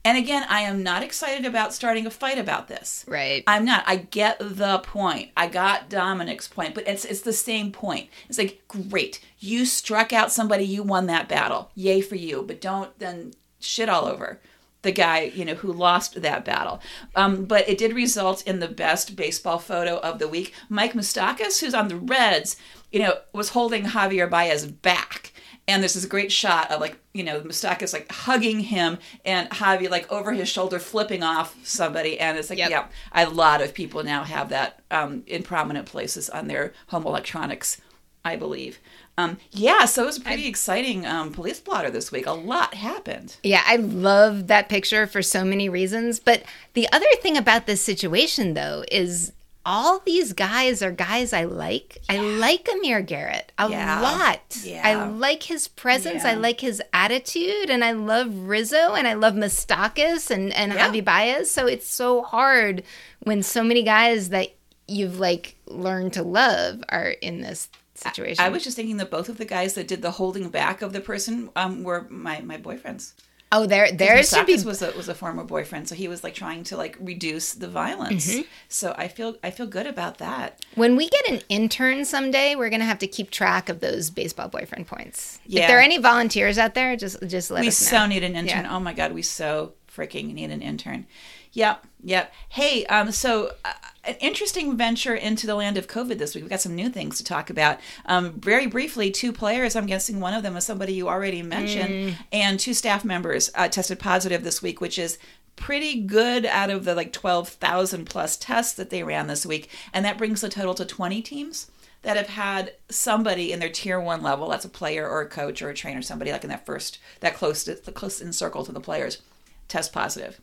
And 0.06 0.18
again, 0.18 0.46
I 0.50 0.62
am 0.62 0.84
not 0.84 1.02
excited 1.02 1.46
about 1.46 1.74
starting 1.74 2.06
a 2.06 2.12
fight 2.12 2.38
about 2.38 2.68
this. 2.68 3.06
Right. 3.08 3.44
I'm 3.48 3.64
not. 3.64 3.84
I 3.88 3.96
get 3.96 4.38
the 4.40 4.80
point. 4.80 5.32
I 5.38 5.48
got 5.48 5.90
Dominic's 5.90 6.48
point, 6.48 6.76
but 6.76 6.88
it's 6.88 7.06
it's 7.06 7.22
the 7.22 7.34
same 7.34 7.72
point. 7.72 8.10
It's 8.28 8.38
like, 8.38 8.64
great, 8.68 9.24
you 9.40 9.66
struck 9.66 10.12
out 10.12 10.32
somebody, 10.32 10.66
you 10.66 10.84
won 10.84 11.06
that 11.08 11.30
battle. 11.30 11.72
Yay 11.76 12.02
for 12.02 12.16
you. 12.16 12.44
But 12.44 12.60
don't 12.60 12.98
then 13.00 13.34
shit 13.60 13.88
all 13.88 14.06
over 14.06 14.42
the 14.84 14.92
guy, 14.92 15.22
you 15.34 15.46
know, 15.46 15.56
who 15.56 15.72
lost 15.72 16.22
that 16.22 16.46
battle. 16.46 16.82
Um, 17.16 17.46
but 17.46 17.68
it 17.68 17.78
did 17.78 17.94
result 17.94 18.46
in 18.46 18.60
the 18.60 18.68
best 18.68 19.16
baseball 19.16 19.58
photo 19.58 19.98
of 20.00 20.20
the 20.20 20.28
week. 20.28 20.54
Mike 20.70 20.94
Moustakas, 20.94 21.62
who's 21.62 21.74
on 21.74 21.88
the 21.88 21.96
Reds, 21.96 22.58
you 22.92 23.00
know, 23.00 23.20
was 23.34 23.50
holding 23.50 23.86
Javier 23.86 24.30
Baez 24.30 24.66
back. 24.68 25.33
And 25.68 25.82
there's 25.82 25.94
this 25.94 26.06
great 26.06 26.32
shot 26.32 26.70
of 26.72 26.82
like, 26.82 26.98
you 27.14 27.24
know, 27.24 27.40
Moustakas 27.42 27.94
like 27.94 28.12
hugging 28.12 28.60
him 28.60 28.98
and 29.24 29.50
Javi 29.50 29.90
like 29.90 30.12
over 30.12 30.34
his 30.34 30.50
shoulder 30.50 30.78
flipping 30.78 31.24
off 31.24 31.56
somebody. 31.64 32.20
And 32.20 32.38
it's 32.38 32.50
like, 32.50 32.60
Yep. 32.60 32.70
yeah, 32.70 32.88
a 33.14 33.30
lot 33.30 33.62
of 33.62 33.74
people 33.74 34.04
now 34.04 34.24
have 34.26 34.50
that 34.50 34.82
um, 34.92 35.24
in 35.26 35.42
prominent 35.44 35.86
places 35.86 36.30
on 36.30 36.48
their 36.48 36.74
home 36.88 37.06
electronics, 37.06 37.80
I 38.26 38.36
believe. 38.36 38.80
Um, 39.18 39.38
yeah, 39.52 39.86
so 39.86 40.04
it 40.04 40.08
was 40.08 40.18
a 40.18 40.22
pretty 40.22 40.48
exciting 40.48 41.06
um, 41.06 41.32
police 41.32 41.60
blotter 41.60 41.92
this 41.92 42.12
week. 42.12 42.26
A 42.26 42.32
lot 42.32 42.74
happened. 42.74 43.38
Yeah, 43.44 43.62
I 43.66 43.76
love 43.76 44.48
that 44.48 44.70
picture 44.70 45.06
for 45.08 45.22
so 45.22 45.46
many 45.46 45.70
reasons. 45.70 46.20
But 46.20 46.44
the 46.74 46.92
other 46.92 47.06
thing 47.22 47.38
about 47.38 47.68
this 47.68 47.80
situation, 47.80 48.54
though, 48.56 48.84
is 48.92 49.32
all 49.66 50.00
these 50.00 50.34
guys 50.34 50.82
are 50.82 50.92
guys 50.92 51.32
I 51.34 51.46
like. 51.46 52.00
I 52.10 52.18
like 52.18 52.68
Amir 52.72 53.02
Garrett 53.02 53.52
a 53.58 53.70
Yeah. 53.70 54.02
lot. 54.02 54.58
Yeah. 54.64 54.82
I 54.84 55.06
like 55.06 55.44
his 55.44 55.68
presence. 55.68 56.26
I 56.26 56.34
like 56.34 56.60
his 56.60 56.82
attitude. 56.92 57.70
And 57.70 57.84
I 57.84 57.92
love 57.94 58.34
Rizzo 58.48 58.94
and 58.94 59.08
I 59.08 59.14
love 59.14 59.36
Moustakas 59.36 60.30
and, 60.30 60.54
and 60.54 60.74
Yeah. 60.74 60.90
Javi 60.90 61.04
Baez. 61.04 61.50
So 61.50 61.66
it's 61.68 61.88
so 61.88 62.24
hard 62.24 62.84
when 63.22 63.42
so 63.42 63.64
many 63.64 63.84
guys 63.84 64.30
that 64.30 64.50
you've 64.88 65.20
like 65.20 65.56
learned 65.68 66.14
to 66.14 66.24
love 66.24 66.84
are 66.90 67.10
in 67.10 67.40
this 67.42 67.70
situation. 67.96 68.44
I 68.44 68.50
was 68.50 68.64
just 68.66 68.76
thinking 68.76 68.98
that 68.98 69.12
both 69.12 69.30
of 69.30 69.38
the 69.38 69.46
guys 69.46 69.76
that 69.76 69.88
did 69.88 70.02
the 70.02 70.12
holding 70.12 70.50
back 70.50 70.82
of 70.82 70.92
the 70.92 71.00
person 71.00 71.50
um, 71.56 71.84
were 71.84 72.06
my, 72.10 72.42
my 72.42 72.58
boyfriends. 72.58 73.14
Oh, 73.54 73.66
there 73.66 73.92
there 73.92 74.24
should 74.24 74.46
be 74.46 74.56
was 74.64 74.82
a 74.82 74.92
was 74.92 75.08
a 75.08 75.16
former 75.16 75.44
boyfriend, 75.44 75.88
so 75.88 75.96
he 75.96 76.08
was 76.08 76.24
like 76.24 76.34
trying 76.34 76.64
to 76.66 76.78
like 76.78 76.98
reduce 77.00 77.54
the 77.54 77.68
violence. 77.68 78.32
Mm-hmm. 78.32 78.42
So 78.68 78.94
I 78.98 79.08
feel 79.08 79.38
I 79.44 79.52
feel 79.52 79.68
good 79.68 79.88
about 79.88 80.18
that. 80.18 80.64
When 80.76 80.96
we 80.96 81.08
get 81.08 81.30
an 81.30 81.42
intern 81.50 82.04
someday, 82.06 82.56
we're 82.56 82.70
gonna 82.70 82.86
have 82.86 83.00
to 83.00 83.08
keep 83.08 83.32
track 83.32 83.70
of 83.70 83.80
those 83.80 84.10
baseball 84.10 84.50
boyfriend 84.50 84.88
points. 84.88 85.40
Yeah. 85.46 85.62
If 85.62 85.68
there 85.68 85.78
are 85.78 85.82
any 85.82 86.00
volunteers 86.00 86.58
out 86.58 86.74
there, 86.74 86.96
just 86.96 87.18
just 87.28 87.52
let 87.52 87.62
we 87.62 87.68
us 87.68 87.82
know. 87.92 87.98
We 87.98 88.02
so 88.02 88.06
need 88.08 88.24
an 88.24 88.36
intern. 88.36 88.66
Yeah. 88.66 88.76
Oh 88.76 88.80
my 88.80 88.94
god, 88.94 89.14
we 89.14 89.22
so 89.22 89.74
freaking 89.96 90.34
need 90.34 90.52
an 90.52 90.62
intern. 90.62 91.06
Yep, 91.54 91.86
yep. 92.04 92.34
Hey, 92.50 92.84
um, 92.88 93.12
so 93.12 93.52
uh, 93.64 93.74
an 94.06 94.16
interesting 94.20 94.76
venture 94.76 95.16
into 95.16 95.48
the 95.48 95.56
land 95.56 95.78
of 95.78 95.88
COVID 95.88 96.18
this 96.18 96.36
week. 96.36 96.44
We've 96.44 96.50
got 96.50 96.62
some 96.62 96.76
new 96.76 96.90
things 96.90 97.18
to 97.18 97.24
talk 97.24 97.50
about. 97.50 97.80
Um, 98.06 98.34
very 98.34 98.68
briefly, 98.68 99.12
two 99.12 99.32
players. 99.32 99.76
I'm 99.76 99.86
guessing 99.86 100.20
one 100.20 100.34
of 100.34 100.44
them 100.44 100.58
is 100.58 100.66
somebody 100.66 100.94
you 100.94 101.08
already 101.08 101.42
mentioned, 101.42 101.90
Mm. 101.94 102.16
and 102.32 102.60
two 102.60 102.74
staff 102.74 103.06
members 103.06 103.50
uh, 103.56 103.68
tested 103.70 104.00
positive 104.00 104.44
this 104.44 104.62
week, 104.62 104.82
which 104.82 105.00
is 105.00 105.18
pretty 105.56 106.02
good 106.02 106.46
out 106.46 106.70
of 106.70 106.84
the 106.84 106.96
like 106.96 107.14
12,000 107.14 108.06
plus 108.06 108.36
tests 108.38 108.74
that 108.74 108.90
they 108.90 109.04
ran 109.04 109.28
this 109.28 109.46
week, 109.46 109.70
and 109.94 110.04
that 110.04 110.18
brings 110.18 110.42
the 110.42 110.50
total 110.50 110.74
to 110.74 110.86
20 110.86 111.22
teams 111.22 111.70
that 112.02 112.18
have 112.18 112.28
had 112.30 112.74
somebody 112.90 113.54
in 113.54 113.60
their 113.60 113.70
tier 113.70 114.00
one 114.00 114.22
level 114.22 114.50
that's 114.50 114.66
a 114.66 114.70
player 114.70 115.08
or 115.08 115.22
a 115.22 115.30
coach 115.30 115.62
or 115.62 115.70
a 115.70 115.74
trainer 115.74 116.02
somebody 116.02 116.32
like 116.34 116.44
in 116.44 116.50
that 116.50 116.66
first 116.66 117.00
that 117.22 117.34
close 117.36 117.64
to 117.64 117.76
the 117.76 117.92
close 117.94 118.20
in 118.20 118.34
circle 118.34 118.66
to 118.66 118.74
the 118.74 118.82
players 118.82 119.22
test 119.70 119.94
positive 119.94 120.42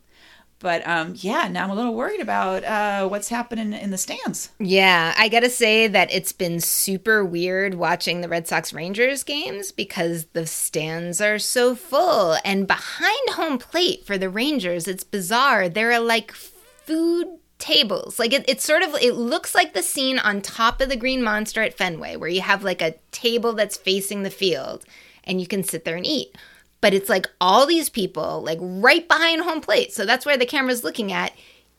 but 0.61 0.85
um 0.87 1.13
yeah 1.17 1.47
now 1.47 1.63
i'm 1.63 1.69
a 1.69 1.75
little 1.75 1.93
worried 1.93 2.21
about 2.21 2.63
uh 2.63 3.07
what's 3.07 3.29
happening 3.29 3.73
in 3.73 3.91
the 3.91 3.97
stands 3.97 4.49
Yeah, 4.59 5.13
I 5.17 5.27
gotta 5.27 5.49
say 5.49 5.87
that 5.87 6.11
it's 6.13 6.31
been 6.31 6.59
super 6.59 7.25
weird 7.25 7.73
watching 7.75 8.21
the 8.21 8.29
Red 8.29 8.47
Sox 8.47 8.73
Rangers 8.73 9.23
games 9.23 9.71
because 9.71 10.25
the 10.33 10.45
stands 10.45 11.19
are 11.19 11.39
so 11.39 11.75
full. 11.75 12.37
And 12.45 12.67
behind 12.67 13.29
home 13.31 13.57
plate 13.57 14.05
for 14.05 14.17
the 14.17 14.29
Rangers, 14.29 14.87
it's 14.87 15.03
bizarre. 15.03 15.67
There 15.67 15.91
are 15.91 15.99
like 15.99 16.31
food 16.31 17.27
tables. 17.57 18.19
Like 18.19 18.33
it, 18.33 18.45
it's 18.47 18.63
sort 18.63 18.83
of 18.83 18.95
it 19.01 19.13
looks 19.15 19.55
like 19.55 19.73
the 19.73 19.83
scene 19.83 20.19
on 20.19 20.41
top 20.41 20.81
of 20.81 20.89
the 20.89 20.95
Green 20.95 21.23
Monster 21.23 21.61
at 21.61 21.77
Fenway, 21.77 22.15
where 22.15 22.29
you 22.29 22.41
have 22.41 22.63
like 22.63 22.81
a 22.81 22.95
table 23.11 23.53
that's 23.53 23.77
facing 23.77 24.23
the 24.23 24.29
field 24.29 24.85
and 25.23 25.39
you 25.39 25.47
can 25.47 25.63
sit 25.63 25.85
there 25.85 25.95
and 25.97 26.05
eat. 26.05 26.35
But 26.81 26.93
it's 26.93 27.09
like 27.09 27.27
all 27.39 27.65
these 27.65 27.89
people, 27.89 28.41
like 28.41 28.57
right 28.61 29.07
behind 29.07 29.41
home 29.41 29.61
plate. 29.61 29.93
So 29.93 30.05
that's 30.05 30.25
where 30.25 30.37
the 30.37 30.45
camera's 30.45 30.83
looking 30.83 31.11
at, 31.13 31.31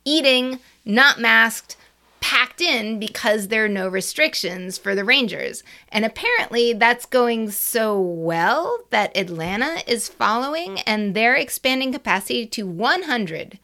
eating, 0.05 0.61
not 0.85 1.21
masked, 1.21 1.77
packed 2.23 2.61
in 2.61 2.99
because 3.01 3.49
there 3.49 3.65
are 3.65 3.69
no 3.69 3.89
restrictions 3.89 4.79
for 4.79 4.95
the 4.95 5.05
Rangers. 5.05 5.63
And 5.91 6.05
apparently 6.05 6.73
that's 6.73 7.05
going 7.05 7.51
so 7.51 8.01
well 8.01 8.79
that 8.91 9.15
Atlanta 9.17 9.83
is 9.91 10.09
following 10.09 10.81
and 10.81 11.15
they're 11.15 11.35
expanding 11.35 11.93
capacity 11.93 12.47
to 12.47 12.67
100% 12.67 13.59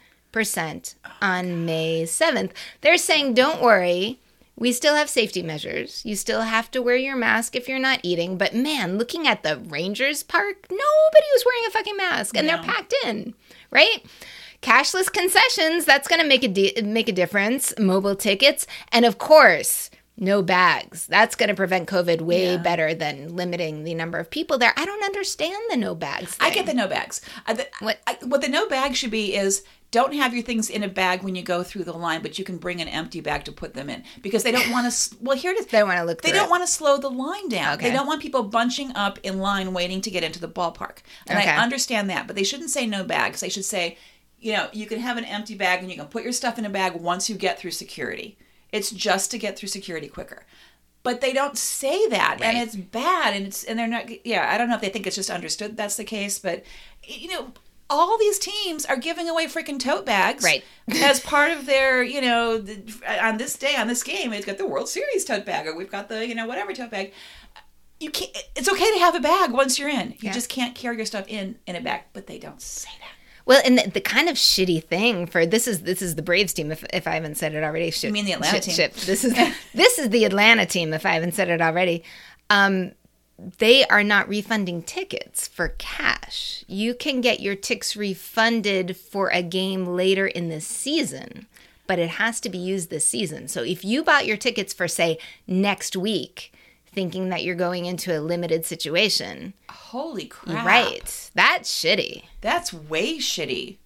on 1.22 1.50
oh, 1.50 1.56
May 1.56 2.02
7th. 2.02 2.50
They're 2.80 2.98
saying, 2.98 3.34
don't 3.34 3.62
worry. 3.62 4.18
We 4.58 4.72
still 4.72 4.96
have 4.96 5.08
safety 5.08 5.42
measures. 5.42 6.02
You 6.04 6.16
still 6.16 6.42
have 6.42 6.70
to 6.72 6.82
wear 6.82 6.96
your 6.96 7.14
mask 7.16 7.54
if 7.54 7.68
you're 7.68 7.78
not 7.78 8.00
eating. 8.02 8.36
But 8.36 8.54
man, 8.54 8.98
looking 8.98 9.28
at 9.28 9.42
the 9.44 9.56
Rangers 9.58 10.22
park, 10.24 10.66
nobody 10.68 11.26
was 11.34 11.44
wearing 11.46 11.62
a 11.68 11.70
fucking 11.70 11.96
mask 11.96 12.36
and 12.36 12.46
No. 12.46 12.56
they're 12.56 12.64
packed 12.64 12.94
in, 13.04 13.34
right? 13.70 14.04
cashless 14.60 15.12
concessions. 15.12 15.84
That's 15.84 16.08
going 16.08 16.20
to 16.20 16.26
make 16.26 16.42
a 16.42 16.48
di- 16.48 16.82
make 16.82 17.08
a 17.08 17.12
difference. 17.12 17.72
Mobile 17.78 18.16
tickets, 18.16 18.66
and 18.90 19.04
of 19.04 19.16
course, 19.18 19.88
no 20.20 20.42
bags. 20.42 21.06
That's 21.06 21.34
going 21.36 21.48
to 21.48 21.54
prevent 21.54 21.88
COVID 21.88 22.20
way 22.20 22.52
Yeah. 22.52 22.56
better 22.58 22.92
than 22.94 23.36
limiting 23.36 23.84
the 23.84 23.94
number 23.94 24.18
of 24.18 24.30
people 24.30 24.58
there. 24.58 24.74
I 24.76 24.84
don't 24.84 25.04
understand 25.04 25.56
the 25.70 25.76
no 25.76 25.94
bags. 25.94 26.36
I 26.40 26.50
get 26.50 26.66
the 26.66 26.74
no 26.74 26.88
bags. 26.88 27.20
Uh, 27.46 27.54
the, 27.54 27.68
What- 27.80 28.00
I, 28.06 28.18
what 28.24 28.40
the 28.42 28.48
no 28.48 28.68
bag 28.68 28.94
should 28.96 29.10
be 29.12 29.34
is 29.36 29.62
don't 29.90 30.12
have 30.14 30.34
your 30.34 30.42
things 30.42 30.68
in 30.68 30.82
a 30.82 30.88
bag 30.88 31.22
when 31.22 31.34
you 31.34 31.42
go 31.42 31.62
through 31.62 31.84
the 31.84 31.94
line, 31.94 32.20
but 32.20 32.38
you 32.38 32.44
can 32.44 32.58
bring 32.58 32.82
an 32.82 32.88
empty 32.88 33.22
bag 33.22 33.44
to 33.44 33.52
put 33.52 33.72
them 33.72 33.88
in 33.88 34.04
because 34.20 34.42
they 34.42 34.52
don't 34.52 34.70
want 34.72 34.92
to. 34.92 35.16
Well, 35.20 35.36
here 35.36 35.52
it 35.52 35.58
is. 35.58 35.66
They 35.66 35.82
want 35.82 35.96
to 35.98 36.04
look. 36.04 36.20
They 36.20 36.30
don't 36.32 36.48
it. 36.48 36.50
want 36.50 36.62
to 36.62 36.66
slow 36.66 36.98
the 36.98 37.08
line 37.08 37.48
down. 37.48 37.74
Okay. 37.78 37.88
They 37.88 37.96
don't 37.96 38.06
want 38.06 38.20
people 38.20 38.42
bunching 38.42 38.94
up 38.94 39.18
in 39.22 39.38
line 39.38 39.72
waiting 39.72 40.02
to 40.02 40.10
get 40.10 40.22
into 40.24 40.40
the 40.40 40.48
ballpark. 40.48 40.98
And 41.26 41.38
Okay. 41.38 41.48
I 41.48 41.62
understand 41.62 42.10
that, 42.10 42.26
but 42.26 42.36
they 42.36 42.44
shouldn't 42.44 42.68
say 42.70 42.86
no 42.86 43.02
bags. 43.02 43.40
They 43.40 43.48
should 43.48 43.64
say, 43.64 43.96
you 44.38 44.52
know, 44.52 44.68
you 44.74 44.84
can 44.86 45.00
have 45.00 45.16
an 45.16 45.24
empty 45.24 45.54
bag 45.54 45.80
and 45.80 45.90
you 45.90 45.96
can 45.96 46.06
put 46.06 46.22
your 46.22 46.32
stuff 46.32 46.58
in 46.58 46.66
a 46.66 46.70
bag 46.70 46.94
once 46.94 47.30
you 47.30 47.36
get 47.36 47.58
through 47.58 47.70
security. 47.70 48.36
It's 48.72 48.90
just 48.90 49.30
to 49.30 49.38
get 49.38 49.58
through 49.58 49.68
security 49.68 50.08
quicker. 50.08 50.44
But 51.02 51.20
they 51.20 51.32
don't 51.32 51.56
say 51.56 52.06
that, 52.08 52.38
and 52.42 52.58
it's 52.58 52.76
bad, 52.76 53.34
and 53.34 53.46
it's 53.46 53.64
and 53.64 53.78
they're 53.78 53.86
not. 53.86 54.26
Yeah, 54.26 54.50
I 54.52 54.58
don't 54.58 54.68
know 54.68 54.74
if 54.74 54.80
they 54.80 54.88
think 54.90 55.06
it's 55.06 55.16
just 55.16 55.30
understood 55.30 55.76
that's 55.76 55.96
the 55.96 56.04
case, 56.04 56.38
but 56.38 56.64
you 57.04 57.28
know, 57.28 57.52
all 57.88 58.18
these 58.18 58.38
teams 58.38 58.84
are 58.84 58.96
giving 58.96 59.28
away 59.28 59.46
freaking 59.46 59.78
tote 59.78 60.04
bags, 60.04 60.44
Right. 60.44 60.62
as 61.02 61.20
part 61.20 61.52
of 61.52 61.64
their, 61.66 62.02
you 62.02 62.20
know, 62.20 62.58
the, 62.58 62.82
on 63.22 63.38
this 63.38 63.56
day 63.56 63.74
on 63.76 63.86
this 63.86 64.02
game, 64.02 64.32
it's 64.34 64.44
got 64.44 64.58
the 64.58 64.66
World 64.66 64.88
Series 64.88 65.24
tote 65.24 65.46
bag, 65.46 65.66
or 65.66 65.74
we've 65.74 65.90
got 65.90 66.08
the, 66.10 66.26
you 66.26 66.34
know, 66.34 66.46
whatever 66.46 66.74
tote 66.74 66.90
bag. 66.90 67.12
You 68.00 68.10
can't. 68.10 68.36
It's 68.54 68.68
okay 68.68 68.92
to 68.94 68.98
have 68.98 69.14
a 69.14 69.20
bag 69.20 69.52
once 69.52 69.78
you're 69.78 69.88
in. 69.88 70.10
You 70.10 70.16
Yeah. 70.22 70.32
just 70.32 70.48
can't 70.50 70.74
carry 70.74 70.96
your 70.96 71.06
stuff 71.06 71.26
in 71.28 71.58
in 71.66 71.74
a 71.76 71.80
bag. 71.80 72.02
But 72.12 72.26
they 72.26 72.38
don't 72.38 72.60
say 72.60 72.90
that. 73.00 73.12
Well, 73.48 73.62
and 73.64 73.78
the, 73.78 73.88
the 73.88 74.00
kind 74.02 74.28
of 74.28 74.36
shitty 74.36 74.84
thing 74.84 75.26
for 75.26 75.46
this 75.46 75.66
is 75.66 75.80
this 75.80 76.02
is 76.02 76.16
the 76.16 76.22
Braves 76.22 76.52
team. 76.52 76.70
If, 76.70 76.84
if 76.92 77.06
I 77.06 77.14
haven't 77.14 77.36
said 77.36 77.54
it 77.54 77.64
already, 77.64 77.90
ship, 77.90 78.12
mean 78.12 78.26
the 78.26 78.32
Atlanta 78.32 78.56
ship, 78.56 78.62
team. 78.62 78.74
ship. 78.74 78.94
This 78.94 79.24
is 79.24 79.32
this 79.74 79.98
is 79.98 80.10
the 80.10 80.26
Atlanta 80.26 80.66
team. 80.66 80.92
If 80.92 81.06
I 81.06 81.14
haven't 81.14 81.32
said 81.32 81.48
it 81.48 81.62
already, 81.62 82.04
um, 82.50 82.92
they 83.56 83.86
are 83.86 84.04
not 84.04 84.28
refunding 84.28 84.82
tickets 84.82 85.48
for 85.48 85.68
cash. 85.78 86.62
You 86.68 86.92
can 86.92 87.22
get 87.22 87.40
your 87.40 87.54
ticks 87.54 87.96
refunded 87.96 88.98
for 88.98 89.30
a 89.30 89.42
game 89.42 89.86
later 89.86 90.26
in 90.26 90.50
the 90.50 90.60
season, 90.60 91.46
but 91.86 91.98
it 91.98 92.10
has 92.10 92.40
to 92.42 92.50
be 92.50 92.58
used 92.58 92.90
this 92.90 93.06
season. 93.06 93.48
So 93.48 93.62
if 93.62 93.82
you 93.82 94.04
bought 94.04 94.26
your 94.26 94.36
tickets 94.36 94.74
for 94.74 94.88
say 94.88 95.18
next 95.46 95.96
week, 95.96 96.52
thinking 96.98 97.28
that 97.28 97.44
you're 97.44 97.54
going 97.54 97.86
into 97.86 98.18
a 98.18 98.18
limited 98.18 98.66
situation, 98.66 99.54
Holy 99.70 100.26
crap! 100.26 100.66
right? 100.66 101.30
That's 101.32 101.70
shitty. 101.72 102.24
That's 102.40 102.72
way 102.74 103.18
shitty. 103.18 103.76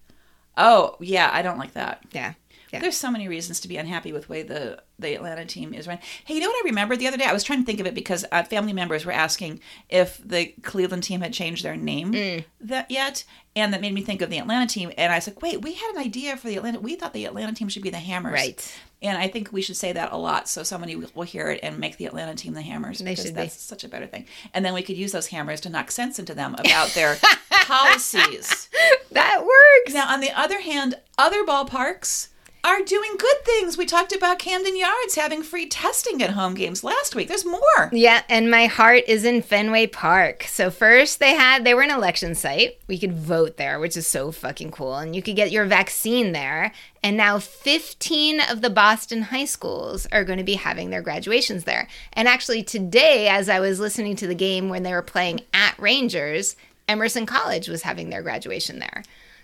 Oh 0.56 0.96
yeah, 0.98 1.28
I 1.30 1.42
don't 1.42 1.58
like 1.58 1.74
that. 1.74 2.02
Yeah. 2.12 2.32
Yeah. 2.72 2.80
There's 2.80 2.96
so 2.96 3.10
many 3.10 3.28
reasons 3.28 3.60
to 3.60 3.68
be 3.68 3.76
unhappy 3.76 4.12
with 4.12 4.26
the 4.26 4.32
way 4.32 4.42
the 4.42 4.82
the 4.98 5.14
Atlanta 5.14 5.44
team 5.44 5.74
is 5.74 5.86
run. 5.86 5.98
Hey, 6.24 6.34
you 6.34 6.40
know 6.40 6.46
what 6.48 6.64
I 6.64 6.68
remembered 6.68 6.98
the 7.00 7.08
other 7.08 7.16
day? 7.16 7.24
I 7.24 7.32
was 7.32 7.42
trying 7.44 7.58
to 7.60 7.66
think 7.66 7.80
of 7.80 7.86
it 7.86 7.94
because 7.94 8.24
uh, 8.32 8.44
family 8.44 8.72
members 8.72 9.04
were 9.04 9.12
asking 9.12 9.60
if 9.88 10.20
the 10.24 10.46
Cleveland 10.62 11.02
team 11.02 11.20
had 11.20 11.32
changed 11.32 11.64
their 11.64 11.76
name 11.76 12.12
Mm. 12.12 12.44
that 12.60 12.90
yet, 12.90 13.24
and 13.56 13.74
that 13.74 13.80
made 13.80 13.92
me 13.92 14.00
think 14.02 14.22
of 14.22 14.30
the 14.30 14.38
Atlanta 14.38 14.66
team. 14.66 14.92
And 14.96 15.12
I 15.12 15.16
was 15.16 15.26
like, 15.26 15.42
wait, 15.42 15.60
we 15.60 15.74
had 15.74 15.90
an 15.96 15.98
idea 16.02 16.36
for 16.36 16.46
the 16.46 16.56
Atlanta. 16.56 16.78
We 16.80 16.94
thought 16.96 17.12
the 17.14 17.24
Atlanta 17.26 17.52
team 17.52 17.68
should 17.68 17.82
be 17.82 17.90
the 17.90 17.98
Hammers, 17.98 18.32
Right. 18.32 18.78
And 19.02 19.18
I 19.18 19.26
think 19.26 19.52
we 19.52 19.62
should 19.62 19.76
say 19.76 19.92
that 19.92 20.12
a 20.12 20.16
lot 20.16 20.48
so 20.48 20.62
somebody 20.62 20.94
will 20.94 21.24
hear 21.24 21.48
it 21.50 21.58
and 21.64 21.78
make 21.78 21.96
the 21.96 22.06
Atlanta 22.06 22.36
team 22.36 22.54
the 22.54 22.62
Hammers. 22.62 23.00
They 23.00 23.06
because 23.10 23.24
should 23.24 23.34
be. 23.34 23.40
that's 23.40 23.60
such 23.60 23.82
a 23.82 23.88
better 23.88 24.06
thing. 24.06 24.26
And 24.54 24.64
then 24.64 24.72
we 24.74 24.82
could 24.82 24.96
use 24.96 25.10
those 25.10 25.26
hammers 25.26 25.60
to 25.62 25.68
knock 25.70 25.90
sense 25.90 26.20
into 26.20 26.34
them 26.34 26.54
about 26.56 26.90
their 26.90 27.16
policies. 27.50 28.68
That 29.10 29.40
works. 29.40 29.92
Now, 29.94 30.08
on 30.12 30.20
the 30.20 30.30
other 30.30 30.60
hand, 30.60 30.94
other 31.18 31.44
ballparks 31.44 32.28
are 32.64 32.80
doing 32.82 33.16
good 33.18 33.44
things. 33.44 33.76
We 33.76 33.86
talked 33.86 34.14
about 34.14 34.38
Camden 34.38 34.76
Yards 34.76 35.16
having 35.16 35.42
free 35.42 35.66
testing 35.66 36.22
at 36.22 36.30
home 36.30 36.54
games 36.54 36.84
last 36.84 37.14
week. 37.16 37.26
There's 37.26 37.44
more. 37.44 37.90
Yeah, 37.90 38.22
and 38.28 38.50
my 38.50 38.66
heart 38.66 39.02
is 39.08 39.24
in 39.24 39.42
Fenway 39.42 39.88
Park. 39.88 40.44
So 40.44 40.70
first 40.70 41.18
they 41.18 41.34
had 41.34 41.64
they 41.64 41.74
were 41.74 41.82
an 41.82 41.90
election 41.90 42.36
site. 42.36 42.78
We 42.86 42.98
could 42.98 43.14
vote 43.14 43.56
there, 43.56 43.80
which 43.80 43.96
is 43.96 44.06
so 44.06 44.30
fucking 44.30 44.70
cool. 44.70 44.94
And 44.94 45.16
you 45.16 45.22
could 45.22 45.34
get 45.34 45.50
your 45.50 45.64
vaccine 45.64 46.32
there. 46.32 46.72
And 47.02 47.16
now 47.16 47.40
15 47.40 48.40
of 48.40 48.60
the 48.60 48.70
Boston 48.70 49.22
high 49.22 49.46
schools 49.46 50.06
are 50.12 50.24
going 50.24 50.38
to 50.38 50.44
be 50.44 50.54
having 50.54 50.90
their 50.90 51.02
graduations 51.02 51.64
there. 51.64 51.88
And 52.12 52.28
actually 52.28 52.62
today 52.62 53.28
as 53.28 53.48
I 53.48 53.58
was 53.58 53.80
listening 53.80 54.14
to 54.16 54.28
the 54.28 54.36
game 54.36 54.68
when 54.68 54.84
they 54.84 54.92
were 54.92 55.02
playing 55.02 55.40
at 55.52 55.76
Rangers, 55.80 56.54
Emerson 56.88 57.26
College 57.26 57.66
was 57.66 57.82
having 57.82 58.10
their 58.10 58.22
graduation 58.22 58.78
there. 58.78 59.02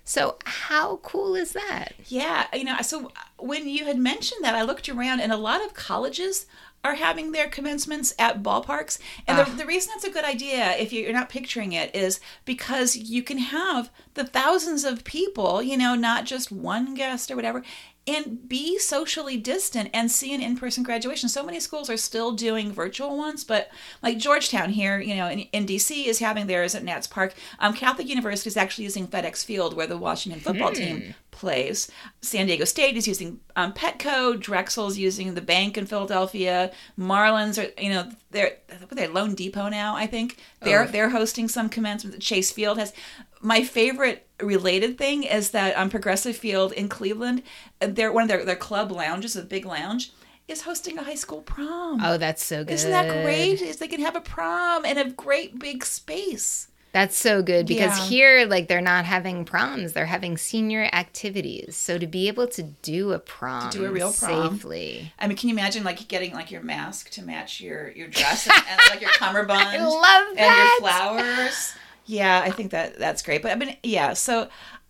So 0.09 0.37
how 0.47 0.97
cool 1.03 1.35
is 1.35 1.53
that? 1.53 1.93
Yeah, 2.07 2.47
you 2.55 2.65
know, 2.65 2.81
so 2.81 3.13
when 3.39 3.69
you 3.69 3.85
had 3.85 3.99
mentioned 3.99 4.43
that, 4.43 4.55
I 4.55 4.63
looked 4.63 4.89
around 4.89 5.21
and 5.21 5.31
a 5.31 5.37
lot 5.37 5.63
of 5.63 5.75
colleges 5.75 6.47
are 6.83 6.95
having 6.95 7.33
their 7.33 7.47
commencements 7.47 8.15
at 8.19 8.43
ballparks. 8.43 8.99
And 9.27 9.37
the, 9.37 9.43
ah. 9.43 9.55
the 9.55 9.67
reason 9.67 9.93
that's 9.95 10.07
a 10.07 10.11
good 10.11 10.25
idea, 10.25 10.75
if 10.79 10.95
you're 10.95 11.13
not 11.13 11.29
picturing 11.29 11.73
it, 11.73 11.95
is 11.95 12.21
because 12.47 12.97
you 12.97 13.23
can 13.23 13.37
have 13.37 13.91
the 14.15 14.25
thousands 14.25 14.83
of 14.83 15.05
people, 15.05 15.61
you 15.63 15.77
know, 15.77 15.95
not 15.95 16.25
just 16.25 16.51
one 16.51 16.95
guest 16.95 17.31
or 17.31 17.37
whatever, 17.37 17.63
and 18.09 18.49
be 18.49 18.79
socially 18.79 19.37
distant 19.37 19.91
and 19.93 20.11
see 20.11 20.35
an 20.35 20.41
in-person 20.41 20.83
graduation. 20.83 21.29
So 21.29 21.45
many 21.45 21.61
schools 21.61 21.91
are 21.91 21.97
still 21.97 22.33
doing 22.33 22.73
virtual 22.73 23.17
ones, 23.17 23.45
but 23.45 23.71
like 24.03 24.19
Georgetown 24.19 24.71
here, 24.71 24.99
you 24.99 25.15
know, 25.15 25.29
in, 25.29 25.41
in 25.53 25.67
DC 25.67 26.07
is 26.07 26.19
having 26.19 26.47
theirs 26.47 26.75
at 26.75 26.83
Nats 26.83 27.07
Park. 27.07 27.35
Um, 27.59 27.75
Catholic 27.75 28.09
University 28.09 28.49
is 28.49 28.57
actually 28.57 28.85
using 28.85 29.07
FedEx 29.07 29.45
Field 29.45 29.77
where 29.77 29.87
the 29.87 29.99
Washington 29.99 30.41
football 30.41 30.73
team 30.73 31.15
plays. 31.39 31.91
San 32.21 32.47
Diego 32.47 32.65
State 32.65 32.97
is 32.97 33.07
using 33.07 33.41
um, 33.57 33.73
Petco. 33.73 34.39
Drexel's 34.39 34.99
using 34.99 35.35
the 35.35 35.41
bank 35.41 35.79
in 35.79 35.87
Philadelphia. 35.87 36.73
Marlins 36.99 37.57
are, 37.63 37.81
you 37.81 37.91
know, 37.91 38.11
they're 38.31 38.57
they're 38.91 39.09
loanDepot 39.09 39.71
now. 39.71 39.95
I 39.95 40.07
think 40.07 40.37
they're 40.61 40.87
they're 40.87 41.11
hosting 41.11 41.49
some 41.49 41.69
commencement. 41.69 42.21
Chase 42.21 42.51
Field 42.51 42.79
has. 42.79 42.93
My 43.41 43.63
favorite 43.63 44.27
related 44.43 44.99
thing 44.99 45.23
is 45.23 45.51
that 45.53 45.77
on 45.77 45.91
Progressive 45.91 46.37
Field 46.37 46.73
in 46.73 46.89
Cleveland, 46.89 47.43
they're 47.79 48.13
one 48.13 48.25
of 48.25 48.29
their 48.29 48.45
their 48.45 48.57
club 48.57 48.91
lounges, 48.91 49.37
a 49.37 49.43
big 49.43 49.65
lounge, 49.65 50.13
is 50.49 50.63
hosting 50.63 50.99
a 50.99 51.05
high 51.05 51.15
school 51.15 51.43
prom. 51.43 52.01
Oh, 52.03 52.19
that's 52.19 52.45
so 52.45 52.65
good. 52.65 52.73
Isn't 52.73 52.91
that 52.91 53.23
great? 53.23 53.63
Is 53.63 53.77
they 53.77 53.87
can 53.87 54.01
have 54.01 54.17
a 54.17 54.21
prom 54.21 54.85
in 54.85 54.99
a 54.99 55.11
great 55.11 55.59
big 55.59 55.85
space. 55.85 56.69
That's 56.93 57.19
so 57.19 57.43
good 57.43 57.67
because 57.67 57.97
Yeah. 57.99 58.07
here, 58.09 58.47
like, 58.47 58.67
they're 58.69 58.81
not 58.81 59.05
having 59.05 59.45
proms; 59.45 59.93
they're 59.93 60.07
having 60.07 60.39
senior 60.39 60.89
activities. 60.93 61.77
So 61.77 61.99
to 61.99 62.07
be 62.07 62.29
able 62.29 62.47
to 62.49 62.63
do 62.63 63.13
a 63.13 63.19
prom, 63.19 63.71
to 63.71 63.79
do 63.79 63.85
a 63.85 63.91
real 63.91 64.13
prom. 64.13 64.59
safely, 64.59 65.13
I 65.19 65.27
mean, 65.27 65.37
can 65.37 65.49
you 65.51 65.55
imagine 65.55 65.85
like 65.85 66.09
getting 66.09 66.33
like 66.33 66.51
your 66.51 66.63
mask 66.63 67.11
to 67.11 67.23
match 67.23 67.61
your 67.61 67.91
your 67.91 68.09
dress 68.09 68.47
and, 68.47 68.57
and 68.71 68.81
like 68.91 69.01
your 69.03 69.11
cummerbund? 69.19 69.61
I 69.61 69.77
love 69.85 70.37
that. 70.37 70.39
and 70.39 70.57
your 70.57 70.91
flowers. 70.91 71.75
Yeah, 72.07 72.41
I 72.43 72.51
think 72.51 72.71
that 72.71 72.99
that's 72.99 73.21
great. 73.23 73.43
But 73.43 73.53
I 73.53 73.57
mean, 73.57 73.77
yeah. 73.83 74.15
So 74.15 74.49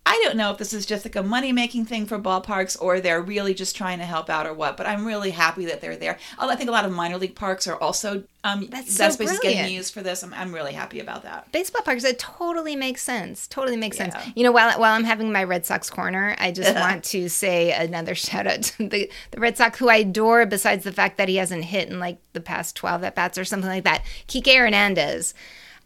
I 0.09 0.18
don't 0.25 0.38
know 0.38 0.51
if 0.51 0.57
this 0.57 0.73
is 0.73 0.87
just 0.87 1.05
like 1.05 1.16
a 1.16 1.23
money 1.23 1.53
making 1.53 1.85
thing 1.85 2.07
for 2.07 2.18
ballparks 2.18 2.81
or 2.81 2.99
they're 2.99 3.21
really 3.21 3.53
just 3.53 3.77
trying 3.77 3.99
to 3.99 4.07
help 4.07 4.31
out 4.31 4.47
or 4.47 4.55
what. 4.55 4.79
But 4.79 4.87
I'm 4.87 5.05
really 5.05 5.31
happy 5.31 5.66
that 5.66 5.83
they're 5.83 5.99
there. 5.99 6.18
I 6.38 6.57
think 6.57 6.71
a 6.71 6.73
lot 6.73 6.87
of 6.87 6.92
minor 6.92 7.18
league 7.18 7.35
parks 7.35 7.66
are 7.66 7.77
also 7.77 8.25
um 8.42 8.68
That's 8.71 8.97
that 8.97 9.12
so 9.12 9.16
space 9.16 9.33
is 9.33 9.40
getting 9.40 9.71
used 9.71 9.92
for 9.92 10.01
this. 10.01 10.23
I'm, 10.23 10.33
I'm 10.33 10.55
really 10.55 10.73
happy 10.73 11.01
about 11.01 11.25
that. 11.25 11.53
baseball 11.53 11.83
parks 11.83 12.05
it 12.05 12.18
totally 12.18 12.75
makes 12.75 13.03
sense. 13.03 13.47
Totally 13.47 13.77
makes 13.77 13.99
sense. 13.99 14.14
You 14.35 14.44
know, 14.44 14.53
while 14.53 14.81
while 14.81 14.94
I'm 14.94 15.05
having 15.05 15.31
my 15.31 15.44
Red 15.44 15.66
Sox 15.66 15.90
corner, 15.90 16.35
I 16.38 16.53
just 16.53 16.75
want 16.81 17.05
to 17.05 17.29
say 17.29 17.73
another 17.73 18.14
shout 18.14 18.47
out 18.47 18.62
to 18.62 18.88
the 18.88 19.11
the 19.31 19.40
Red 19.40 19.59
Sox, 19.59 19.79
who 19.79 19.90
I 19.90 19.97
adore. 19.97 20.47
Besides 20.47 20.85
the 20.85 20.92
fact 20.92 21.18
that 21.18 21.29
he 21.29 21.37
hasn't 21.37 21.64
hit 21.64 21.90
in 21.90 22.01
like 22.01 22.18
the 22.33 22.40
past 22.40 22.77
12 22.77 23.05
at 23.05 23.14
bats 23.14 23.37
or 23.37 23.44
something 23.44 23.68
like 23.68 23.85
that, 23.85 24.05
Kike 24.27 24.57
Hernandez. 24.57 25.35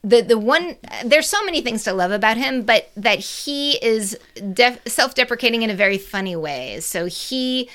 The 0.05 0.21
the 0.21 0.39
one 0.39 0.77
there's 1.05 1.29
so 1.29 1.43
many 1.45 1.61
things 1.61 1.85
to 1.85 1.93
love 1.93 2.11
about 2.11 2.37
him 2.37 2.63
but 2.63 2.91
that 2.97 3.19
he 3.21 3.73
is 3.85 4.19
def, 4.53 4.81
self-deprecating 4.87 5.63
in 5.63 5.71
a 5.71 5.75
very 5.75 5.99
funny 5.99 6.35
way 6.37 6.81
so 6.81 7.07
he 7.07 7.69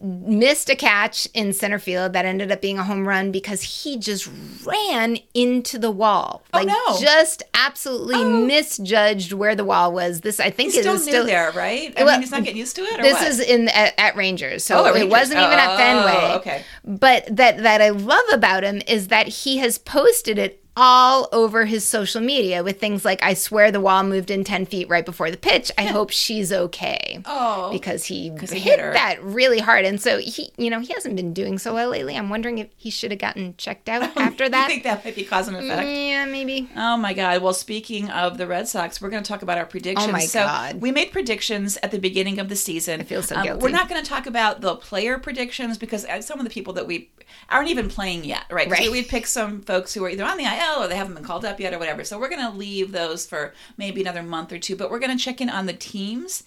missed 0.00 0.70
a 0.70 0.76
catch 0.76 1.26
in 1.34 1.52
center 1.52 1.78
field 1.78 2.12
that 2.12 2.24
ended 2.24 2.52
up 2.52 2.60
being 2.60 2.78
a 2.78 2.84
home 2.84 3.06
run 3.06 3.32
because 3.32 3.62
he 3.62 3.96
just 3.98 4.28
ran 4.64 5.18
into 5.34 5.76
the 5.76 5.90
wall 5.90 6.44
Oh, 6.54 6.58
like 6.58 6.68
no. 6.68 7.00
just 7.00 7.42
absolutely 7.52 8.14
oh. 8.16 8.46
misjudged 8.46 9.32
where 9.32 9.56
the 9.56 9.64
wall 9.64 9.92
was 9.92 10.20
this 10.20 10.38
i 10.38 10.50
think 10.50 10.72
He's 10.72 10.82
still 10.82 10.94
is 10.94 11.02
still 11.02 11.26
there, 11.26 11.50
right? 11.50 11.92
I 11.96 12.04
Well, 12.04 12.12
mean, 12.14 12.20
he's 12.22 12.30
not 12.30 12.44
getting 12.44 12.58
used 12.58 12.76
to 12.76 12.82
it. 12.82 13.00
Or 13.00 13.02
this 13.02 13.14
what? 13.14 13.26
is 13.26 13.40
in 13.40 13.68
at, 13.70 13.94
at 13.98 14.14
Rangers, 14.14 14.64
so 14.64 14.78
Oh, 14.78 14.86
at 14.86 14.90
it 14.90 14.94
Rangers. 14.94 15.10
wasn't 15.10 15.40
even 15.40 15.58
at 15.58 15.70
Oh, 15.74 15.76
Fenway. 15.76 16.34
okay. 16.36 16.62
But 16.84 17.36
that 17.36 17.58
that 17.64 17.80
I 17.82 17.88
love 17.90 18.24
about 18.32 18.62
him 18.62 18.80
is 18.86 19.08
that 19.08 19.26
he 19.26 19.58
has 19.58 19.78
posted 19.78 20.38
it 20.38 20.62
all 20.78 21.28
over 21.32 21.64
his 21.64 21.84
social 21.84 22.20
media 22.20 22.62
with 22.62 22.78
things 22.78 23.04
like, 23.04 23.20
I 23.20 23.34
swear 23.34 23.72
the 23.72 23.80
wall 23.80 24.04
moved 24.04 24.30
in 24.30 24.44
10 24.44 24.66
feet 24.66 24.88
right 24.88 25.04
before 25.04 25.28
the 25.28 25.36
pitch. 25.36 25.72
I 25.76 25.86
hope 25.86 26.10
she's 26.10 26.52
okay. 26.52 27.20
Oh. 27.24 27.70
Because 27.72 28.04
he 28.04 28.30
he 28.30 28.46
hit, 28.46 28.62
hit 28.62 28.80
her. 28.80 28.92
that 28.92 29.22
really 29.22 29.58
hard. 29.58 29.84
And 29.84 30.00
so 30.00 30.18
he, 30.18 30.52
you 30.56 30.70
know, 30.70 30.78
he 30.78 30.92
hasn't 30.94 31.16
been 31.16 31.34
doing 31.34 31.58
so 31.58 31.74
well 31.74 31.90
lately. 31.90 32.16
I'm 32.16 32.30
wondering 32.30 32.58
if 32.58 32.68
he 32.76 32.90
should 32.90 33.10
have 33.10 33.18
gotten 33.18 33.56
checked 33.56 33.88
out 33.88 34.02
after 34.16 34.48
that. 34.48 34.64
I 34.66 34.68
think 34.68 34.84
that 34.84 35.04
might 35.04 35.16
be 35.16 35.24
cause 35.24 35.48
and 35.48 35.56
effect. 35.56 35.88
yeah, 35.88 36.24
maybe. 36.26 36.70
Oh 36.76 36.96
my 36.96 37.12
God. 37.12 37.42
Well, 37.42 37.52
speaking 37.52 38.08
of 38.10 38.38
the 38.38 38.46
Red 38.46 38.68
Sox, 38.68 39.00
we're 39.00 39.10
going 39.10 39.24
to 39.24 39.28
talk 39.28 39.42
about 39.42 39.58
our 39.58 39.66
predictions. 39.66 40.08
Oh 40.08 40.12
my 40.12 40.20
so 40.20 40.44
God. 40.44 40.80
We 40.80 40.92
made 40.92 41.10
predictions 41.10 41.76
at 41.82 41.90
the 41.90 41.98
beginning 41.98 42.38
of 42.38 42.48
the 42.48 42.56
season. 42.56 43.00
I 43.00 43.04
feel 43.04 43.24
so 43.24 43.42
guilty. 43.42 43.60
We're 43.60 43.70
not 43.70 43.88
going 43.88 44.00
to 44.00 44.08
talk 44.08 44.26
about 44.26 44.60
the 44.60 44.76
player 44.76 45.18
predictions 45.18 45.76
because 45.76 46.04
uh, 46.04 46.22
some 46.22 46.38
of 46.38 46.44
the 46.44 46.50
people 46.50 46.72
that 46.74 46.86
we 46.86 47.10
aren't 47.50 47.68
even 47.68 47.88
playing 47.88 48.24
yet, 48.24 48.44
right? 48.50 48.68
Right. 48.68 48.90
We, 48.90 49.00
would 49.00 49.08
pick 49.08 49.26
some 49.26 49.62
folks 49.62 49.94
who 49.94 50.04
are 50.04 50.10
either 50.10 50.24
on 50.24 50.36
the 50.36 50.44
IL 50.44 50.67
or 50.76 50.88
they 50.88 50.96
haven't 50.96 51.14
been 51.14 51.24
called 51.24 51.44
up 51.44 51.60
yet 51.60 51.72
or 51.72 51.78
whatever. 51.78 52.04
So 52.04 52.18
we're 52.18 52.28
going 52.28 52.50
to 52.50 52.56
leave 52.56 52.92
those 52.92 53.26
for 53.26 53.52
maybe 53.76 54.00
another 54.00 54.22
month 54.22 54.52
or 54.52 54.58
two, 54.58 54.76
but 54.76 54.90
we're 54.90 54.98
going 54.98 55.16
to 55.16 55.22
check 55.22 55.40
in 55.40 55.50
on 55.50 55.66
the 55.66 55.72
teams. 55.72 56.44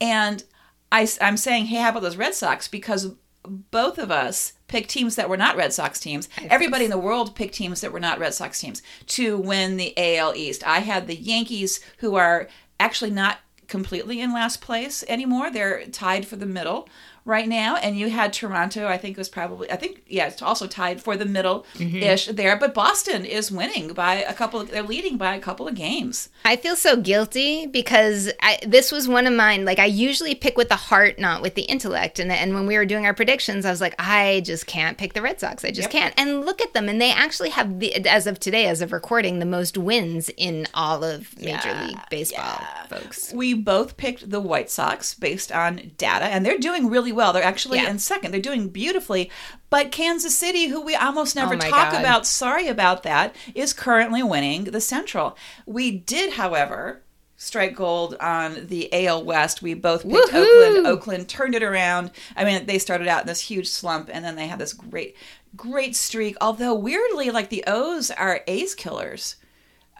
And 0.00 0.44
I, 0.90 1.08
I'm 1.20 1.36
saying, 1.36 1.66
hey, 1.66 1.76
how 1.76 1.90
about 1.90 2.02
those 2.02 2.16
Red 2.16 2.34
Sox? 2.34 2.68
Because 2.68 3.14
both 3.44 3.98
of 3.98 4.10
us 4.10 4.52
picked 4.68 4.90
teams 4.90 5.16
that 5.16 5.28
were 5.28 5.36
not 5.36 5.56
Red 5.56 5.72
Sox 5.72 5.98
teams. 5.98 6.28
Everybody 6.38 6.84
in 6.84 6.90
the 6.90 6.98
world 6.98 7.34
picked 7.34 7.54
teams 7.54 7.80
that 7.80 7.92
were 7.92 8.00
not 8.00 8.18
Red 8.18 8.34
Sox 8.34 8.60
teams 8.60 8.82
to 9.06 9.36
win 9.38 9.76
the 9.76 9.94
AL 9.96 10.34
East. 10.36 10.66
I 10.66 10.80
had 10.80 11.06
the 11.06 11.16
Yankees, 11.16 11.80
who 11.98 12.14
are 12.14 12.48
actually 12.78 13.10
not 13.10 13.38
completely 13.66 14.20
in 14.20 14.32
last 14.32 14.60
place 14.60 15.02
anymore. 15.08 15.50
They're 15.50 15.86
tied 15.86 16.26
for 16.26 16.36
the 16.36 16.46
middle 16.46 16.88
right 17.24 17.48
now. 17.48 17.76
And 17.76 17.98
you 17.98 18.10
had 18.10 18.32
Toronto, 18.32 18.86
I 18.86 18.98
think 18.98 19.16
was 19.16 19.28
probably, 19.28 19.70
I 19.70 19.76
think, 19.76 20.02
yeah, 20.06 20.26
it's 20.26 20.42
also 20.42 20.66
tied 20.66 21.00
for 21.00 21.16
the 21.16 21.24
middle 21.24 21.64
ish 21.78 22.26
mm-hmm. 22.26 22.34
there. 22.34 22.56
But 22.56 22.74
Boston 22.74 23.24
is 23.24 23.50
winning 23.50 23.92
by 23.92 24.16
a 24.16 24.34
couple 24.34 24.60
of, 24.60 24.70
they're 24.70 24.82
leading 24.82 25.16
by 25.16 25.34
a 25.34 25.40
couple 25.40 25.68
of 25.68 25.74
games. 25.74 26.28
I 26.44 26.56
feel 26.56 26.76
so 26.76 26.96
guilty 26.96 27.66
because 27.66 28.30
I, 28.40 28.58
this 28.66 28.90
was 28.90 29.06
one 29.08 29.26
of 29.26 29.32
mine. 29.32 29.64
Like 29.64 29.78
I 29.78 29.86
usually 29.86 30.34
pick 30.34 30.56
with 30.56 30.68
the 30.68 30.76
heart, 30.76 31.18
not 31.18 31.42
with 31.42 31.54
the 31.54 31.62
intellect. 31.62 32.18
And 32.18 32.32
and 32.32 32.54
when 32.54 32.66
we 32.66 32.76
were 32.76 32.84
doing 32.84 33.06
our 33.06 33.14
predictions, 33.14 33.64
I 33.64 33.70
was 33.70 33.80
like, 33.80 33.94
I 33.98 34.42
just 34.44 34.66
can't 34.66 34.98
pick 34.98 35.12
the 35.12 35.22
Red 35.22 35.38
Sox. 35.38 35.64
I 35.64 35.70
just 35.70 35.90
can't. 35.90 36.14
And 36.16 36.44
look 36.44 36.60
at 36.60 36.72
them, 36.72 36.88
and 36.88 37.00
they 37.00 37.12
actually 37.12 37.50
have 37.50 37.78
the 37.78 37.94
as 38.06 38.26
of 38.26 38.40
today, 38.40 38.66
as 38.66 38.80
of 38.80 38.92
recording, 38.92 39.38
the 39.38 39.46
most 39.46 39.78
wins 39.78 40.30
in 40.36 40.66
all 40.74 41.04
of 41.04 41.38
Major 41.38 41.68
Yeah, 41.68 41.86
League 41.86 42.00
Baseball, 42.10 42.60
folks. 42.88 43.32
We 43.32 43.54
both 43.54 43.96
picked 43.96 44.30
the 44.30 44.40
White 44.40 44.70
Sox 44.70 45.14
based 45.14 45.52
on 45.52 45.92
data, 45.96 46.24
and 46.24 46.44
they're 46.44 46.58
doing 46.58 46.88
really 46.88 47.11
well. 47.12 47.32
They're 47.32 47.42
actually 47.42 47.78
Yeah. 47.78 47.90
in 47.90 47.98
second. 47.98 48.32
They're 48.32 48.40
doing 48.40 48.68
beautifully. 48.68 49.30
But 49.70 49.92
Kansas 49.92 50.36
City, 50.36 50.66
who 50.66 50.80
we 50.80 50.94
almost 50.94 51.36
never 51.36 51.54
Oh 51.54 51.58
talk 51.58 51.92
God. 51.92 52.00
about, 52.00 52.26
sorry 52.26 52.68
about 52.68 53.02
that, 53.04 53.34
is 53.54 53.72
currently 53.72 54.22
winning 54.22 54.64
the 54.64 54.80
Central. 54.80 55.36
We 55.66 55.90
did, 55.90 56.34
however, 56.34 57.02
strike 57.36 57.74
gold 57.74 58.16
on 58.20 58.66
the 58.68 58.88
AL 58.92 59.24
West. 59.24 59.62
We 59.62 59.74
both 59.74 60.02
picked 60.02 60.14
Woohoo! 60.32 60.66
Oakland. 60.68 60.86
Oakland 60.86 61.28
turned 61.28 61.54
it 61.54 61.62
around. 61.62 62.10
I 62.36 62.44
mean, 62.44 62.66
they 62.66 62.78
started 62.78 63.08
out 63.08 63.22
in 63.22 63.26
this 63.26 63.40
huge 63.40 63.68
slump, 63.68 64.10
and 64.12 64.24
then 64.24 64.36
they 64.36 64.46
had 64.46 64.58
this 64.58 64.72
great, 64.72 65.16
great 65.56 65.96
streak. 65.96 66.36
Although 66.40 66.74
weirdly, 66.74 67.30
like 67.30 67.48
the 67.50 67.64
O's 67.66 68.10
are 68.10 68.40
A's 68.46 68.74
killers. 68.74 69.36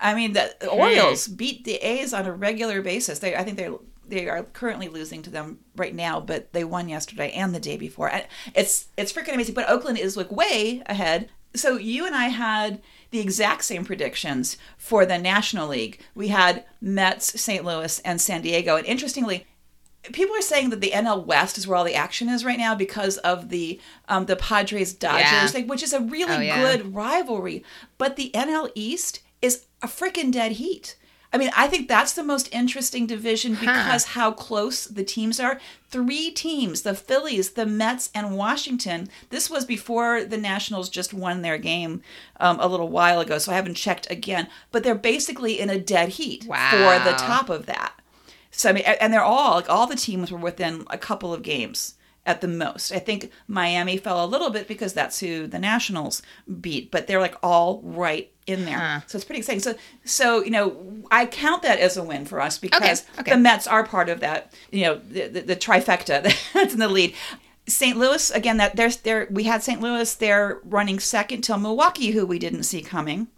I 0.00 0.14
mean, 0.14 0.32
the. 0.32 0.54
Orioles 0.68 1.28
beat 1.28 1.64
the 1.64 1.74
A's 1.76 2.12
on 2.12 2.26
a 2.26 2.32
regular 2.32 2.82
basis. 2.82 3.20
They, 3.20 3.34
I 3.36 3.44
think 3.44 3.56
they're 3.56 3.74
they 4.12 4.28
are 4.28 4.42
currently 4.44 4.88
losing 4.88 5.22
to 5.22 5.30
them 5.30 5.58
right 5.74 5.94
now, 5.94 6.20
but 6.20 6.52
they 6.52 6.64
won 6.64 6.88
yesterday 6.88 7.30
and 7.32 7.54
the 7.54 7.60
day 7.60 7.76
before. 7.76 8.10
And 8.10 8.24
It's 8.54 8.86
it's 8.96 9.12
freaking 9.12 9.34
amazing. 9.34 9.54
But 9.54 9.68
Oakland 9.70 9.98
is 9.98 10.16
like 10.16 10.30
way 10.30 10.82
ahead. 10.86 11.30
So 11.54 11.76
you 11.76 12.06
and 12.06 12.14
I 12.14 12.28
had 12.28 12.80
the 13.10 13.20
exact 13.20 13.64
same 13.64 13.84
predictions 13.84 14.56
for 14.78 15.04
the 15.04 15.18
National 15.18 15.68
League. 15.68 16.00
We 16.14 16.28
had 16.28 16.64
Mets, 16.80 17.40
St. 17.40 17.64
Louis, 17.64 17.98
and 18.00 18.20
San 18.20 18.40
Diego. 18.42 18.76
And 18.76 18.86
interestingly, 18.86 19.46
people 20.12 20.34
are 20.34 20.40
saying 20.42 20.70
that 20.70 20.80
the 20.80 20.92
NL 20.92 21.24
West 21.26 21.58
is 21.58 21.66
where 21.66 21.76
all 21.76 21.84
the 21.84 21.94
action 21.94 22.28
is 22.28 22.44
right 22.44 22.58
now 22.58 22.74
because 22.74 23.18
of 23.18 23.48
the 23.50 23.80
um, 24.08 24.26
the 24.26 24.36
Padres 24.36 24.92
Dodgers 24.94 25.20
Yeah. 25.30 25.46
thing, 25.48 25.66
which 25.68 25.82
is 25.82 25.92
a 25.92 26.00
really 26.00 26.34
Oh, 26.36 26.40
yeah. 26.40 26.60
good 26.62 26.94
rivalry. 26.94 27.64
But 27.98 28.16
the 28.16 28.30
NL 28.34 28.70
East 28.74 29.20
is 29.40 29.64
a 29.82 29.86
freaking 29.88 30.32
dead 30.32 30.52
heat. 30.52 30.96
I 31.32 31.38
mean, 31.38 31.50
I 31.56 31.66
think 31.66 31.88
that's 31.88 32.12
the 32.12 32.22
most 32.22 32.52
interesting 32.52 33.06
division 33.06 33.54
because 33.54 34.04
how 34.04 34.32
close 34.32 34.84
the 34.84 35.04
teams 35.04 35.40
are. 35.40 35.58
Three 35.88 36.30
teams, 36.30 36.82
the 36.82 36.94
Phillies, 36.94 37.52
the 37.52 37.64
Mets, 37.64 38.10
and 38.14 38.36
Washington. 38.36 39.08
This 39.30 39.48
was 39.48 39.64
before 39.64 40.24
the 40.24 40.36
Nationals 40.36 40.90
just 40.90 41.14
won 41.14 41.40
their 41.40 41.56
game 41.56 42.02
um, 42.38 42.60
a 42.60 42.66
little 42.66 42.88
while 42.88 43.20
ago, 43.20 43.38
so 43.38 43.52
I 43.52 43.56
haven't 43.56 43.74
checked 43.74 44.10
again. 44.10 44.48
But 44.70 44.84
they're 44.84 44.94
basically 44.94 45.58
in 45.58 45.70
a 45.70 45.78
dead 45.78 46.10
heat 46.10 46.44
for 46.44 46.50
the 46.50 47.14
top 47.16 47.48
of 47.48 47.64
that. 47.66 47.94
So 48.50 48.68
I 48.68 48.72
mean, 48.74 48.84
and 48.84 49.12
they're 49.12 49.22
all 49.22 49.56
like 49.56 49.70
all 49.70 49.86
the 49.86 49.96
teams 49.96 50.30
were 50.30 50.38
within 50.38 50.84
a 50.90 50.98
couple 50.98 51.32
of 51.32 51.42
games 51.42 51.94
at 52.24 52.40
the 52.40 52.48
most. 52.48 52.92
I 52.92 52.98
think 52.98 53.30
Miami 53.48 53.96
fell 53.96 54.24
a 54.24 54.26
little 54.26 54.50
bit 54.50 54.68
because 54.68 54.92
that's 54.92 55.20
who 55.20 55.46
the 55.46 55.58
Nationals 55.58 56.22
beat, 56.60 56.90
but 56.90 57.06
they're 57.06 57.20
like 57.20 57.36
all 57.42 57.80
right 57.82 58.30
in 58.46 58.64
there. 58.64 58.78
Huh. 58.78 59.00
So 59.06 59.16
it's 59.16 59.24
pretty 59.24 59.40
exciting. 59.40 59.60
So 59.60 59.74
so 60.04 60.42
you 60.42 60.50
know, 60.50 61.02
I 61.10 61.26
count 61.26 61.62
that 61.62 61.80
as 61.80 61.96
a 61.96 62.02
win 62.02 62.24
for 62.24 62.40
us 62.40 62.58
because 62.58 63.04
okay. 63.18 63.32
the 63.32 63.38
Mets 63.38 63.66
are 63.66 63.84
part 63.84 64.08
of 64.08 64.20
that. 64.20 64.52
You 64.70 64.84
know, 64.84 64.94
the, 64.98 65.28
the, 65.28 65.40
the 65.40 65.56
trifecta 65.56 66.22
that's 66.52 66.74
in 66.74 66.78
the 66.80 66.88
lead. 66.88 67.14
St. 67.68 67.96
Louis 67.96 68.30
again. 68.32 68.56
That 68.56 68.76
there's 68.76 68.98
there 68.98 69.28
we 69.30 69.44
had 69.44 69.62
St. 69.62 69.80
Louis. 69.80 70.14
They're 70.14 70.60
running 70.64 70.98
second 70.98 71.42
till 71.42 71.58
Milwaukee, 71.58 72.10
who 72.10 72.26
we 72.26 72.38
didn't 72.38 72.64
see 72.64 72.82
coming. 72.82 73.28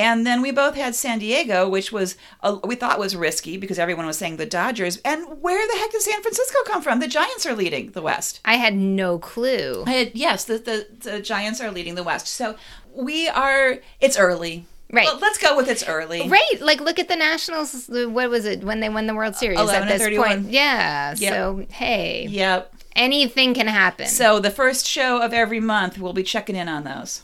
And 0.00 0.24
then 0.24 0.42
we 0.42 0.52
both 0.52 0.76
had 0.76 0.94
San 0.94 1.18
Diego, 1.18 1.68
which 1.68 1.90
was 1.90 2.16
uh, 2.42 2.58
we 2.62 2.76
thought 2.76 2.98
was 3.00 3.16
risky 3.16 3.56
because 3.56 3.78
everyone 3.80 4.06
was 4.06 4.16
saying 4.16 4.36
the 4.36 4.46
Dodgers. 4.46 4.98
And 4.98 5.42
where 5.42 5.66
the 5.66 5.76
heck 5.78 5.90
did 5.90 6.02
San 6.02 6.22
Francisco 6.22 6.58
come 6.66 6.82
from? 6.82 7.00
The 7.00 7.08
Giants 7.08 7.44
are 7.46 7.54
leading 7.54 7.90
the 7.90 8.02
West. 8.02 8.40
I 8.44 8.54
had 8.54 8.76
no 8.76 9.18
clue. 9.18 9.84
Had, 9.86 10.12
yes, 10.14 10.44
the, 10.44 10.58
the 10.58 10.86
the 11.10 11.20
Giants 11.20 11.60
are 11.60 11.70
leading 11.72 11.96
the 11.96 12.04
West. 12.04 12.28
So 12.28 12.54
we 12.94 13.28
are. 13.28 13.78
It's 14.00 14.16
early. 14.16 14.66
Right. 14.90 15.04
Well, 15.04 15.18
let's 15.18 15.36
go 15.36 15.54
with 15.56 15.68
it's 15.68 15.86
early. 15.86 16.28
Right, 16.28 16.60
like 16.60 16.80
look 16.80 16.98
at 16.98 17.08
the 17.08 17.16
Nationals. 17.16 17.88
What 17.88 18.30
was 18.30 18.46
it 18.46 18.64
when 18.64 18.80
they 18.80 18.88
won 18.88 19.06
the 19.06 19.14
World 19.14 19.36
Series? 19.36 19.58
11 19.58 19.82
at 19.82 19.88
this 19.90 20.02
31. 20.02 20.28
point, 20.28 20.50
yeah. 20.52 21.14
Yep. 21.18 21.32
So 21.34 21.66
hey, 21.70 22.26
Yep. 22.30 22.72
anything 22.96 23.52
can 23.52 23.66
happen. 23.66 24.06
So 24.06 24.40
the 24.40 24.50
first 24.50 24.86
show 24.86 25.20
of 25.20 25.34
every 25.34 25.60
month, 25.60 25.98
we'll 25.98 26.14
be 26.14 26.22
checking 26.22 26.56
in 26.56 26.68
on 26.68 26.84
those. 26.84 27.22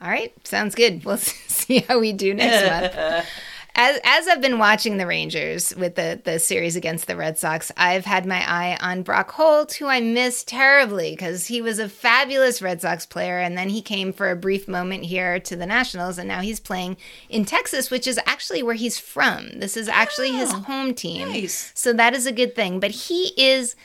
All 0.00 0.08
right, 0.08 0.32
sounds 0.46 0.74
good. 0.74 1.04
We'll 1.08 1.16
see 1.18 1.80
how 1.80 1.98
we 1.98 2.12
do 2.12 2.34
next 2.34 2.96
month. 2.96 3.26
As, 3.80 4.00
as 4.02 4.26
I've 4.26 4.40
been 4.40 4.58
watching 4.58 4.96
the 4.96 5.06
Rangers 5.06 5.72
with 5.76 5.94
the, 5.94 6.20
the 6.24 6.40
series 6.40 6.74
against 6.74 7.06
the 7.06 7.14
Red 7.14 7.38
Sox, 7.38 7.70
I've 7.76 8.04
had 8.06 8.26
my 8.26 8.38
eye 8.44 8.76
on 8.80 9.04
Brock 9.04 9.30
Holt, 9.30 9.74
who 9.74 9.86
I 9.86 10.00
miss 10.00 10.42
terribly 10.42 11.12
because 11.12 11.46
he 11.46 11.62
was 11.62 11.78
a 11.78 11.88
fabulous 11.88 12.60
Red 12.60 12.80
Sox 12.80 13.06
player. 13.06 13.38
And 13.38 13.56
then 13.56 13.68
he 13.68 13.80
came 13.80 14.12
for 14.12 14.32
a 14.32 14.36
brief 14.36 14.66
moment 14.66 15.04
here 15.04 15.38
to 15.38 15.54
the 15.54 15.66
Nationals, 15.66 16.18
and 16.18 16.26
now 16.26 16.40
he's 16.40 16.58
playing 16.58 16.96
in 17.28 17.44
Texas, 17.44 17.88
which 17.88 18.08
is 18.08 18.18
actually 18.26 18.64
where 18.64 18.74
he's 18.74 18.98
from. 18.98 19.60
This 19.60 19.76
is 19.76 19.86
actually 19.88 20.32
his 20.32 20.50
Oh, 20.52 20.58
home 20.60 20.92
team. 20.92 21.28
nice. 21.28 21.70
So 21.76 21.92
that 21.92 22.14
is 22.16 22.26
a 22.26 22.32
good 22.32 22.56
thing. 22.56 22.80
But 22.80 22.90
he 22.90 23.32
is 23.36 23.76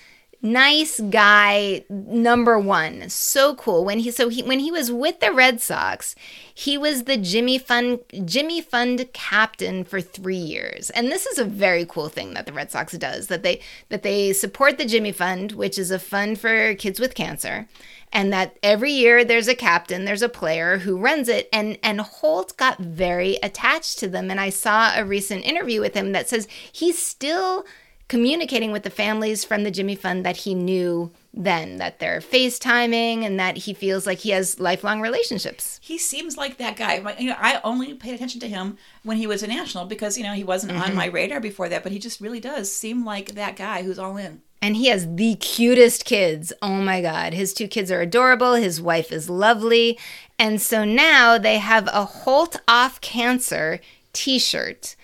nice 0.44 1.00
guy 1.00 1.86
number 1.90 2.60
one. 2.60 3.10
So 3.10 3.56
cool. 3.56 3.86
When 3.86 4.00
he 4.00 4.12
so 4.12 4.28
he 4.28 4.44
when 4.44 4.60
he 4.60 4.72
was 4.72 4.92
with 4.92 5.22
the 5.22 5.32
red 5.32 5.62
sox 5.62 6.16
he 6.54 6.78
was 6.78 7.04
the 7.04 7.18
jimmy 7.18 7.58
fund 7.58 8.00
jimmy 8.26 8.62
fund 8.62 9.08
captain 9.14 9.84
for 9.86 10.02
three 10.02 10.36
years. 10.36 10.90
And 10.92 11.12
this 11.12 11.26
is 11.26 11.40
a 11.40 11.46
very 11.46 11.86
cool 11.86 12.10
thing 12.10 12.34
that 12.34 12.46
the 12.46 12.54
red 12.54 12.70
sox 12.70 12.94
does 12.98 13.28
that 13.28 13.42
they 13.42 13.62
that 13.90 14.04
they 14.04 14.34
support 14.34 14.78
the 14.78 14.86
jimmy 14.86 15.14
fund 15.14 15.54
which 15.54 15.78
is 15.78 15.90
a 15.90 15.98
fund 15.98 16.40
for 16.40 16.76
kids 16.76 17.00
with 17.00 17.16
cancer 17.16 17.68
and 18.12 18.32
that 18.32 18.58
every 18.62 18.92
year 18.92 19.26
there's 19.26 19.48
a 19.48 19.56
captain 19.56 20.06
there's 20.06 20.22
a 20.22 20.30
player 20.30 20.80
who 20.80 20.98
runs 20.98 21.30
it. 21.30 21.48
And 21.54 21.80
and 21.82 22.02
holt 22.02 22.58
got 22.58 22.80
very 22.80 23.38
attached 23.42 23.98
to 24.00 24.10
them. 24.10 24.30
And 24.30 24.42
i 24.42 24.50
saw 24.50 24.94
a 24.94 25.06
recent 25.06 25.46
interview 25.46 25.80
with 25.80 25.94
him 25.94 26.12
that 26.12 26.28
says 26.28 26.50
he's 26.72 27.00
still 27.00 27.66
communicating 28.08 28.72
with 28.72 28.84
the 28.84 28.90
families 28.90 29.44
from 29.44 29.64
the 29.64 29.72
Jimmy 29.72 29.96
Fund 29.96 30.26
that 30.26 30.38
he 30.38 30.54
knew 30.54 31.12
then, 31.34 31.78
that 31.78 32.00
they're 32.00 32.20
FaceTiming 32.20 33.24
and 33.24 33.40
that 33.40 33.58
he 33.58 33.74
feels 33.74 34.06
like 34.06 34.20
he 34.20 34.30
has 34.30 34.60
lifelong 34.60 35.02
relationships. 35.02 35.80
He 35.82 35.98
seems 35.98 36.38
like 36.38 36.58
that 36.58 36.76
guy. 36.76 37.00
My- 37.00 37.18
You 37.18 37.32
know, 37.32 37.38
I 37.40 37.60
only 37.64 37.96
paid 37.96 38.14
attention 38.14 38.40
to 38.42 38.48
him 38.48 38.78
when 39.04 39.18
he 39.18 39.26
was 39.26 39.42
a 39.42 39.48
national 39.48 39.86
because 39.86 40.18
you 40.18 40.24
know 40.24 40.34
he 40.34 40.44
wasn't 40.44 40.74
on 40.74 40.90
mm-hmm. 40.90 40.96
my 40.96 41.06
radar 41.08 41.40
before 41.40 41.70
that. 41.70 41.82
But 41.82 41.92
he 41.92 42.00
just 42.00 42.22
really 42.22 42.40
does 42.40 42.72
seem 42.72 43.04
like 43.04 43.34
that 43.34 43.56
guy 43.56 43.84
who's 43.84 43.98
all 43.98 44.18
in. 44.18 44.42
And 44.62 44.78
he 44.78 44.88
has 44.88 45.14
the 45.16 45.36
cutest 45.36 46.06
kids. 46.06 46.54
Oh 46.62 46.76
my 46.76 47.02
God. 47.02 47.34
His 47.34 47.54
two 47.54 47.68
kids 47.68 47.92
are 47.92 48.00
adorable. 48.00 48.54
His 48.54 48.82
wife 48.82 49.12
is 49.12 49.30
lovely. 49.30 50.00
And 50.40 50.62
so 50.62 50.86
now 50.86 51.38
they 51.38 51.58
have 51.58 51.90
a 51.92 52.06
Holt 52.06 52.62
Off 52.68 53.02
Cancer 53.02 53.82
t 54.14 54.40
shirt. 54.40 54.96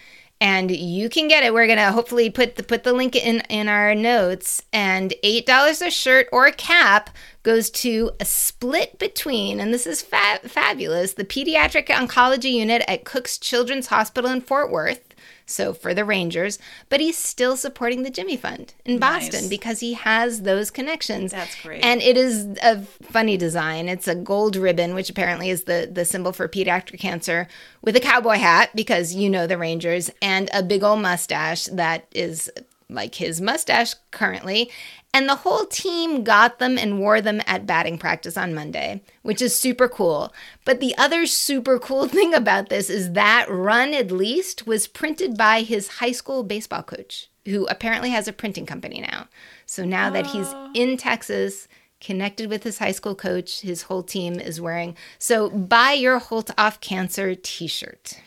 And 0.41 0.71
you 0.71 1.09
can 1.09 1.27
get 1.27 1.43
it. 1.43 1.53
We're 1.53 1.67
gonna 1.67 1.91
hopefully 1.91 2.29
put 2.29 2.55
the 2.55 2.63
put 2.63 2.83
the 2.83 2.93
link 2.93 3.15
in 3.15 3.41
in 3.49 3.67
our 3.67 3.93
notes. 3.93 4.61
And 4.71 5.13
eight 5.23 5.45
dollars 5.45 5.81
a 5.81 5.89
shirt 5.89 6.27
or 6.31 6.45
a 6.45 6.51
cap 6.51 7.09
goes 7.43 7.69
to 7.69 8.11
a 8.19 8.25
split 8.25 8.99
between, 8.99 9.59
and 9.59 9.73
this 9.73 9.87
is 9.87 10.01
fa- 10.01 10.39
fabulous, 10.43 11.13
the 11.13 11.25
pediatric 11.25 11.87
oncology 11.87 12.51
unit 12.53 12.83
at 12.87 13.05
Cook's 13.05 13.37
Children's 13.37 13.87
Hospital 13.87 14.29
in 14.31 14.41
Fort 14.41 14.71
Worth. 14.71 15.08
So 15.49 15.73
for 15.73 15.93
the 15.93 16.05
Rangers, 16.05 16.59
but 16.89 16.99
he's 16.99 17.17
still 17.17 17.57
supporting 17.57 18.03
the 18.03 18.09
Jimmy 18.09 18.37
Fund 18.37 18.73
in 18.85 18.99
Nice. 18.99 19.29
Boston 19.29 19.49
because 19.49 19.79
he 19.79 19.93
has 19.93 20.43
those 20.43 20.71
connections. 20.71 21.31
That's 21.31 21.59
great. 21.61 21.83
And 21.83 22.01
it 22.01 22.17
is 22.17 22.47
a 22.61 22.81
funny 22.81 23.37
design. 23.37 23.89
It's 23.89 24.07
a 24.07 24.15
gold 24.15 24.55
ribbon, 24.55 24.93
which 24.93 25.09
apparently 25.09 25.49
is 25.49 25.63
the 25.63 25.89
the 25.91 26.05
symbol 26.05 26.31
for 26.33 26.47
pediatric 26.47 26.99
cancer, 26.99 27.47
with 27.81 27.95
a 27.95 27.99
cowboy 27.99 28.35
hat 28.35 28.69
because 28.75 29.13
you 29.13 29.29
know 29.29 29.47
the 29.47 29.57
Rangers, 29.57 30.11
and 30.21 30.49
a 30.53 30.61
big 30.61 30.83
old 30.83 31.01
mustache 31.01 31.65
that 31.65 32.05
is 32.13 32.51
like 32.89 33.15
his 33.15 33.39
mustache 33.39 33.93
currently. 34.11 34.69
And 35.13 35.27
the 35.27 35.37
whole 35.37 35.65
team 35.65 36.23
got 36.23 36.59
them 36.59 36.77
and 36.77 36.99
wore 36.99 37.19
them 37.19 37.41
at 37.47 37.65
batting 37.65 37.97
practice 37.97 38.37
on 38.37 38.53
Monday, 38.53 39.01
which 39.23 39.41
is 39.41 39.55
super 39.55 39.87
cool. 39.87 40.31
But 40.65 40.79
the 40.79 40.95
other 40.97 41.25
super 41.25 41.79
cool 41.79 42.07
thing 42.07 42.33
about 42.33 42.69
this 42.69 42.89
is 42.89 43.13
that 43.13 43.49
run, 43.49 43.93
at 43.93 44.11
least, 44.11 44.67
was 44.67 44.87
printed 44.87 45.35
by 45.35 45.61
his 45.61 45.87
high 45.99 46.11
school 46.11 46.43
baseball 46.43 46.83
coach, 46.83 47.29
who 47.45 47.65
apparently 47.67 48.11
has 48.11 48.27
a 48.27 48.33
printing 48.33 48.67
company 48.67 49.01
now. 49.01 49.27
So 49.65 49.83
now 49.83 50.11
that 50.11 50.27
he's 50.27 50.53
in 50.75 50.95
Texas, 50.97 51.67
connected 51.99 52.49
with 52.49 52.63
his 52.63 52.77
high 52.77 52.91
school 52.91 53.15
coach, 53.15 53.61
his 53.61 53.83
whole 53.83 54.03
team 54.03 54.39
is 54.39 54.61
wearing. 54.61 54.95
So 55.17 55.49
buy 55.49 55.93
your 55.93 56.19
Holt 56.19 56.51
Off 56.57 56.79
Cancer 56.81 57.35
t 57.35 57.67
shirt. 57.67 58.19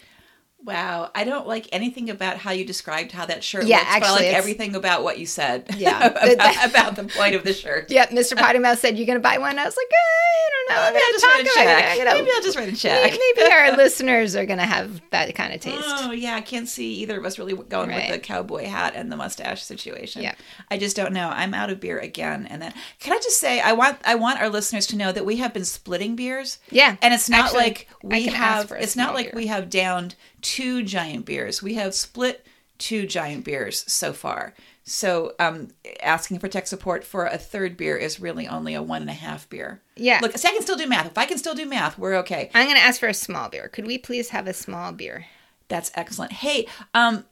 Wow, 0.64 1.10
I 1.14 1.24
don't 1.24 1.46
like 1.48 1.68
anything 1.72 2.08
about 2.08 2.36
how 2.36 2.52
you 2.52 2.64
described 2.64 3.10
how 3.10 3.26
that 3.26 3.42
shirt 3.42 3.64
Yeah, 3.66 3.78
looks, 3.78 3.88
but 3.88 3.92
I 3.92 3.96
actually, 3.96 4.26
like 4.28 4.36
everything 4.36 4.76
about 4.76 5.02
what 5.02 5.18
you 5.18 5.26
said. 5.26 5.66
Yeah. 5.76 6.06
about, 6.32 6.70
about 6.70 6.96
the 6.96 7.04
point 7.04 7.34
of 7.34 7.42
the 7.42 7.52
shirt. 7.52 7.90
Yep, 7.90 8.10
Mr. 8.10 8.36
Potty 8.36 8.60
Mouth 8.60 8.78
said, 8.78 8.96
you're 8.96 9.06
gonna 9.06 9.18
buy 9.18 9.38
one? 9.38 9.58
I 9.58 9.64
was 9.64 9.76
like, 9.76 9.86
I 9.92 10.50
don't 10.68 10.76
know. 10.76 10.82
I'm 10.86 10.92
Maybe 10.94 11.04
I'll 11.04 11.12
just 11.12 11.24
write 11.26 11.40
a 11.40 11.50
check. 11.54 11.98
Gonna- 11.98 12.14
Maybe 12.18 12.30
I'll 12.34 12.42
just 12.42 12.56
write 12.56 12.72
a 12.72 12.76
check. 12.76 13.10
Maybe 13.36 13.50
our 13.52 13.72
listeners 13.76 14.36
are 14.36 14.46
gonna 14.46 14.64
have 14.66 15.02
that 15.10 15.34
kind 15.34 15.52
of 15.52 15.60
taste. 15.60 15.78
Oh 15.84 16.12
yeah, 16.12 16.36
I 16.36 16.40
can't 16.40 16.68
see 16.68 16.94
either 16.96 17.18
of 17.18 17.24
us 17.24 17.38
really 17.40 17.54
going 17.54 17.88
Right. 17.88 18.10
with 18.10 18.20
the 18.20 18.24
cowboy 18.26 18.66
hat 18.66 18.92
and 18.94 19.10
the 19.10 19.16
mustache 19.16 19.62
situation. 19.64 20.22
Yep. 20.22 20.36
I 20.70 20.78
just 20.78 20.94
don't 20.94 21.12
know. 21.12 21.28
I'm 21.28 21.54
out 21.54 21.70
of 21.70 21.80
beer 21.80 21.98
again, 21.98 22.46
and 22.48 22.62
then 22.62 22.72
can 23.00 23.12
I 23.12 23.16
just 23.16 23.40
say 23.40 23.60
I 23.60 23.72
want 23.72 23.98
I 24.04 24.14
want 24.14 24.40
our 24.40 24.48
listeners 24.48 24.86
to 24.88 24.96
know 24.96 25.10
that 25.10 25.26
we 25.26 25.36
have 25.38 25.52
been 25.52 25.64
splitting 25.64 26.14
beers. 26.14 26.58
Yeah, 26.70 26.96
and 27.02 27.12
it's 27.12 27.28
not 27.28 27.46
actually, 27.46 27.62
like 27.62 27.88
we 28.02 28.26
have. 28.26 28.70
It's 28.78 28.94
not 28.96 29.14
like 29.14 29.26
beer. 29.32 29.34
we 29.34 29.46
have 29.48 29.68
downed 29.68 30.14
two 30.42 30.82
giant 30.82 31.24
beers. 31.24 31.62
We 31.62 31.74
have 31.74 31.94
split 31.94 32.46
two 32.78 33.06
giant 33.06 33.44
beers 33.44 33.84
so 33.90 34.12
far. 34.12 34.54
So 34.84 35.34
um, 35.38 35.68
asking 36.02 36.40
for 36.40 36.48
tech 36.48 36.66
support 36.66 37.04
for 37.04 37.26
a 37.26 37.38
third 37.38 37.76
beer 37.76 37.96
is 37.96 38.20
really 38.20 38.48
only 38.48 38.74
a 38.74 38.82
one 38.82 39.02
and 39.02 39.10
a 39.10 39.14
half 39.14 39.48
beer. 39.48 39.80
Yeah. 39.96 40.18
Look, 40.20 40.36
see, 40.36 40.48
I 40.48 40.52
can 40.52 40.62
still 40.62 40.76
do 40.76 40.88
math. 40.88 41.06
If 41.06 41.16
I 41.16 41.24
can 41.24 41.38
still 41.38 41.54
do 41.54 41.66
math, 41.66 41.96
we're 41.96 42.16
okay. 42.16 42.50
I'm 42.54 42.66
gonna 42.66 42.80
ask 42.80 42.98
for 42.98 43.08
a 43.08 43.14
small 43.14 43.48
beer. 43.48 43.68
Could 43.68 43.86
we 43.86 43.98
please 43.98 44.30
have 44.30 44.46
a 44.48 44.52
small 44.52 44.92
beer? 44.92 45.26
That's 45.68 45.92
excellent. 45.94 46.32
Hey, 46.32 46.66
um, 46.92 47.24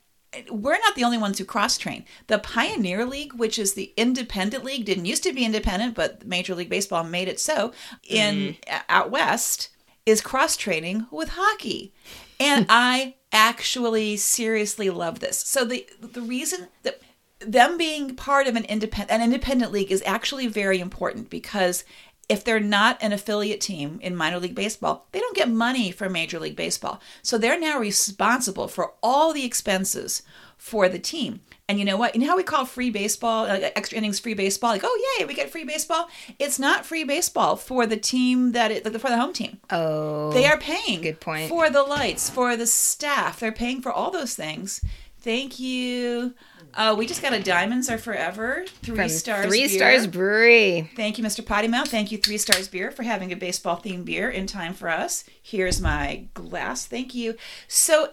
we're 0.49 0.79
not 0.79 0.95
the 0.95 1.03
only 1.03 1.19
ones 1.19 1.39
who 1.39 1.45
cross 1.45 1.77
train. 1.77 2.05
The 2.29 2.39
Pioneer 2.39 3.05
League, 3.05 3.33
which 3.35 3.59
is 3.59 3.75
the 3.75 3.93
independent 3.97 4.65
league, 4.65 4.85
didn't 4.85 5.07
used 5.07 5.25
to 5.25 5.33
be 5.33 5.45
independent, 5.45 5.97
but 5.97 6.25
Major 6.25 6.55
League 6.55 6.69
Baseball 6.69 7.03
made 7.03 7.27
it 7.27 7.41
so. 7.41 7.73
In 8.09 8.57
out 8.89 9.11
west, 9.11 9.71
is 10.07 10.21
cross 10.21 10.57
training 10.57 11.07
with 11.11 11.31
hockey, 11.31 11.93
and 12.41 12.67
I 12.69 13.15
actually 13.31 14.17
seriously 14.17 14.91
love 14.91 15.21
this. 15.21 15.39
So 15.39 15.65
the 15.65 15.87
the 16.01 16.23
reason 16.23 16.69
that 16.83 17.01
them 17.39 17.79
being 17.79 18.17
part 18.17 18.47
of 18.47 18.57
an 18.57 18.65
independent 18.65 19.11
an 19.11 19.23
independent 19.23 19.71
league 19.71 19.93
is 19.93 20.03
actually 20.05 20.47
very 20.47 20.81
important 20.81 21.31
because 21.31 21.85
if 22.29 22.45
they're 22.45 22.61
not 22.61 22.97
an 23.03 23.13
affiliate 23.13 23.61
team 23.61 23.99
in 24.03 24.15
minor 24.15 24.39
league 24.39 24.55
baseball, 24.55 25.09
they 25.11 25.19
don't 25.19 25.37
get 25.37 25.51
money 25.51 25.91
from 25.91 26.13
Major 26.13 26.39
League 26.39 26.55
Baseball. 26.55 27.01
So 27.23 27.37
they're 27.37 27.59
now 27.59 27.81
responsible 27.81 28.69
for 28.69 28.93
all 29.03 29.33
the 29.33 29.45
expenses 29.45 30.23
for 30.57 30.89
the 30.89 31.01
team. 31.01 31.41
And 31.71 31.79
you 31.79 31.85
know 31.85 31.97
what? 31.97 32.17
You 32.17 32.23
know 32.23 32.27
how 32.27 32.37
we 32.37 32.43
call 32.43 32.65
free 32.65 32.91
baseball, 32.91 33.47
like 33.47 33.63
extra 33.77 33.97
innings 33.97 34.19
free 34.19 34.35
baseball? 34.35 34.71
Like, 34.71 34.83
oh, 34.83 35.17
yay, 35.21 35.25
we 35.25 35.35
get 35.35 35.51
free 35.51 35.63
baseball. 35.63 36.09
It's 36.37 36.59
not 36.59 36.85
free 36.85 37.05
baseball 37.05 37.55
for 37.55 37.87
the 37.87 37.97
team 37.97 38.51
that 38.53 38.73
it, 38.73 38.83
for 39.01 39.09
the 39.09 39.17
home 39.17 39.33
team. 39.33 39.61
Oh, 39.71 40.33
They 40.33 40.47
are 40.47 40.59
paying 40.59 41.01
Good 41.01 41.21
point. 41.21 41.49
for 41.49 41.71
the 41.71 41.85
lights, 41.85 42.29
for 42.29 42.57
the 42.57 42.67
staff. 42.67 43.39
They're 43.39 43.53
paying 43.53 43.83
for 43.83 43.93
all 43.93 44.11
those 44.11 44.35
things. 44.35 44.85
Thank 45.21 45.61
you. 45.61 46.35
Uh, 46.75 46.97
we 46.99 47.07
just 47.07 47.23
got 47.23 47.35
a 47.35 47.41
Diamonds 47.41 47.89
Are 47.89 47.99
Forever 47.99 48.65
three 48.83 48.97
from 48.97 49.09
stars. 49.09 49.47
Three 49.47 49.69
beer. 49.69 49.79
Stars 49.79 50.09
Brewery. 50.09 50.91
Thank 50.97 51.19
you, 51.19 51.25
Mr. 51.25 51.47
Potty 51.47 51.69
Mouth. 51.69 51.89
Thank 51.89 52.11
you, 52.11 52.19
Three 52.19 52.39
Stars 52.39 52.67
Beer, 52.67 52.91
for 52.91 53.05
having 53.05 53.31
a 53.31 53.37
baseball 53.37 53.77
themed 53.81 54.07
beer 54.07 54.29
in 54.29 54.49
time 54.49 54.75
for 54.75 54.89
us. 54.89 55.23
Here's 55.41 55.81
my 55.81 56.25
glass. 56.35 56.85
Thank 56.85 57.15
you. 57.15 57.37
So 57.69 58.11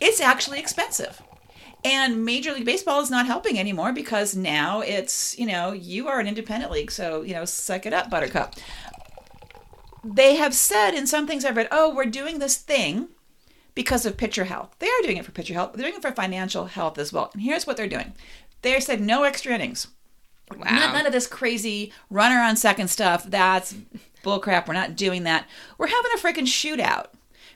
it's 0.00 0.20
actually 0.20 0.60
expensive. 0.60 1.20
And 1.84 2.24
Major 2.24 2.52
League 2.52 2.64
Baseball 2.64 3.00
is 3.00 3.10
not 3.10 3.26
helping 3.26 3.58
anymore 3.58 3.92
because 3.92 4.36
now 4.36 4.80
it's, 4.80 5.38
you 5.38 5.46
know, 5.46 5.72
you 5.72 6.08
are 6.08 6.20
an 6.20 6.26
independent 6.26 6.70
league. 6.70 6.90
So, 6.90 7.22
you 7.22 7.32
know, 7.32 7.44
suck 7.44 7.86
it 7.86 7.92
up, 7.92 8.10
Buttercup. 8.10 8.54
They 10.04 10.36
have 10.36 10.54
said 10.54 10.92
in 10.92 11.06
some 11.06 11.26
things 11.26 11.44
I've 11.44 11.56
read, 11.56 11.68
oh, 11.70 11.94
we're 11.94 12.06
doing 12.06 12.38
this 12.38 12.56
thing 12.56 13.08
because 13.74 14.04
of 14.04 14.16
pitcher 14.16 14.44
health. 14.44 14.74
They 14.78 14.88
are 14.88 15.02
doing 15.02 15.16
it 15.16 15.24
for 15.24 15.32
pitcher 15.32 15.54
health. 15.54 15.72
They're 15.72 15.86
doing 15.86 15.96
it 15.96 16.02
for 16.02 16.12
financial 16.12 16.66
health 16.66 16.98
as 16.98 17.12
well. 17.12 17.30
And 17.32 17.42
here's 17.42 17.66
what 17.66 17.76
they're 17.76 17.86
doing. 17.86 18.12
They 18.62 18.78
said 18.80 19.00
no 19.00 19.24
extra 19.24 19.54
innings. 19.54 19.88
Wow. 20.50 20.64
None, 20.64 20.92
none 20.92 21.06
of 21.06 21.12
this 21.12 21.26
crazy 21.26 21.92
runner 22.10 22.40
on 22.40 22.56
second 22.56 22.88
stuff. 22.88 23.24
That's 23.24 23.74
bullcrap. 24.24 24.66
We're 24.66 24.74
not 24.74 24.96
doing 24.96 25.22
that. 25.24 25.46
We're 25.78 25.86
having 25.86 26.10
a 26.14 26.18
freaking 26.18 26.46
shootout. 26.46 27.06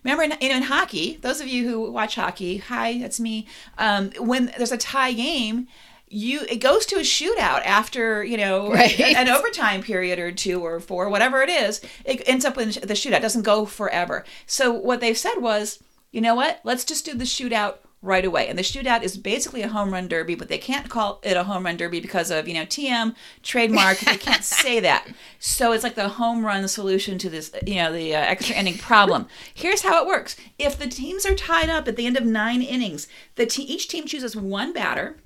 Remember, 0.05 0.23
in, 0.23 0.33
in 0.33 0.63
hockey, 0.65 1.19
those 1.23 1.41
of 1.41 1.49
you 1.49 1.69
who 1.69 1.91
watch 1.91 2.15
hockey, 2.15 2.59
hi, 2.59 2.99
that's 2.99 3.19
me. 3.19 3.47
Um, 3.79 4.11
when 4.19 4.53
there's 4.57 4.71
a 4.73 4.77
tie 4.77 5.13
game, 5.13 5.67
you 6.09 6.43
it 6.49 6.57
goes 6.61 6.87
to 6.87 6.97
a 6.97 7.01
shootout 7.01 7.65
after 7.65 8.23
you 8.23 8.37
know 8.37 8.71
Right. 8.73 9.01
an 9.01 9.29
overtime 9.29 9.83
period 9.83 10.19
or 10.19 10.31
two 10.31 10.61
or 10.65 10.79
four, 10.79 11.09
whatever 11.09 11.43
it 11.43 11.49
is. 11.49 11.81
It 12.05 12.23
ends 12.29 12.45
up 12.45 12.59
in 12.59 12.69
the 12.69 12.95
shootout. 12.95 13.17
It 13.17 13.23
doesn't 13.23 13.43
go 13.43 13.65
forever. 13.65 14.25
So 14.47 14.71
what 14.73 15.01
they've 15.01 15.19
said 15.19 15.37
was, 15.39 15.83
you 16.13 16.21
know 16.21 16.35
what? 16.35 16.61
Let's 16.63 16.85
just 16.85 17.05
do 17.05 17.15
the 17.15 17.25
shootout 17.25 17.79
right 18.05 18.25
away. 18.25 18.49
And 18.49 18.59
the 18.59 18.63
shootout 18.63 19.03
is 19.03 19.17
basically 19.17 19.63
a 19.63 19.69
home 19.69 19.93
run 19.93 20.09
derby, 20.09 20.35
but 20.35 20.49
they 20.49 20.59
can't 20.59 20.89
call 20.89 21.21
it 21.23 21.37
a 21.37 21.45
home 21.45 21.65
run 21.65 21.77
derby 21.77 22.01
because 22.01 22.31
of, 22.31 22.47
you 22.47 22.55
know, 22.55 22.67
TM 22.67 23.15
trademark. 23.43 23.99
they 24.01 24.17
can't 24.17 24.45
say 24.45 24.79
that. 24.81 25.09
So 25.39 25.73
it's 25.73 25.83
like 25.83 25.95
the 25.95 26.11
home 26.11 26.45
run 26.45 26.69
solution 26.69 27.19
to 27.19 27.31
this, 27.31 27.51
you 27.67 27.77
know, 27.77 27.93
the 27.93 28.15
uh, 28.15 28.21
extra 28.21 28.57
inning 28.57 28.79
problem. 28.79 29.27
Here's 29.53 29.83
how 29.83 30.03
it 30.03 30.07
works. 30.07 30.37
If 30.59 30.79
the 30.79 30.87
teams 30.87 31.25
are 31.25 31.35
tied 31.35 31.71
up 31.71 31.89
at 31.89 31.97
the 31.97 32.07
end 32.07 32.17
of 32.17 32.25
9 32.25 32.63
innings, 32.63 33.09
the 33.37 33.47
te- 33.47 33.63
each 33.63 33.89
team 33.89 34.07
chooses 34.07 34.37
one 34.37 34.73
batter 34.73 35.17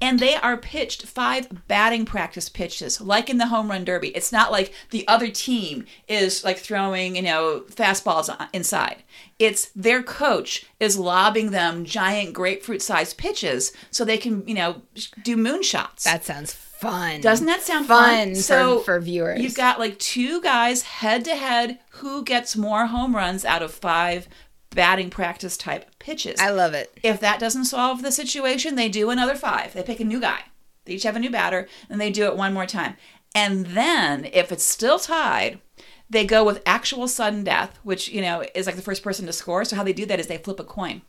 and 0.00 0.18
they 0.18 0.34
are 0.34 0.56
pitched 0.56 1.06
five 1.06 1.66
batting 1.68 2.04
practice 2.04 2.48
pitches 2.48 3.00
like 3.00 3.30
in 3.30 3.38
the 3.38 3.46
home 3.46 3.70
run 3.70 3.84
derby 3.84 4.08
it's 4.08 4.32
not 4.32 4.50
like 4.52 4.72
the 4.90 5.06
other 5.08 5.28
team 5.28 5.86
is 6.08 6.44
like 6.44 6.58
throwing 6.58 7.16
you 7.16 7.22
know 7.22 7.64
fastballs 7.70 8.28
inside 8.52 9.02
it's 9.38 9.70
their 9.76 10.02
coach 10.02 10.66
is 10.80 10.98
lobbing 10.98 11.50
them 11.50 11.84
giant 11.84 12.32
grapefruit 12.32 12.82
sized 12.82 13.16
pitches 13.16 13.72
so 13.90 14.04
they 14.04 14.18
can 14.18 14.46
you 14.46 14.54
know 14.54 14.82
do 15.22 15.36
moonshots 15.36 16.02
That 16.04 16.24
sounds 16.24 16.52
fun. 16.52 17.20
doesn't 17.20 17.46
that 17.46 17.62
sound 17.62 17.86
fun, 17.86 18.10
fun? 18.10 18.34
So 18.34 18.78
for, 18.80 18.84
for 18.84 19.00
viewers? 19.00 19.40
You've 19.40 19.54
got 19.54 19.78
like 19.78 19.98
two 19.98 20.42
guys 20.42 20.82
head 20.82 21.24
to 21.24 21.34
head 21.34 21.78
who 21.90 22.22
gets 22.24 22.56
more 22.56 22.86
home 22.86 23.16
runs 23.16 23.44
out 23.44 23.62
of 23.62 23.72
five 23.72 24.28
batting 24.74 25.10
practice 25.10 25.56
type 25.56 25.90
pitches. 25.98 26.40
I 26.40 26.50
love 26.50 26.74
it. 26.74 26.98
If 27.02 27.20
that 27.20 27.40
doesn't 27.40 27.66
solve 27.66 28.02
the 28.02 28.12
situation, 28.12 28.74
they 28.74 28.88
do 28.88 29.10
another 29.10 29.34
five. 29.34 29.72
They 29.72 29.82
pick 29.82 30.00
a 30.00 30.04
new 30.04 30.20
guy. 30.20 30.40
They 30.84 30.94
each 30.94 31.02
have 31.04 31.16
a 31.16 31.20
new 31.20 31.30
batter, 31.30 31.68
and 31.88 32.00
they 32.00 32.10
do 32.10 32.26
it 32.26 32.36
one 32.36 32.52
more 32.52 32.66
time. 32.66 32.96
And 33.34 33.66
then, 33.66 34.26
if 34.32 34.52
it's 34.52 34.64
still 34.64 34.98
tied, 34.98 35.60
they 36.08 36.24
go 36.24 36.44
with 36.44 36.62
actual 36.66 37.08
sudden 37.08 37.44
death, 37.44 37.78
which 37.82 38.08
you 38.08 38.20
know 38.20 38.44
is 38.54 38.66
like 38.66 38.76
the 38.76 38.82
first 38.82 39.02
person 39.02 39.26
to 39.26 39.32
score. 39.32 39.64
So 39.64 39.76
how 39.76 39.82
they 39.82 39.92
do 39.92 40.06
that 40.06 40.20
is 40.20 40.26
they 40.26 40.38
flip 40.38 40.60
a 40.60 40.64
coin, 40.64 41.02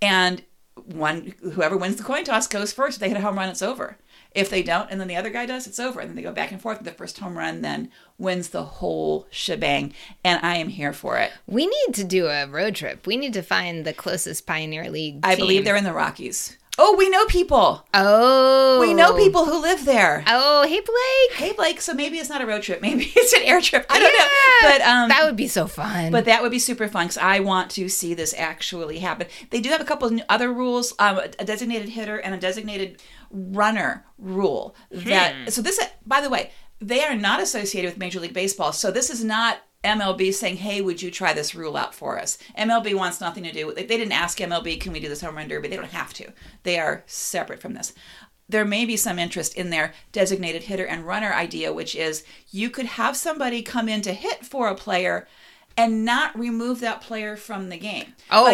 and 0.00 0.42
one 0.74 1.34
whoever 1.40 1.76
wins 1.76 1.96
the 1.96 2.02
coin 2.02 2.24
toss 2.24 2.46
goes 2.46 2.72
first. 2.72 2.96
If 2.96 3.00
they 3.00 3.08
hit 3.08 3.18
a 3.18 3.22
home 3.22 3.36
run, 3.36 3.48
it's 3.48 3.62
over. 3.62 3.96
If 4.34 4.50
they 4.50 4.62
don't, 4.62 4.90
and 4.90 5.00
then 5.00 5.08
the 5.08 5.16
other 5.16 5.30
guy 5.30 5.46
does, 5.46 5.66
it's 5.66 5.78
over. 5.78 6.00
And 6.00 6.10
then 6.10 6.16
they 6.16 6.22
go 6.22 6.32
back 6.32 6.50
and 6.50 6.60
forth. 6.60 6.80
The 6.80 6.90
first 6.90 7.18
home 7.18 7.38
run 7.38 7.62
then 7.62 7.90
wins 8.18 8.48
the 8.48 8.64
whole 8.64 9.26
shebang, 9.30 9.94
and 10.24 10.44
I 10.44 10.56
am 10.56 10.68
here 10.68 10.92
for 10.92 11.18
it. 11.18 11.32
We 11.46 11.66
need 11.66 11.94
to 11.94 12.04
do 12.04 12.26
a 12.26 12.46
road 12.46 12.74
trip. 12.74 13.06
We 13.06 13.16
need 13.16 13.32
to 13.34 13.42
find 13.42 13.84
the 13.84 13.92
closest 13.92 14.46
Pioneer 14.46 14.90
League. 14.90 15.20
I 15.22 15.36
believe 15.36 15.64
they're 15.64 15.76
in 15.76 15.84
the 15.84 15.92
Rockies. 15.92 16.56
Oh, 16.76 16.96
we 16.96 17.08
know 17.08 17.24
people. 17.26 17.86
Oh. 17.94 18.80
We 18.80 18.94
know 18.94 19.14
people 19.14 19.44
who 19.44 19.62
live 19.62 19.84
there. 19.84 20.24
Oh, 20.26 20.66
hey 20.66 20.80
Blake. 20.80 21.38
Hey, 21.38 21.52
Blake. 21.52 21.80
So 21.80 21.94
maybe 21.94 22.18
it's 22.18 22.28
not 22.28 22.42
a 22.42 22.46
road 22.46 22.62
trip. 22.62 22.82
Maybe 22.82 23.04
it's 23.16 23.32
an 23.32 23.42
air 23.42 23.60
trip. 23.60 23.86
I 23.88 24.00
don't 24.00 24.12
know. 24.12 24.68
But 24.70 24.80
um, 24.80 25.08
that 25.08 25.24
would 25.24 25.36
be 25.36 25.46
so 25.46 25.68
fun. 25.68 26.10
But 26.10 26.24
that 26.24 26.42
would 26.42 26.50
be 26.50 26.58
super 26.58 26.88
fun 26.88 27.06
because 27.06 27.18
I 27.18 27.40
want 27.40 27.70
to 27.72 27.88
see 27.88 28.12
this 28.14 28.34
actually 28.36 28.98
happen. 28.98 29.28
They 29.50 29.60
do 29.60 29.70
have 29.70 29.80
a 29.80 29.84
couple 29.84 30.08
of 30.08 30.20
other 30.28 30.52
rules: 30.52 30.92
um, 30.98 31.18
a 31.38 31.44
designated 31.44 31.90
hitter 31.90 32.16
and 32.16 32.34
a 32.34 32.38
designated 32.38 33.00
runner 33.34 34.04
rule. 34.18 34.74
Hmm. 34.92 35.08
That 35.08 35.52
so 35.52 35.60
this. 35.60 35.80
By 36.06 36.20
the 36.20 36.30
way, 36.30 36.50
they 36.80 37.02
are 37.04 37.14
not 37.14 37.40
associated 37.40 37.90
with 37.90 37.98
Major 37.98 38.20
League 38.20 38.32
Baseball, 38.32 38.72
so 38.72 38.90
this 38.90 39.10
is 39.10 39.24
not 39.24 39.58
MLB 39.82 40.32
saying, 40.32 40.58
"Hey, 40.58 40.80
would 40.80 41.02
you 41.02 41.10
try 41.10 41.32
this 41.32 41.54
rule 41.54 41.76
out 41.76 41.94
for 41.94 42.18
us?" 42.18 42.38
MLB 42.56 42.94
wants 42.94 43.20
nothing 43.20 43.44
to 43.44 43.52
do 43.52 43.66
with 43.66 43.78
it. 43.78 43.88
They 43.88 43.96
didn't 43.96 44.12
ask 44.12 44.40
MLB, 44.40 44.78
"Can 44.78 44.92
we 44.92 45.00
do 45.00 45.08
this 45.08 45.20
home 45.20 45.36
run 45.36 45.48
derby?" 45.48 45.68
They 45.68 45.76
don't 45.76 45.90
have 45.90 46.14
to. 46.14 46.32
They 46.62 46.78
are 46.78 47.02
separate 47.06 47.60
from 47.60 47.74
this. 47.74 47.92
There 48.48 48.64
may 48.64 48.84
be 48.84 48.96
some 48.96 49.18
interest 49.18 49.54
in 49.54 49.70
their 49.70 49.94
designated 50.12 50.64
hitter 50.64 50.84
and 50.84 51.06
runner 51.06 51.32
idea, 51.32 51.72
which 51.72 51.96
is 51.96 52.24
you 52.50 52.70
could 52.70 52.86
have 52.86 53.16
somebody 53.16 53.62
come 53.62 53.88
in 53.88 54.02
to 54.02 54.12
hit 54.12 54.44
for 54.44 54.68
a 54.68 54.74
player 54.74 55.26
and 55.76 56.04
not 56.04 56.38
remove 56.38 56.80
that 56.80 57.00
player 57.00 57.36
from 57.36 57.68
the 57.68 57.76
game. 57.76 58.14
Oh, 58.30 58.46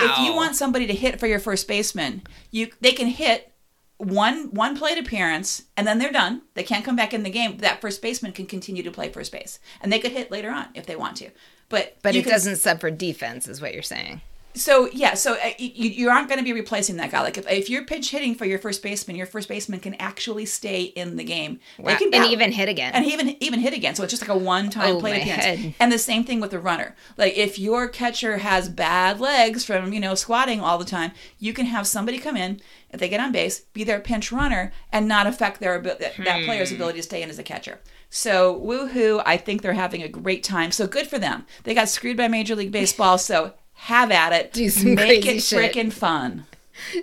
So 0.00 0.12
if 0.12 0.18
you 0.26 0.34
want 0.34 0.56
somebody 0.56 0.86
to 0.86 0.94
hit 0.94 1.20
for 1.20 1.26
your 1.26 1.38
first 1.38 1.68
baseman, 1.68 2.22
you 2.50 2.70
they 2.80 2.92
can 2.92 3.08
hit 3.08 3.52
one 3.98 4.50
one 4.50 4.76
plate 4.76 4.98
appearance 4.98 5.62
and 5.76 5.86
then 5.86 5.98
they're 5.98 6.12
done. 6.12 6.42
They 6.54 6.62
can't 6.62 6.84
come 6.84 6.96
back 6.96 7.14
in 7.14 7.22
the 7.22 7.30
game. 7.30 7.58
That 7.58 7.80
first 7.80 8.02
baseman 8.02 8.32
can 8.32 8.46
continue 8.46 8.82
to 8.82 8.90
play 8.90 9.10
first 9.10 9.32
base, 9.32 9.58
and 9.80 9.92
they 9.92 9.98
could 9.98 10.12
hit 10.12 10.30
later 10.30 10.50
on 10.50 10.66
if 10.74 10.86
they 10.86 10.96
want 10.96 11.16
to. 11.18 11.30
But 11.68 11.96
but 12.02 12.14
it 12.14 12.26
doesn't 12.26 12.56
sub 12.56 12.80
for 12.80 12.90
defense, 12.90 13.48
is 13.48 13.60
what 13.60 13.72
you're 13.72 13.82
saying. 13.82 14.20
So 14.56 14.88
yeah, 14.92 15.14
so 15.14 15.32
uh, 15.34 15.50
you, 15.58 15.90
you 15.90 16.10
aren't 16.10 16.28
going 16.28 16.38
to 16.38 16.44
be 16.44 16.52
replacing 16.52 16.96
that 16.98 17.10
guy. 17.10 17.22
Like 17.22 17.36
if, 17.36 17.50
if 17.50 17.68
you're 17.68 17.84
pinch 17.84 18.10
hitting 18.10 18.36
for 18.36 18.44
your 18.44 18.60
first 18.60 18.84
baseman, 18.84 19.16
your 19.16 19.26
first 19.26 19.48
baseman 19.48 19.80
can 19.80 19.94
actually 19.94 20.46
stay 20.46 20.82
in 20.82 21.16
the 21.16 21.24
game. 21.24 21.58
They 21.76 21.82
Wow. 21.82 21.96
can 21.98 22.14
And 22.14 22.24
even 22.26 22.52
hit 22.52 22.68
again. 22.68 22.92
and 22.94 23.04
even 23.04 23.36
even 23.42 23.58
hit 23.58 23.74
again. 23.74 23.96
So 23.96 24.04
it's 24.04 24.12
just 24.12 24.22
like 24.22 24.30
a 24.30 24.38
one 24.38 24.70
time 24.70 24.96
Oh, 24.96 25.00
head. 25.00 25.74
And 25.80 25.90
the 25.90 25.98
same 25.98 26.22
thing 26.22 26.38
with 26.40 26.52
the 26.52 26.60
runner. 26.60 26.94
Like 27.16 27.36
if 27.36 27.58
your 27.58 27.88
catcher 27.88 28.38
has 28.38 28.68
bad 28.68 29.18
legs 29.20 29.64
from 29.64 29.92
you 29.92 29.98
know 29.98 30.14
squatting 30.14 30.60
all 30.60 30.78
the 30.78 30.84
time, 30.84 31.10
you 31.40 31.52
can 31.52 31.66
have 31.66 31.86
somebody 31.86 32.18
come 32.18 32.36
in 32.36 32.60
if 32.90 33.00
they 33.00 33.08
get 33.08 33.18
on 33.18 33.32
base, 33.32 33.58
be 33.72 33.82
their 33.82 33.98
pinch 33.98 34.30
runner, 34.30 34.72
and 34.92 35.08
not 35.08 35.26
affect 35.26 35.58
their 35.58 35.80
that, 35.80 35.98
that 36.18 36.44
player's 36.44 36.68
Hmm. 36.70 36.76
ability 36.76 36.98
to 36.98 37.02
stay 37.02 37.22
in 37.22 37.28
as 37.30 37.40
a 37.40 37.42
catcher. 37.42 37.80
So 38.08 38.54
woohoo! 38.60 39.20
I 39.26 39.36
think 39.36 39.62
they're 39.62 39.72
having 39.72 40.02
a 40.04 40.08
great 40.08 40.44
time. 40.44 40.70
So 40.70 40.86
good 40.86 41.08
for 41.08 41.18
them. 41.18 41.44
They 41.64 41.74
got 41.74 41.88
screwed 41.88 42.16
by 42.16 42.28
Major 42.28 42.54
League 42.54 42.70
Baseball. 42.70 43.18
So 43.18 43.54
have 43.84 44.10
at 44.10 44.32
it. 44.32 44.52
Do 44.52 44.68
some 44.70 44.94
Make 44.94 45.22
crazy 45.24 45.36
it 45.38 45.42
shit. 45.42 45.72
freaking 45.74 45.92
fun. 45.92 46.46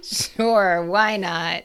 Sure, 0.03 0.83
why 0.85 1.17
not? 1.17 1.63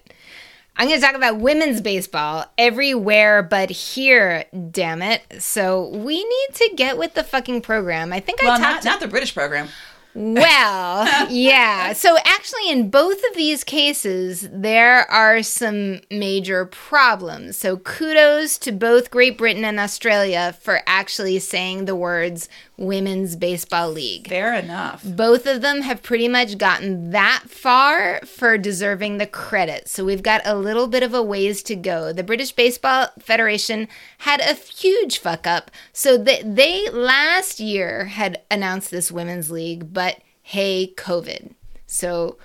I'm 0.77 0.89
going 0.89 1.01
to 1.01 1.05
talk 1.07 1.15
about 1.17 1.39
women's 1.39 1.81
baseball 1.81 2.45
everywhere 2.59 3.43
but 3.43 3.71
here, 3.71 4.45
damn 4.71 5.01
it. 5.01 5.23
So 5.39 5.89
we 5.89 6.23
need 6.23 6.49
to 6.55 6.71
get 6.77 6.99
with 6.99 7.15
the 7.15 7.25
fucking 7.25 7.63
program. 7.63 8.13
I 8.13 8.21
think 8.21 8.43
I 8.43 8.47
Well, 8.47 8.59
talked 8.59 8.85
not, 8.85 8.93
not 8.93 9.01
the 9.01 9.09
British 9.09 9.35
program. 9.35 9.69
Well, 10.17 11.29
yeah. 11.31 11.93
So 11.93 12.17
actually, 12.25 12.71
in 12.71 12.89
both 12.89 13.19
of 13.29 13.37
these 13.37 13.65
cases, 13.65 14.49
there 14.51 15.11
are 15.11 15.43
some 15.43 16.01
major 16.11 16.65
problems. 16.65 17.59
So 17.59 17.77
kudos 17.77 18.57
to 18.59 18.73
both 18.73 19.11
Great 19.11 19.37
Britain 19.37 19.65
and 19.65 19.79
Australia 19.79 20.57
for 20.61 20.81
actually 20.87 21.39
saying 21.39 21.85
the 21.85 21.95
words 21.95 22.49
Women's 22.79 23.37
Baseball 23.37 23.91
League. 23.91 24.29
Fair 24.29 24.55
enough. 24.55 25.03
Both 25.03 25.47
of 25.47 25.63
them 25.63 25.83
have 25.83 26.03
pretty 26.03 26.29
much 26.29 26.59
gotten 26.59 27.11
that 27.11 27.45
far 27.49 28.21
for 28.21 28.59
deserving 28.59 29.19
the 29.19 29.27
credit. 29.27 29.89
So 29.89 30.05
we've 30.05 30.23
got 30.23 30.43
a 30.45 30.57
little 30.57 30.87
bit 30.87 31.03
of 31.03 31.15
a 31.15 31.23
ways 31.23 31.63
to 31.65 31.77
go. 31.77 32.13
The 32.13 32.23
British 32.23 32.53
Baseball 32.53 33.09
Federation 33.19 33.89
had 34.19 34.41
a 34.41 34.55
huge 34.55 35.19
fuck 35.19 35.47
up. 35.47 35.71
So 35.93 36.17
they, 36.17 36.43
they 36.43 36.89
last 36.91 37.61
year 37.61 38.07
had 38.07 38.43
announced 38.51 38.91
this 38.91 39.11
women's 39.11 39.51
league, 39.51 39.93
but 39.93 40.06
hey, 40.49 40.93
COVID. 40.97 41.55
So 41.89 42.39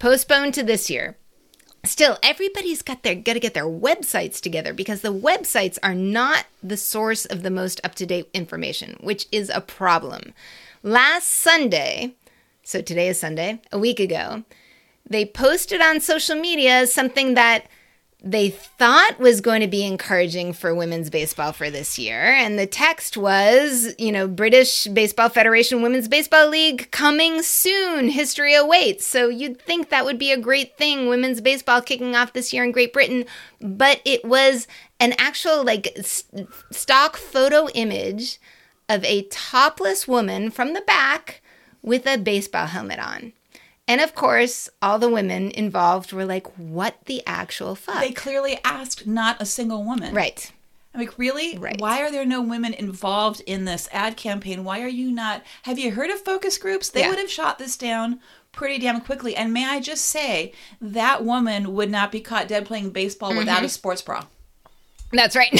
postponed 0.00 0.52
to 0.54 0.64
this 0.64 0.90
year. 0.90 1.16
Still, 1.84 2.18
everybody's 2.20 2.82
got 2.82 3.04
their 3.04 3.14
got 3.14 3.34
to 3.34 3.40
get 3.40 3.54
their 3.54 3.66
websites 3.66 4.40
together 4.40 4.72
because 4.72 5.02
the 5.02 5.14
websites 5.14 5.78
are 5.80 5.94
not 5.94 6.46
the 6.60 6.76
source 6.76 7.24
of 7.24 7.44
the 7.44 7.50
most 7.50 7.80
up 7.84 7.94
to 7.94 8.06
date 8.06 8.28
information, 8.34 8.96
which 9.00 9.26
is 9.30 9.48
a 9.48 9.60
problem. 9.60 10.34
Last 10.82 11.28
Sunday, 11.28 12.16
so 12.64 12.80
today 12.82 13.06
is 13.08 13.20
Sunday, 13.20 13.60
a 13.70 13.78
week 13.78 14.00
ago, 14.00 14.42
they 15.08 15.24
posted 15.24 15.80
on 15.80 16.00
social 16.00 16.34
media 16.34 16.84
something 16.88 17.34
that 17.34 17.66
they 18.22 18.50
thought 18.50 19.20
was 19.20 19.40
going 19.40 19.60
to 19.60 19.68
be 19.68 19.84
encouraging 19.84 20.52
for 20.52 20.74
women's 20.74 21.10
baseball 21.10 21.52
for 21.52 21.70
this 21.70 21.98
year. 21.98 22.32
And 22.32 22.58
the 22.58 22.66
text 22.66 23.16
was, 23.16 23.94
you 23.98 24.10
know, 24.10 24.26
British 24.26 24.86
Baseball 24.86 25.28
Federation 25.28 25.82
Women's 25.82 26.08
Baseball 26.08 26.48
League 26.48 26.90
coming 26.90 27.42
soon. 27.42 28.08
History 28.08 28.54
awaits. 28.54 29.06
So 29.06 29.28
you'd 29.28 29.60
think 29.60 29.90
that 29.90 30.04
would 30.04 30.18
be 30.18 30.32
a 30.32 30.38
great 30.38 30.76
thing, 30.76 31.08
women's 31.08 31.40
baseball 31.40 31.82
kicking 31.82 32.16
off 32.16 32.32
this 32.32 32.52
year 32.52 32.64
in 32.64 32.72
Great 32.72 32.92
Britain. 32.92 33.26
But 33.60 34.00
it 34.04 34.24
was 34.24 34.66
an 34.98 35.14
actual, 35.18 35.62
like, 35.62 35.92
s- 35.96 36.24
stock 36.72 37.16
photo 37.16 37.68
image 37.70 38.40
of 38.88 39.04
a 39.04 39.22
topless 39.30 40.08
woman 40.08 40.50
from 40.50 40.72
the 40.72 40.80
back 40.80 41.42
with 41.82 42.06
a 42.06 42.16
baseball 42.16 42.66
helmet 42.66 42.98
on. 42.98 43.34
And 43.88 44.00
of 44.00 44.14
course, 44.14 44.68
all 44.82 44.98
the 44.98 45.08
women 45.08 45.50
involved 45.52 46.12
were 46.12 46.24
like, 46.24 46.46
what 46.58 46.96
the 47.06 47.22
actual 47.26 47.74
fuck? 47.74 48.00
They 48.00 48.10
clearly 48.12 48.58
asked 48.64 49.06
not 49.06 49.40
a 49.40 49.46
single 49.46 49.84
woman. 49.84 50.14
right. 50.14 50.50
I'm 50.94 51.00
like, 51.00 51.18
really? 51.18 51.58
Right. 51.58 51.78
Why 51.78 52.00
are 52.02 52.10
there 52.10 52.24
no 52.24 52.40
women 52.40 52.72
involved 52.72 53.42
in 53.46 53.66
this 53.66 53.86
ad 53.92 54.16
campaign? 54.16 54.64
Why 54.64 54.80
are 54.80 54.88
you 54.88 55.12
not? 55.12 55.42
Have 55.64 55.78
you 55.78 55.90
heard 55.90 56.08
of 56.10 56.20
focus 56.20 56.56
groups? 56.56 56.88
They 56.88 57.00
Yeah. 57.00 57.10
would 57.10 57.18
have 57.18 57.30
shot 57.30 57.58
this 57.58 57.76
down 57.76 58.18
pretty 58.50 58.78
damn 58.78 59.02
quickly. 59.02 59.36
And 59.36 59.52
may 59.52 59.66
I 59.66 59.78
just 59.80 60.06
say, 60.06 60.52
that 60.80 61.22
woman 61.22 61.74
would 61.74 61.90
not 61.90 62.10
be 62.10 62.20
caught 62.20 62.48
dead 62.48 62.64
playing 62.64 62.90
baseball 62.90 63.28
Mm-hmm. 63.28 63.38
without 63.40 63.62
a 63.62 63.68
sports 63.68 64.00
bra. 64.00 64.24
That's 65.12 65.36
right. 65.36 65.52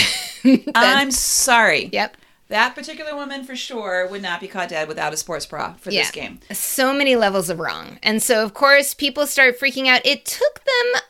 I'm 0.74 1.10
sorry. 1.10 1.90
yep. 1.92 2.16
That 2.48 2.74
particular 2.74 3.16
woman 3.16 3.44
for 3.44 3.56
sure 3.56 4.06
would 4.08 4.22
not 4.22 4.40
be 4.40 4.46
caught 4.46 4.68
dead 4.68 4.86
without 4.86 5.12
a 5.12 5.16
sports 5.16 5.46
bra 5.46 5.74
for 5.74 5.90
this 5.90 6.10
game. 6.10 6.40
So 6.52 6.92
many 6.94 7.16
levels 7.16 7.50
of 7.50 7.58
wrong. 7.58 7.98
And 8.02 8.22
so, 8.22 8.44
of 8.44 8.54
course, 8.54 8.94
people 8.94 9.26
start 9.26 9.58
freaking 9.58 9.88
out. 9.88 10.06
It 10.06 10.24
took 10.24 10.62
them 10.64 11.02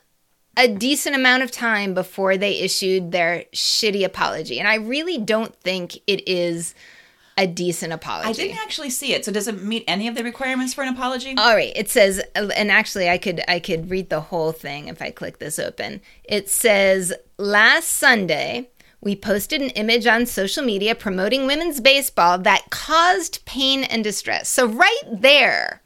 a 0.57 0.69
decent 0.69 1.15
amount 1.15 1.43
of 1.43 1.51
time 1.51 1.93
before 1.93 2.39
they 2.39 2.61
issued 2.61 3.13
their 3.13 3.45
shitty 3.53 4.05
apology. 4.05 4.59
And 4.59 4.67
I 4.67 4.77
really 4.77 5.19
don't 5.19 5.55
think 5.57 5.97
it 6.07 6.27
is 6.27 6.75
a 7.37 7.47
decent 7.47 7.93
apology. 7.93 8.29
I 8.29 8.33
didn't 8.33 8.63
actually 8.63 8.89
see 8.89 9.13
it. 9.13 9.25
So 9.25 9.31
does 9.31 9.47
it 9.47 9.63
meet 9.63 9.85
any 9.87 10.09
of 10.09 10.15
the 10.15 10.25
requirements 10.25 10.73
for 10.73 10.83
an 10.83 10.89
apology? 10.89 11.35
All 11.37 11.55
right, 11.55 11.73
it 11.77 11.91
says 11.91 12.23
and 12.35 12.71
actually 12.71 13.11
I 13.11 13.19
could 13.19 13.43
I 13.47 13.61
could 13.61 13.91
read 13.91 14.09
the 14.09 14.23
whole 14.23 14.53
thing 14.53 14.89
if 14.89 15.03
I 15.03 15.11
click 15.11 15.39
this 15.39 15.59
open. 15.59 16.01
It 16.25 16.49
says 16.49 17.13
last 17.37 17.89
Sunday 17.89 18.71
we 19.07 19.15
posted 19.15 19.63
an 19.63 19.71
image 19.71 20.05
on 20.05 20.27
social 20.27 20.65
media 20.65 20.93
promoting 20.93 21.47
women's 21.47 21.81
baseball 21.81 22.39
that 22.39 22.69
caused 22.71 23.45
pain 23.45 23.85
and 23.85 24.03
distress. 24.03 24.49
So 24.49 24.67
right 24.67 25.03
there 25.13 25.81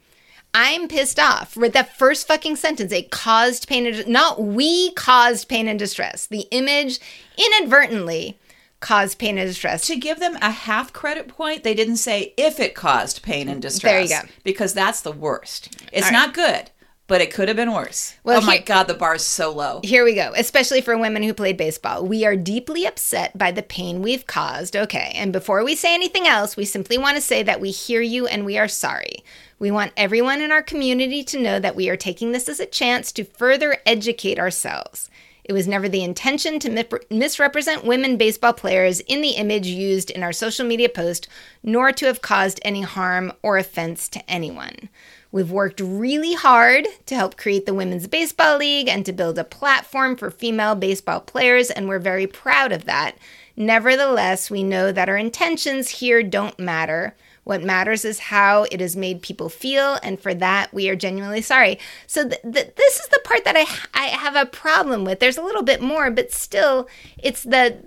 I'm 0.55 0.87
pissed 0.87 1.19
off. 1.19 1.55
With 1.55 1.73
that 1.73 1.95
first 1.95 2.27
fucking 2.27 2.55
sentence, 2.55 2.91
it 2.91 3.11
caused 3.11 3.67
pain 3.67 3.85
and 3.85 4.07
not 4.07 4.41
we 4.41 4.91
caused 4.93 5.47
pain 5.47 5.67
and 5.67 5.77
distress. 5.77 6.25
The 6.25 6.47
image 6.49 6.99
inadvertently 7.37 8.39
caused 8.79 9.19
pain 9.19 9.37
and 9.37 9.47
distress. 9.47 9.85
to 9.85 9.95
give 9.95 10.19
them 10.19 10.39
a 10.41 10.49
half 10.49 10.91
credit 10.91 11.27
point, 11.27 11.63
they 11.63 11.75
didn't 11.75 11.97
say 11.97 12.33
if 12.37 12.59
it 12.59 12.73
caused 12.73 13.21
pain 13.21 13.47
and 13.47 13.61
distress. 13.61 14.09
There 14.09 14.17
you 14.17 14.23
go. 14.23 14.29
Because 14.43 14.73
that's 14.73 15.01
the 15.01 15.11
worst. 15.11 15.77
It's 15.93 16.07
All 16.07 16.11
right. 16.11 16.25
not 16.25 16.33
good, 16.33 16.70
but 17.11 17.19
it 17.19 17.33
could 17.33 17.49
have 17.49 17.57
been 17.57 17.73
worse. 17.73 18.15
Well, 18.23 18.41
oh 18.41 18.45
my 18.45 18.53
here- 18.53 18.63
God, 18.65 18.87
the 18.87 18.93
bar's 18.93 19.21
so 19.21 19.51
low. 19.51 19.81
Here 19.83 20.05
we 20.05 20.15
go, 20.15 20.31
especially 20.33 20.79
for 20.79 20.97
women 20.97 21.23
who 21.23 21.33
played 21.33 21.57
baseball. 21.57 22.05
We 22.05 22.23
are 22.23 22.37
deeply 22.37 22.85
upset 22.85 23.37
by 23.37 23.51
the 23.51 23.61
pain 23.61 24.01
we've 24.01 24.25
caused. 24.25 24.77
Okay, 24.77 25.11
and 25.13 25.33
before 25.33 25.61
we 25.65 25.75
say 25.75 25.93
anything 25.93 26.25
else, 26.25 26.55
we 26.55 26.63
simply 26.63 26.97
want 26.97 27.17
to 27.17 27.21
say 27.21 27.43
that 27.43 27.59
we 27.59 27.71
hear 27.71 27.99
you 27.99 28.27
and 28.27 28.45
we 28.45 28.57
are 28.57 28.69
sorry. 28.69 29.25
We 29.59 29.71
want 29.71 29.91
everyone 29.97 30.39
in 30.39 30.53
our 30.53 30.63
community 30.63 31.21
to 31.25 31.41
know 31.41 31.59
that 31.59 31.75
we 31.75 31.89
are 31.89 31.97
taking 31.97 32.31
this 32.31 32.47
as 32.47 32.61
a 32.61 32.65
chance 32.65 33.11
to 33.11 33.25
further 33.25 33.75
educate 33.85 34.39
ourselves. 34.39 35.09
It 35.43 35.51
was 35.51 35.67
never 35.67 35.89
the 35.89 36.05
intention 36.05 36.59
to 36.59 36.69
mi- 36.69 36.85
misrepresent 37.09 37.83
women 37.83 38.15
baseball 38.15 38.53
players 38.53 39.01
in 39.01 39.19
the 39.19 39.31
image 39.31 39.67
used 39.67 40.11
in 40.11 40.23
our 40.23 40.31
social 40.31 40.65
media 40.65 40.87
post, 40.87 41.27
nor 41.61 41.91
to 41.91 42.05
have 42.05 42.21
caused 42.21 42.61
any 42.63 42.83
harm 42.83 43.33
or 43.43 43.57
offense 43.57 44.07
to 44.09 44.31
anyone. 44.31 44.87
We've 45.31 45.51
worked 45.51 45.79
really 45.79 46.33
hard 46.33 46.87
to 47.05 47.15
help 47.15 47.37
create 47.37 47.65
the 47.65 47.73
Women's 47.73 48.07
Baseball 48.07 48.57
League 48.57 48.89
and 48.89 49.05
to 49.05 49.13
build 49.13 49.39
a 49.39 49.45
platform 49.45 50.17
for 50.17 50.29
female 50.29 50.75
baseball 50.75 51.21
players, 51.21 51.71
and 51.71 51.87
we're 51.87 51.99
very 51.99 52.27
proud 52.27 52.71
of 52.73 52.85
that. 52.85 53.17
Nevertheless, 53.55 54.49
we 54.49 54.61
know 54.61 54.91
that 54.91 55.07
our 55.07 55.17
intentions 55.17 55.87
here 55.89 56.21
don't 56.21 56.59
matter. 56.59 57.15
What 57.43 57.63
matters 57.63 58.05
is 58.05 58.19
how 58.19 58.63
it 58.71 58.81
has 58.81 58.95
made 58.95 59.21
people 59.21 59.49
feel, 59.49 59.97
and 60.03 60.19
for 60.19 60.33
that, 60.33 60.73
we 60.73 60.89
are 60.89 60.95
genuinely 60.95 61.41
sorry. 61.41 61.79
So, 62.07 62.27
th- 62.27 62.41
th- 62.41 62.75
this 62.75 62.99
is 62.99 63.07
the 63.07 63.21
part 63.23 63.45
that 63.45 63.55
I, 63.55 63.65
I 63.93 64.07
have 64.07 64.35
a 64.35 64.45
problem 64.45 65.05
with. 65.05 65.19
There's 65.19 65.37
a 65.37 65.43
little 65.43 65.63
bit 65.63 65.81
more, 65.81 66.11
but 66.11 66.31
still, 66.31 66.87
it's 67.17 67.43
that 67.43 67.85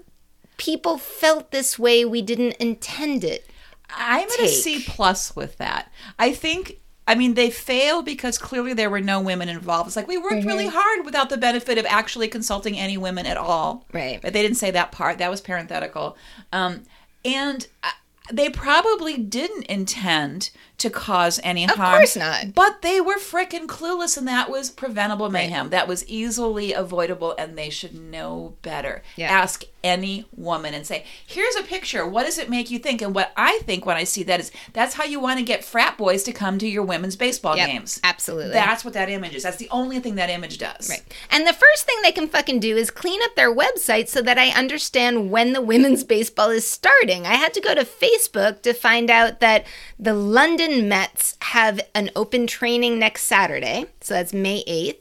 people 0.57 0.99
felt 0.99 1.51
this 1.51 1.79
way. 1.79 2.05
We 2.05 2.23
didn't 2.23 2.55
intend 2.55 3.23
it. 3.23 3.49
I'm 3.91 4.29
at 4.29 4.41
a 4.41 4.63
take. 4.63 4.87
Plus 4.87 5.37
with 5.37 5.59
that. 5.59 5.93
I 6.19 6.33
think. 6.33 6.79
I 7.07 7.15
mean, 7.15 7.35
they 7.35 7.51
fail 7.51 8.03
because 8.03 8.39
clearly 8.39 8.73
there 8.73 8.89
were 8.89 9.01
no 9.01 9.21
women 9.21 9.49
involved. 9.49 9.89
It's 9.89 9.97
like 9.97 10.09
we 10.09 10.17
worked 10.17 10.45
really 10.45 10.67
Mm-hmm. 10.67 10.77
hard 10.77 11.05
without 11.05 11.29
the 11.29 11.37
benefit 11.37 11.77
of 11.77 11.85
actually 11.87 12.29
consulting 12.29 12.79
any 12.79 12.97
women 12.97 13.27
at 13.27 13.37
all. 13.37 13.85
Right. 13.93 14.21
But 14.23 14.33
they 14.33 14.41
didn't 14.43 14.57
say 14.57 14.71
that 14.71 14.91
part. 14.91 15.19
That 15.19 15.31
was 15.31 15.41
parenthetical. 15.43 16.17
Um, 16.53 16.85
and 17.25 17.67
uh, 17.83 17.91
they 18.33 18.49
probably 18.49 19.19
didn't 19.19 19.65
intend 19.65 20.51
to 20.79 20.89
cause 20.89 21.39
any 21.45 21.65
harm. 21.65 21.95
Of 21.95 21.99
course 21.99 22.17
not. 22.17 22.55
But 22.55 22.81
they 22.81 23.01
were 23.03 23.19
frickin' 23.19 23.67
clueless, 23.67 24.17
and 24.17 24.27
that 24.27 24.49
was 24.51 24.71
preventable 24.71 25.31
mayhem. 25.31 25.69
That 25.71 25.87
was 25.87 26.07
easily 26.09 26.73
avoidable, 26.73 27.35
and 27.39 27.59
they 27.59 27.69
should 27.69 27.95
know 27.95 28.57
better. 28.63 29.03
Yeah. 29.17 29.31
Ask 29.31 29.65
any 29.85 30.25
woman 30.35 30.75
and 30.75 30.85
say, 30.85 31.05
"Here's 31.25 31.55
a 31.55 31.63
picture. 31.63 32.05
What 32.07 32.25
does 32.27 32.39
it 32.39 32.51
make 32.51 32.71
you 32.71 32.81
think?" 32.81 33.03
And 33.03 33.15
what 33.15 33.33
I 33.37 33.61
think 33.65 33.87
when 33.87 33.97
I 33.97 34.03
see 34.05 34.25
that 34.25 34.41
is 34.41 34.51
that's 34.73 34.95
how 34.95 35.05
you 35.05 35.21
want 35.21 35.39
to 35.39 35.45
get 35.45 35.65
frat 35.65 35.97
boys 35.97 36.25
to 36.25 36.33
come 36.33 36.59
to 36.59 36.67
your 36.67 36.83
women's 36.83 37.15
baseball 37.15 37.57
Yep, 37.57 37.69
games. 37.69 38.01
absolutely. 38.03 38.53
That's 38.53 38.85
what 38.85 38.95
that 38.95 39.09
image 39.11 39.35
is. 39.35 39.43
That's 39.45 39.59
the 39.59 39.69
only 39.71 40.01
thing 40.01 40.17
that 40.17 40.31
image 40.31 40.59
does. 40.59 40.89
Right. 40.89 41.03
And 41.31 41.47
the 41.47 41.53
first 41.53 41.85
thing 41.87 41.97
they 42.03 42.11
can 42.13 42.27
fucking 42.29 42.59
do 42.61 42.77
is 42.77 42.91
clean 42.91 43.21
up 43.23 43.37
their 43.37 43.55
website 43.55 44.09
so 44.09 44.23
that 44.23 44.39
I 44.39 44.49
understand 44.49 45.31
when 45.31 45.53
the 45.53 45.61
women's 45.63 46.03
baseball 46.15 46.51
is 46.51 46.67
starting. 46.67 47.27
I 47.27 47.35
had 47.35 47.53
to 47.55 47.61
go 47.61 47.75
to 47.75 47.85
Facebook 47.85 48.63
to 48.63 48.73
find 48.73 49.11
out 49.11 49.41
that 49.41 49.67
the 49.99 50.15
London 50.15 50.89
Mets 50.89 51.37
have 51.43 51.81
an 51.95 52.11
open 52.17 52.47
training 52.47 52.99
next 52.99 53.25
Saturday. 53.25 53.85
So 54.01 54.15
that's 54.15 54.33
May 54.33 54.65
8th. 54.65 54.97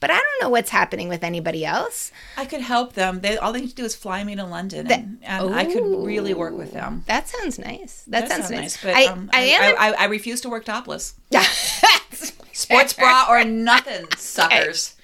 But 0.00 0.10
I 0.10 0.14
don't 0.14 0.42
know 0.42 0.48
what's 0.48 0.70
happening 0.70 1.08
with 1.08 1.22
anybody 1.22 1.64
else. 1.64 2.10
I 2.38 2.46
could 2.46 2.62
help 2.62 2.94
them. 2.94 3.20
They 3.20 3.36
all 3.36 3.52
they 3.52 3.60
need 3.60 3.68
to 3.68 3.74
do 3.74 3.84
is 3.84 3.94
fly 3.94 4.24
me 4.24 4.34
to 4.34 4.44
London, 4.44 4.90
and, 4.90 5.18
and 5.22 5.54
I 5.54 5.66
could 5.66 5.84
really 5.84 6.32
work 6.32 6.56
with 6.56 6.72
them. 6.72 7.04
That 7.06 7.28
sounds 7.28 7.58
nice. 7.58 8.04
That, 8.08 8.28
sounds, 8.30 8.50
nice. 8.50 8.82
but 8.82 8.94
I, 8.94 9.04
um, 9.06 9.28
I, 9.32 9.38
I, 9.38 9.42
am. 9.42 9.76
I, 9.78 9.92
I, 9.92 10.04
refuse 10.06 10.40
to 10.40 10.48
work 10.48 10.64
topless. 10.64 11.14
Sports 12.52 12.94
bra 12.94 13.26
or 13.28 13.44
nothing, 13.44 14.06
suckers. 14.16 14.96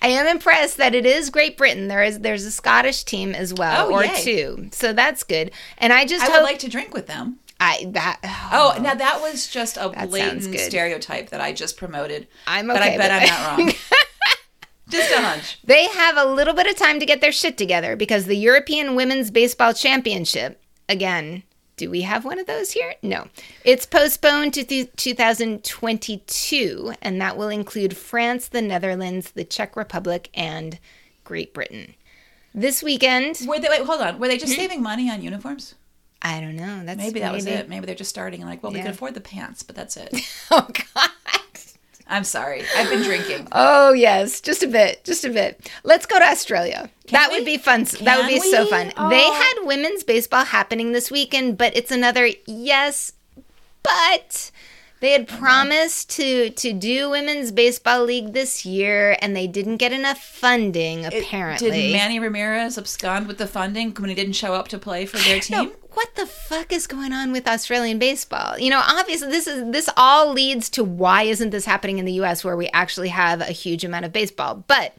I 0.00 0.08
am 0.08 0.26
impressed 0.26 0.78
that 0.78 0.94
it 0.94 1.04
is 1.04 1.28
Great 1.30 1.56
Britain. 1.58 1.88
There 1.88 2.02
is 2.02 2.20
there's 2.20 2.44
a 2.44 2.50
Scottish 2.50 3.04
team 3.04 3.34
as 3.34 3.52
well, 3.52 3.88
Oh, 3.88 3.94
or 3.94 4.04
yay. 4.04 4.22
two. 4.22 4.68
So 4.72 4.94
that's 4.94 5.22
good. 5.22 5.50
And 5.76 5.92
I 5.92 6.06
just 6.06 6.22
I 6.22 6.26
hope 6.26 6.36
would 6.36 6.44
like 6.44 6.58
to 6.60 6.70
drink 6.70 6.94
with 6.94 7.06
them. 7.06 7.40
I 7.60 7.86
that 7.90 8.20
Oh, 8.52 8.78
now 8.80 8.94
that 8.94 9.20
was 9.20 9.46
just 9.48 9.76
a 9.76 9.88
blatant 9.88 10.44
stereotype 10.58 11.30
that 11.30 11.40
I 11.40 11.52
just 11.52 11.76
promoted. 11.76 12.28
I'm 12.46 12.70
okay, 12.70 12.78
but 12.78 12.82
I 12.82 12.96
bet 12.96 13.10
I'm 13.10 13.28
not 13.28 13.58
wrong. 13.58 13.68
just 14.88 15.12
a 15.12 15.20
hunch. 15.20 15.58
They 15.64 15.86
have 15.88 16.16
a 16.16 16.24
little 16.24 16.54
bit 16.54 16.66
of 16.66 16.76
time 16.76 17.00
to 17.00 17.06
get 17.06 17.20
their 17.20 17.32
shit 17.32 17.58
together 17.58 17.96
because 17.96 18.26
the 18.26 18.36
European 18.36 18.94
Women's 18.94 19.30
Baseball 19.30 19.72
Championship, 19.74 20.62
again, 20.88 21.42
do 21.76 21.90
we 21.90 22.02
have 22.02 22.24
one 22.24 22.38
of 22.38 22.46
those 22.46 22.70
here? 22.72 22.94
No. 23.02 23.28
It's 23.64 23.84
postponed 23.84 24.54
to 24.54 24.64
th- 24.64 24.88
2022, 24.96 26.94
and 27.02 27.20
that 27.20 27.36
will 27.36 27.50
include 27.50 27.96
France, 27.96 28.48
the 28.48 28.62
Netherlands, 28.62 29.32
the 29.32 29.44
Czech 29.44 29.76
Republic, 29.76 30.30
and 30.32 30.78
Great 31.22 31.52
Britain. 31.52 31.94
This 32.54 32.82
weekend, 32.82 33.40
Were 33.46 33.58
they? 33.58 33.68
Wait, 33.68 33.82
hold 33.82 34.00
on. 34.00 34.18
Were 34.18 34.28
they 34.28 34.38
just 34.38 34.54
hmm? 34.54 34.60
saving 34.60 34.82
money 34.82 35.10
on 35.10 35.20
uniforms? 35.20 35.74
I 36.26 36.40
don't 36.40 36.56
know. 36.56 36.82
That's 36.84 36.98
Maybe 36.98 37.20
that 37.20 37.32
was 37.32 37.46
it. 37.46 37.68
Maybe 37.68 37.86
they're 37.86 37.94
just 37.94 38.10
starting 38.10 38.40
and 38.40 38.50
like, 38.50 38.62
well, 38.62 38.72
we 38.72 38.80
can 38.80 38.88
afford 38.88 39.14
the 39.14 39.20
pants, 39.20 39.62
but 39.62 39.76
that's 39.76 39.96
it. 39.96 40.12
Oh 40.50 40.68
God. 40.94 41.10
I'm 42.08 42.24
sorry. 42.24 42.62
I've 42.76 42.88
been 42.88 43.02
drinking. 43.02 43.48
Oh 43.52 43.92
yes, 43.92 44.40
just 44.40 44.62
a 44.62 44.66
bit, 44.66 45.04
just 45.04 45.24
a 45.24 45.30
bit. 45.30 45.70
Let's 45.84 46.06
go 46.06 46.18
to 46.18 46.24
Australia. 46.24 46.90
that 47.10 47.30
we? 47.30 47.38
would 47.38 47.44
be 47.44 47.56
fun. 47.58 47.84
that 48.02 48.18
would 48.18 48.28
be 48.28 48.40
Can 48.40 48.50
so 48.50 48.66
fun. 48.66 48.92
Oh. 48.96 49.08
They 49.08 49.22
had 49.22 49.54
women's 49.62 50.02
baseball 50.02 50.44
happening 50.44 50.92
this 50.92 51.10
weekend, 51.10 51.58
but 51.58 51.76
it's 51.76 51.90
another 51.90 52.28
yes, 52.46 53.12
but 53.82 54.50
they 55.00 55.12
had 55.12 55.28
uh-huh. 55.28 55.38
promised 55.38 56.10
to 56.10 56.50
to 56.50 56.72
do 56.72 57.10
women's 57.10 57.52
baseball 57.52 58.04
league 58.04 58.32
this 58.32 58.64
year, 58.64 59.16
and 59.20 59.36
they 59.36 59.46
didn't 59.46 59.76
get 59.76 59.92
enough 59.92 60.22
funding. 60.22 61.06
Apparently, 61.06 61.70
Did 61.70 61.92
Manny 61.92 62.18
Ramirez 62.18 62.78
abscond 62.78 63.26
with 63.26 63.38
the 63.38 63.46
funding 63.46 63.94
when 63.94 64.08
he 64.08 64.14
didn't 64.14 64.34
show 64.34 64.54
up 64.54 64.68
to 64.68 64.78
play 64.78 65.06
for 65.06 65.18
their 65.18 65.36
No, 65.36 65.40
team? 65.40 65.72
What 65.96 66.14
the 66.14 66.26
fuck 66.26 66.72
is 66.72 66.86
going 66.86 67.14
on 67.14 67.32
with 67.32 67.48
Australian 67.48 67.98
baseball? 67.98 68.58
You 68.58 68.68
know, 68.68 68.82
obviously 68.86 69.30
this 69.30 69.46
is 69.46 69.72
this 69.72 69.88
all 69.96 70.30
leads 70.30 70.68
to 70.70 70.84
why 70.84 71.22
isn't 71.22 71.50
this 71.50 71.64
happening 71.64 71.98
in 71.98 72.04
the 72.04 72.20
US 72.20 72.44
where 72.44 72.56
we 72.56 72.68
actually 72.68 73.08
have 73.08 73.40
a 73.40 73.46
huge 73.46 73.82
amount 73.82 74.04
of 74.04 74.12
baseball. 74.12 74.62
But 74.68 74.94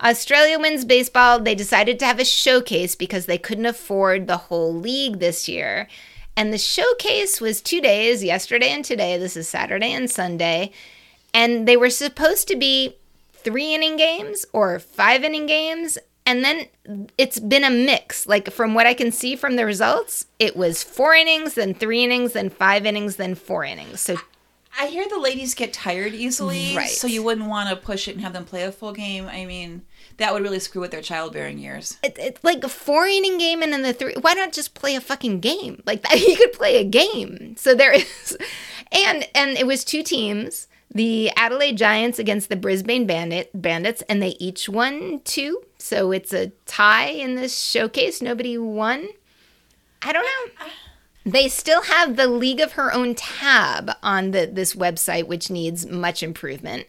Australia 0.00 0.60
wins 0.60 0.84
baseball. 0.84 1.40
They 1.40 1.56
decided 1.56 1.98
to 1.98 2.06
have 2.06 2.20
a 2.20 2.24
showcase 2.24 2.94
because 2.94 3.26
they 3.26 3.38
couldn't 3.38 3.66
afford 3.66 4.28
the 4.28 4.36
whole 4.36 4.72
league 4.72 5.18
this 5.18 5.48
year. 5.48 5.88
And 6.36 6.52
the 6.52 6.58
showcase 6.58 7.40
was 7.40 7.60
2 7.60 7.80
days, 7.80 8.22
yesterday 8.22 8.68
and 8.68 8.84
today. 8.84 9.18
This 9.18 9.36
is 9.36 9.48
Saturday 9.48 9.92
and 9.92 10.08
Sunday. 10.08 10.70
And 11.34 11.66
they 11.66 11.76
were 11.76 11.90
supposed 11.90 12.46
to 12.48 12.56
be 12.56 12.96
three 13.32 13.74
inning 13.74 13.96
games 13.96 14.46
or 14.52 14.78
five 14.78 15.24
inning 15.24 15.46
games. 15.46 15.98
And 16.26 16.44
then 16.44 16.66
it's 17.16 17.38
been 17.38 17.62
a 17.64 17.70
mix. 17.70 18.26
Like 18.26 18.50
from 18.50 18.74
what 18.74 18.86
I 18.86 18.94
can 18.94 19.12
see 19.12 19.36
from 19.36 19.56
the 19.56 19.64
results, 19.64 20.26
it 20.38 20.56
was 20.56 20.82
four 20.82 21.14
innings, 21.14 21.54
then 21.54 21.72
three 21.72 22.02
innings, 22.04 22.32
then 22.32 22.50
five 22.50 22.84
innings, 22.84 23.16
then 23.16 23.34
four 23.36 23.64
innings. 23.64 24.00
So 24.00 24.16
I 24.78 24.88
hear 24.88 25.08
the 25.08 25.18
ladies 25.18 25.54
get 25.54 25.72
tired 25.72 26.12
easily, 26.14 26.76
Right. 26.76 26.88
so 26.90 27.06
you 27.06 27.22
wouldn't 27.22 27.48
want 27.48 27.70
to 27.70 27.76
push 27.76 28.08
it 28.08 28.12
and 28.16 28.20
have 28.22 28.32
them 28.34 28.44
play 28.44 28.64
a 28.64 28.72
full 28.72 28.92
game. 28.92 29.26
I 29.26 29.46
mean, 29.46 29.82
that 30.18 30.34
would 30.34 30.42
really 30.42 30.58
screw 30.58 30.82
with 30.82 30.90
their 30.90 31.00
childbearing 31.00 31.58
years. 31.58 31.96
it, 32.02 32.16
it's 32.18 32.42
like 32.44 32.62
a 32.62 32.68
four 32.68 33.06
inning 33.06 33.38
game 33.38 33.62
and 33.62 33.72
then 33.72 33.82
the 33.82 33.92
three. 33.94 34.14
Why 34.20 34.34
not 34.34 34.52
just 34.52 34.74
play 34.74 34.94
a 34.96 35.00
fucking 35.00 35.40
game 35.40 35.82
like 35.86 36.02
that? 36.02 36.20
You 36.28 36.36
could 36.36 36.52
play 36.52 36.76
a 36.78 36.84
game. 36.84 37.54
So 37.56 37.74
there 37.74 37.92
is, 37.92 38.36
and 38.92 39.26
and 39.34 39.56
it 39.56 39.66
was 39.66 39.84
two 39.84 40.02
teams. 40.02 40.66
The 40.94 41.30
Adelaide 41.36 41.76
Giants 41.76 42.18
against 42.18 42.48
the 42.48 42.56
Brisbane 42.56 43.06
Bandit 43.06 43.50
Bandits, 43.54 44.02
and 44.08 44.22
they 44.22 44.36
each 44.40 44.68
won 44.68 45.20
two. 45.24 45.62
So 45.78 46.12
it's 46.12 46.32
a 46.32 46.52
tie 46.66 47.08
in 47.08 47.36
this 47.36 47.58
showcase. 47.58 48.22
Nobody 48.22 48.58
won. 48.58 49.08
I 50.02 50.12
don't 50.12 50.24
know. 50.24 50.66
They 51.24 51.48
still 51.48 51.82
have 51.82 52.16
the 52.16 52.28
League 52.28 52.60
of 52.60 52.72
Her 52.72 52.92
Own 52.92 53.14
tab 53.14 53.90
on 54.02 54.30
the 54.30 54.46
this 54.46 54.74
website, 54.74 55.26
which 55.26 55.50
needs 55.50 55.84
much 55.84 56.22
improvement. 56.22 56.86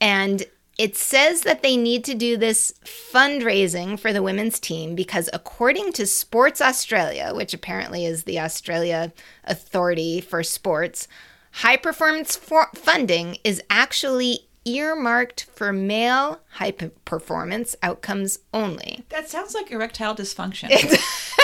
And 0.00 0.44
it 0.78 0.96
says 0.96 1.42
that 1.42 1.62
they 1.62 1.76
need 1.76 2.04
to 2.04 2.14
do 2.14 2.36
this 2.36 2.72
fundraising 2.84 3.98
for 3.98 4.12
the 4.12 4.22
women's 4.22 4.60
team 4.60 4.94
because, 4.94 5.28
according 5.32 5.92
to 5.94 6.06
Sports 6.06 6.60
Australia, 6.60 7.32
which 7.34 7.52
apparently 7.52 8.04
is 8.04 8.24
the 8.24 8.38
Australia 8.38 9.12
Authority 9.44 10.20
for 10.20 10.42
Sports, 10.44 11.08
high 11.52 11.76
performance 11.76 12.36
for- 12.36 12.70
funding 12.74 13.38
is 13.42 13.60
actually 13.70 14.47
earmarked 14.64 15.44
for 15.54 15.72
male 15.72 16.40
high 16.52 16.72
performance 16.72 17.74
outcomes 17.82 18.40
only. 18.52 19.04
That 19.08 19.28
sounds 19.28 19.54
like 19.54 19.70
erectile 19.70 20.14
dysfunction. 20.14 20.68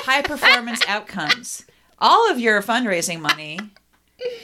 High 0.04 0.22
performance 0.22 0.82
outcomes. 0.88 1.64
All 1.98 2.30
of 2.30 2.38
your 2.38 2.62
fundraising 2.62 3.20
money 3.20 3.58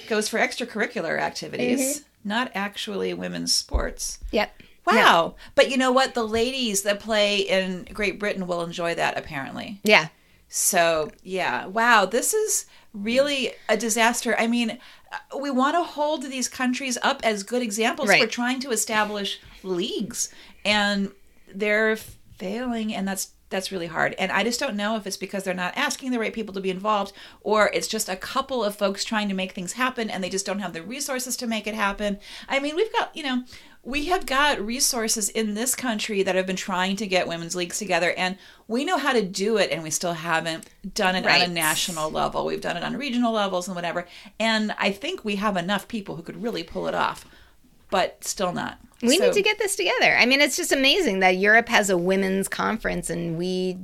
goes 0.08 0.28
for 0.28 0.38
extracurricular 0.38 1.18
activities, 1.18 2.00
mm-hmm. 2.00 2.28
not 2.28 2.50
actually 2.54 3.12
women's 3.14 3.54
sports. 3.54 4.18
Yep. 4.32 4.62
Wow. 4.86 5.34
But 5.54 5.70
you 5.70 5.76
know 5.76 5.92
what? 5.92 6.14
The 6.14 6.26
ladies 6.26 6.82
that 6.82 7.00
play 7.00 7.38
in 7.38 7.86
Great 7.92 8.18
Britain 8.18 8.46
will 8.46 8.62
enjoy 8.62 8.94
that 8.94 9.16
apparently. 9.16 9.80
Yeah. 9.84 10.08
So, 10.48 11.10
yeah. 11.22 11.66
Wow. 11.66 12.06
This 12.06 12.34
is 12.34 12.66
really 12.92 13.52
a 13.68 13.76
disaster. 13.76 14.34
I 14.38 14.46
mean, 14.46 14.78
we 15.40 15.50
want 15.50 15.74
to 15.76 15.82
hold 15.82 16.22
these 16.24 16.48
countries 16.48 16.96
up 17.02 17.20
as 17.24 17.42
good 17.42 17.62
examples 17.62 18.08
Right. 18.08 18.22
for 18.22 18.28
trying 18.28 18.60
to 18.60 18.70
establish 18.70 19.40
leagues 19.62 20.28
and 20.64 21.10
they're 21.52 21.96
failing 21.96 22.94
and 22.94 23.06
that's 23.08 23.32
that's 23.48 23.72
really 23.72 23.88
hard. 23.88 24.14
And 24.16 24.30
I 24.30 24.44
just 24.44 24.60
don't 24.60 24.76
know 24.76 24.94
if 24.94 25.08
it's 25.08 25.16
because 25.16 25.42
they're 25.42 25.52
not 25.54 25.76
asking 25.76 26.12
the 26.12 26.20
right 26.20 26.32
people 26.32 26.54
to 26.54 26.60
be 26.60 26.70
involved 26.70 27.12
or 27.40 27.68
it's 27.74 27.88
just 27.88 28.08
a 28.08 28.14
couple 28.14 28.62
of 28.62 28.76
folks 28.76 29.04
trying 29.04 29.28
to 29.28 29.34
make 29.34 29.50
things 29.50 29.72
happen 29.72 30.08
and 30.08 30.22
they 30.22 30.28
just 30.30 30.46
don't 30.46 30.60
have 30.60 30.72
the 30.72 30.82
resources 30.84 31.36
to 31.38 31.48
make 31.48 31.66
it 31.66 31.74
happen. 31.74 32.20
I 32.48 32.60
mean, 32.60 32.76
we've 32.76 32.92
got, 32.92 33.10
you 33.16 33.24
know, 33.24 33.42
we 33.82 34.06
have 34.06 34.26
got 34.26 34.60
resources 34.60 35.30
in 35.30 35.54
this 35.54 35.74
country 35.74 36.22
that 36.22 36.34
have 36.34 36.46
been 36.46 36.56
trying 36.56 36.96
to 36.96 37.06
get 37.06 37.26
women's 37.26 37.56
leagues 37.56 37.78
together 37.78 38.12
and 38.16 38.36
we 38.68 38.84
know 38.84 38.98
how 38.98 39.12
to 39.12 39.22
do 39.22 39.56
it 39.56 39.70
and 39.70 39.82
we 39.82 39.90
still 39.90 40.12
haven't 40.12 40.68
done 40.94 41.16
it 41.16 41.26
on 41.26 41.40
a 41.40 41.48
national 41.48 42.10
level. 42.10 42.44
We've 42.44 42.60
done 42.60 42.76
it 42.76 42.82
on 42.84 42.96
regional 42.96 43.32
levels 43.32 43.68
and 43.68 43.74
whatever. 43.74 44.06
And 44.38 44.74
I 44.78 44.92
think 44.92 45.24
we 45.24 45.36
have 45.36 45.56
enough 45.56 45.88
people 45.88 46.16
who 46.16 46.22
could 46.22 46.42
really 46.42 46.62
pull 46.62 46.88
it 46.88 46.94
off, 46.94 47.24
but 47.90 48.22
still 48.22 48.52
not. 48.52 48.78
We 49.02 49.16
So- 49.16 49.26
need 49.26 49.32
to 49.32 49.42
get 49.42 49.58
this 49.58 49.76
together. 49.76 50.14
I 50.14 50.26
mean, 50.26 50.42
it's 50.42 50.58
just 50.58 50.72
amazing 50.72 51.20
that 51.20 51.38
Europe 51.38 51.70
has 51.70 51.88
a 51.88 51.96
women's 51.96 52.48
conference 52.48 53.08
and 53.08 53.38
we 53.38 53.78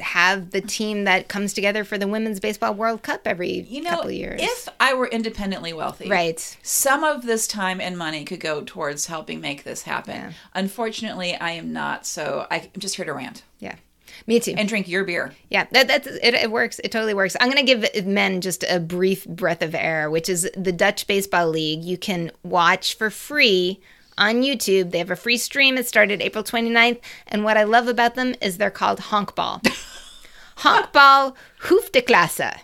have 0.00 0.50
the 0.50 0.60
team 0.60 1.04
that 1.04 1.28
comes 1.28 1.52
together 1.52 1.84
for 1.84 1.96
the 1.98 2.08
Women's 2.08 2.40
Baseball 2.40 2.74
World 2.74 3.02
Cup 3.02 3.22
every 3.26 3.60
You 3.68 3.82
know, 3.82 3.90
couple 3.90 4.10
years. 4.10 4.40
if 4.42 4.68
I 4.80 4.92
were 4.94 5.06
independently 5.06 5.72
wealthy, 5.72 6.08
right. 6.08 6.56
some 6.62 7.04
of 7.04 7.24
this 7.24 7.46
time 7.46 7.80
and 7.80 7.96
money 7.96 8.24
could 8.24 8.40
go 8.40 8.62
towards 8.64 9.06
helping 9.06 9.40
make 9.40 9.62
this 9.64 9.82
happen. 9.82 10.14
Yeah. 10.16 10.32
Unfortunately, 10.54 11.36
I 11.36 11.50
am 11.52 11.72
not, 11.72 12.06
so 12.06 12.46
I'm 12.50 12.62
just 12.78 12.96
here 12.96 13.04
to 13.04 13.12
rant 13.12 13.42
Yeah. 13.60 13.76
Me 14.26 14.38
too. 14.40 14.54
and 14.56 14.68
drink 14.68 14.88
your 14.88 15.04
beer. 15.04 15.32
Yeah, 15.50 15.66
that 15.72 15.88
that's 15.88 16.06
it, 16.06 16.34
it 16.34 16.50
works. 16.50 16.78
It 16.84 16.92
totally 16.92 17.14
works. 17.14 17.36
I'm 17.40 17.50
going 17.50 17.64
to 17.66 17.74
give 17.74 18.06
men 18.06 18.40
just 18.40 18.64
a 18.68 18.78
brief 18.78 19.26
breath 19.26 19.60
of 19.60 19.74
air, 19.74 20.08
which 20.08 20.28
is 20.28 20.48
the 20.56 20.70
Dutch 20.72 21.06
Baseball 21.08 21.48
League. 21.48 21.82
You 21.82 21.98
can 21.98 22.30
watch 22.44 22.94
for 22.96 23.10
free 23.10 23.80
on 24.18 24.42
YouTube. 24.42 24.90
They 24.90 24.98
have 24.98 25.10
a 25.10 25.16
free 25.16 25.36
stream. 25.36 25.76
It 25.76 25.86
started 25.86 26.22
April 26.22 26.44
29th, 26.44 27.00
and 27.28 27.44
what 27.44 27.56
I 27.56 27.64
love 27.64 27.88
about 27.88 28.14
them 28.14 28.34
is 28.40 28.58
they're 28.58 28.70
called 28.70 29.00
Honkbal. 29.00 29.62
Honkbal 30.58 31.34
Hoofdklasse. 31.62 32.58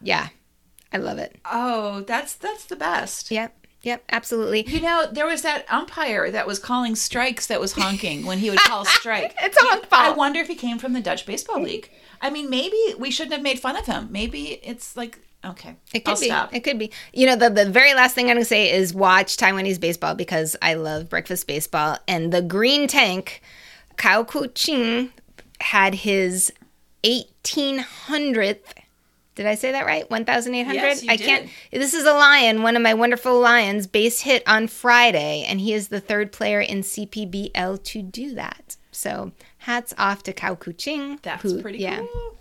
Yeah. 0.00 0.28
I 0.92 0.98
love 0.98 1.18
it. 1.18 1.38
Oh, 1.44 2.00
that's 2.00 2.34
that's 2.34 2.64
the 2.64 2.76
best. 2.76 3.30
Yep. 3.30 3.56
Yep, 3.82 4.04
absolutely. 4.10 4.68
You 4.68 4.82
know, 4.82 5.06
there 5.10 5.26
was 5.26 5.40
that 5.40 5.64
umpire 5.70 6.30
that 6.30 6.46
was 6.46 6.58
calling 6.58 6.94
strikes 6.94 7.46
that 7.46 7.60
was 7.60 7.72
honking 7.72 8.26
when 8.26 8.38
he 8.38 8.50
would 8.50 8.58
call 8.58 8.84
strike. 8.84 9.34
It's 9.40 9.56
honkball. 9.56 9.86
I 9.92 10.10
wonder 10.10 10.38
if 10.40 10.48
he 10.48 10.54
came 10.54 10.78
from 10.78 10.92
the 10.92 11.00
Dutch 11.00 11.24
Baseball 11.24 11.62
League. 11.62 11.90
I 12.20 12.28
mean, 12.28 12.50
maybe 12.50 12.78
we 12.98 13.10
shouldn't 13.10 13.32
have 13.32 13.42
made 13.42 13.58
fun 13.58 13.76
of 13.76 13.86
him. 13.86 14.08
Maybe 14.10 14.60
it's 14.62 14.98
like 14.98 15.20
okay, 15.44 15.76
It 15.92 16.04
could 16.04 16.14
I'll 16.14 16.20
be. 16.20 16.26
stop. 16.26 16.54
It 16.54 16.60
could 16.60 16.78
be. 16.78 16.90
You 17.12 17.26
know, 17.26 17.36
the, 17.36 17.50
the 17.50 17.70
very 17.70 17.94
last 17.94 18.14
thing 18.14 18.26
I'm 18.26 18.34
going 18.34 18.42
to 18.42 18.44
say 18.44 18.72
is 18.72 18.92
watch 18.94 19.36
Taiwanese 19.36 19.80
baseball 19.80 20.14
because 20.14 20.56
I 20.62 20.74
love 20.74 21.08
breakfast 21.08 21.46
baseball. 21.46 21.96
And 22.08 22.32
the 22.32 22.42
green 22.42 22.86
tank, 22.88 23.40
Kao 23.96 24.24
Kuo-Ching, 24.24 25.12
had 25.60 25.94
his 25.94 26.52
1800th. 27.04 28.58
Did 29.36 29.46
I 29.46 29.54
say 29.54 29.72
that 29.72 29.86
right? 29.86 30.08
1,800? 30.10 30.74
Yes, 30.74 31.04
I 31.08 31.16
can't. 31.16 31.48
This 31.72 31.94
is 31.94 32.04
a 32.04 32.12
lion, 32.12 32.62
one 32.62 32.76
of 32.76 32.82
my 32.82 32.92
wonderful 32.94 33.40
lions, 33.40 33.86
base 33.86 34.20
hit 34.20 34.42
on 34.46 34.66
Friday, 34.66 35.44
and 35.48 35.60
he 35.60 35.72
is 35.72 35.88
the 35.88 36.00
third 36.00 36.32
player 36.32 36.60
in 36.60 36.80
CPBL 36.82 37.82
to 37.84 38.02
do 38.02 38.34
that. 38.34 38.76
So 38.92 39.32
hats 39.58 39.94
off 39.96 40.22
to 40.24 40.32
Kao 40.32 40.56
Kuo-Ching. 40.56 41.20
That's 41.22 41.42
who- 41.42 41.62
pretty 41.62 41.78
yeah. 41.78 41.98
cool. 42.12 42.36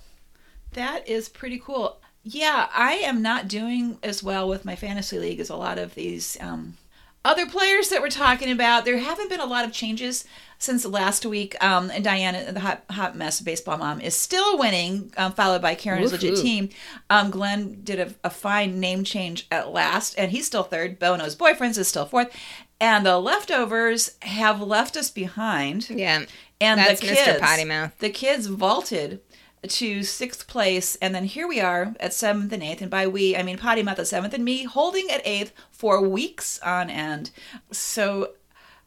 That 0.74 1.08
is 1.08 1.30
pretty 1.30 1.60
cool. 1.64 2.00
Yeah, 2.32 2.68
I 2.74 2.94
am 2.94 3.22
not 3.22 3.48
doing 3.48 3.98
as 4.04 4.22
well 4.22 4.48
with 4.48 4.64
my 4.66 4.76
fantasy 4.76 5.18
league 5.18 5.40
as 5.40 5.50
a 5.50 5.56
lot 5.56 5.80
of 5.80 5.96
these 5.96 6.38
um, 6.40 6.78
other 7.26 7.48
players 7.48 7.90
that 7.90 8.02
we're 8.02 8.10
talking 8.10 8.52
about. 8.52 8.86
There 8.86 8.98
haven't 9.00 9.30
been 9.30 9.40
a 9.40 9.46
lot 9.46 9.66
of 9.66 9.72
changes 9.72 10.26
since 10.60 10.86
last 10.86 11.26
week. 11.26 11.62
Um, 11.64 11.90
and 11.90 12.04
Diana, 12.04 12.52
the 12.52 12.60
hot, 12.60 12.84
hot 12.92 13.16
mess 13.16 13.42
baseball 13.42 13.78
mom, 13.78 14.00
is 14.00 14.16
still 14.16 14.60
winning, 14.60 15.12
um, 15.18 15.34
followed 15.34 15.62
by 15.62 15.74
Karen's 15.74 16.12
legit 16.12 16.38
team. 16.38 16.70
Um, 17.10 17.32
Glenn 17.32 17.82
did 17.84 18.00
a, 18.00 18.14
a 18.24 18.30
fine 18.30 18.80
name 18.80 19.04
change 19.04 19.48
at 19.52 19.72
last, 19.72 20.14
and 20.18 20.32
he's 20.32 20.46
still 20.46 20.64
third. 20.64 21.00
Bono's 21.00 21.36
boyfriends 21.36 21.78
is 21.78 21.88
still 21.88 22.06
fourth. 22.06 22.32
And 22.80 23.06
the 23.06 23.18
leftovers 23.18 24.12
have 24.22 24.62
left 24.62 24.96
us 24.96 25.10
behind. 25.10 25.90
Yeah. 25.90 26.26
And 26.62 26.80
That's 26.80 27.02
the 27.02 27.08
Mr. 27.08 27.26
kids, 27.26 27.40
Potty 27.40 27.66
Mouth. 27.66 27.98
The 28.00 28.10
kids 28.10 28.48
vaulted 28.48 29.22
to 29.68 30.04
sixth 30.04 30.48
place, 30.48 30.96
and 30.98 31.14
then 31.14 31.26
here 31.26 31.48
we 31.48 31.60
are 31.60 31.96
at 32.00 32.14
seventh 32.14 32.52
and 32.54 32.64
eighth. 32.64 32.82
And 32.82 32.92
by 32.92 33.08
we, 33.08 33.36
I 33.36 33.44
mean 33.44 33.58
Potty 33.58 33.84
Mouth 33.84 34.00
at 34.00 34.08
seventh, 34.08 34.34
and 34.34 34.46
me 34.46 34.64
holding 34.64 35.10
at 35.10 35.26
eighth 35.26 35.54
for 35.72 36.02
weeks 36.02 36.60
on 36.60 36.90
end. 36.90 37.32
So, 37.72 38.34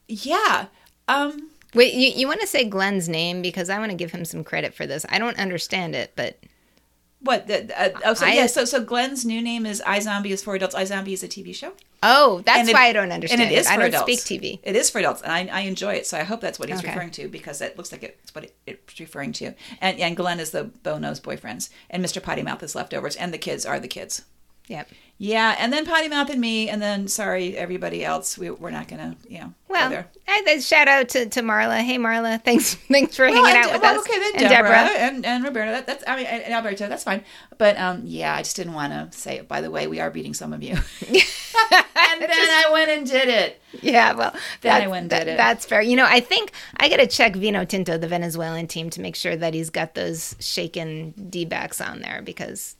yeah, 0.08 0.66
um, 1.08 1.50
Wait, 1.74 1.94
you, 1.94 2.10
you 2.14 2.28
want 2.28 2.40
to 2.42 2.46
say 2.46 2.64
Glenn's 2.64 3.08
name 3.08 3.40
because 3.40 3.70
I 3.70 3.78
want 3.78 3.90
to 3.90 3.96
give 3.96 4.12
him 4.12 4.26
some 4.26 4.44
credit 4.44 4.74
for 4.74 4.86
this. 4.86 5.06
I 5.08 5.18
don't 5.18 5.38
understand 5.38 5.94
it, 5.94 6.12
but 6.16 6.38
what? 7.22 7.46
The, 7.46 7.58
uh, 7.80 7.90
oh, 8.04 8.14
so 8.14 8.26
I- 8.26 8.32
yeah, 8.34 8.46
so 8.46 8.64
so 8.64 8.82
Glenn's 8.82 9.24
new 9.24 9.40
name 9.42 9.64
is 9.66 9.80
iZombie 9.86 10.30
is 10.30 10.42
for 10.42 10.54
adults. 10.54 10.74
iZombie 10.74 11.12
is 11.12 11.22
a 11.22 11.28
TV 11.28 11.54
show, 11.54 11.72
oh, 12.02 12.42
that's 12.44 12.68
it- 12.68 12.74
why 12.74 12.86
I 12.86 12.92
don't 12.92 13.12
understand 13.12 13.40
and 13.42 13.50
it 13.52 13.58
is 13.58 13.66
I 13.66 13.74
for 13.74 13.80
don't 13.82 13.88
adults. 13.94 14.22
speak 14.22 14.40
TV. 14.42 14.58
It 14.62 14.76
is 14.76 14.90
for 14.90 14.98
adults, 14.98 15.22
and 15.22 15.32
I, 15.32 15.46
I 15.52 15.60
enjoy 15.62 15.94
it. 15.94 16.06
So 16.06 16.18
I 16.18 16.22
hope 16.24 16.40
that's 16.40 16.58
what 16.58 16.68
he's 16.68 16.78
Okay. 16.78 16.88
referring 16.88 17.10
to 17.12 17.28
because 17.28 17.60
it 17.60 17.76
looks 17.76 17.92
like 17.92 18.02
it's 18.02 18.34
what 18.34 18.44
it, 18.44 18.54
it's 18.66 18.98
referring 19.00 19.32
to. 19.34 19.54
And 19.80 19.98
and 19.98 20.16
Glenn 20.16 20.40
is 20.40 20.50
the 20.50 20.64
Bono's 20.64 21.20
boyfriends, 21.20 21.68
and 21.90 22.04
Mr. 22.04 22.22
Potty 22.22 22.42
Mouth 22.42 22.62
is 22.62 22.74
leftovers, 22.74 23.16
and 23.16 23.32
the 23.32 23.38
kids 23.38 23.64
are 23.66 23.78
the 23.80 23.88
kids. 23.88 24.22
Yep. 24.68 24.88
Yeah, 25.18 25.54
and 25.58 25.72
then 25.72 25.86
Potty 25.86 26.08
Mouth 26.08 26.30
and 26.30 26.40
me, 26.40 26.68
and 26.68 26.82
then 26.82 27.06
sorry 27.06 27.56
everybody 27.56 28.04
else. 28.04 28.36
We, 28.36 28.50
we're 28.50 28.70
not 28.72 28.88
gonna, 28.88 29.16
you 29.28 29.38
know, 29.38 29.54
Well. 29.68 30.04
I, 30.26 30.58
shout 30.58 30.88
out 30.88 31.10
to, 31.10 31.26
to 31.28 31.42
Marla. 31.42 31.78
Hey, 31.80 31.96
Marla, 31.96 32.42
thanks 32.44 32.74
thanks 32.74 33.14
for 33.16 33.26
Well, 33.26 33.44
hanging 33.44 33.62
out 33.64 33.72
with 33.72 33.82
well, 33.82 34.00
us. 34.00 34.06
Okay, 34.08 34.18
then 34.18 34.32
and 34.36 34.48
Deborah, 34.48 34.68
Deborah. 34.70 34.98
and, 34.98 35.26
and 35.26 35.44
Roberta. 35.44 35.70
That, 35.70 35.86
that's 35.86 36.04
I 36.08 36.16
mean, 36.16 36.26
and 36.26 36.52
Alberto. 36.52 36.88
That's 36.88 37.04
fine. 37.04 37.22
But 37.56 37.78
um, 37.78 38.02
yeah, 38.04 38.34
I 38.34 38.38
just 38.38 38.56
didn't 38.56 38.72
want 38.72 38.92
to 39.12 39.16
say 39.16 39.36
it. 39.38 39.46
By 39.48 39.60
the 39.60 39.70
way, 39.70 39.86
we 39.86 40.00
are 40.00 40.10
beating 40.10 40.34
some 40.34 40.52
of 40.52 40.60
you. 40.62 40.72
and 41.10 42.20
then 42.20 42.30
I 42.32 42.70
went 42.72 42.90
and 42.90 43.06
did 43.06 43.28
it. 43.28 43.60
Yeah, 43.80 44.14
well, 44.14 44.34
Then 44.62 44.82
I 44.82 44.86
went 44.88 45.02
and 45.02 45.10
that- 45.10 45.24
did 45.24 45.34
it. 45.34 45.36
That's 45.36 45.64
fair. 45.64 45.82
You 45.82 45.96
know, 45.96 46.06
I 46.06 46.18
think 46.20 46.52
I 46.78 46.88
got 46.88 46.96
to 46.96 47.06
check 47.06 47.36
Vino 47.36 47.64
Tinto, 47.64 47.96
the 47.96 48.08
Venezuelan 48.08 48.66
team, 48.66 48.90
to 48.90 49.00
make 49.00 49.14
sure 49.16 49.36
that 49.36 49.54
he's 49.54 49.70
got 49.70 49.94
those 49.94 50.34
shaken 50.40 51.12
D 51.30 51.44
backs 51.44 51.80
on 51.80 52.00
there 52.00 52.22
because, 52.24 52.74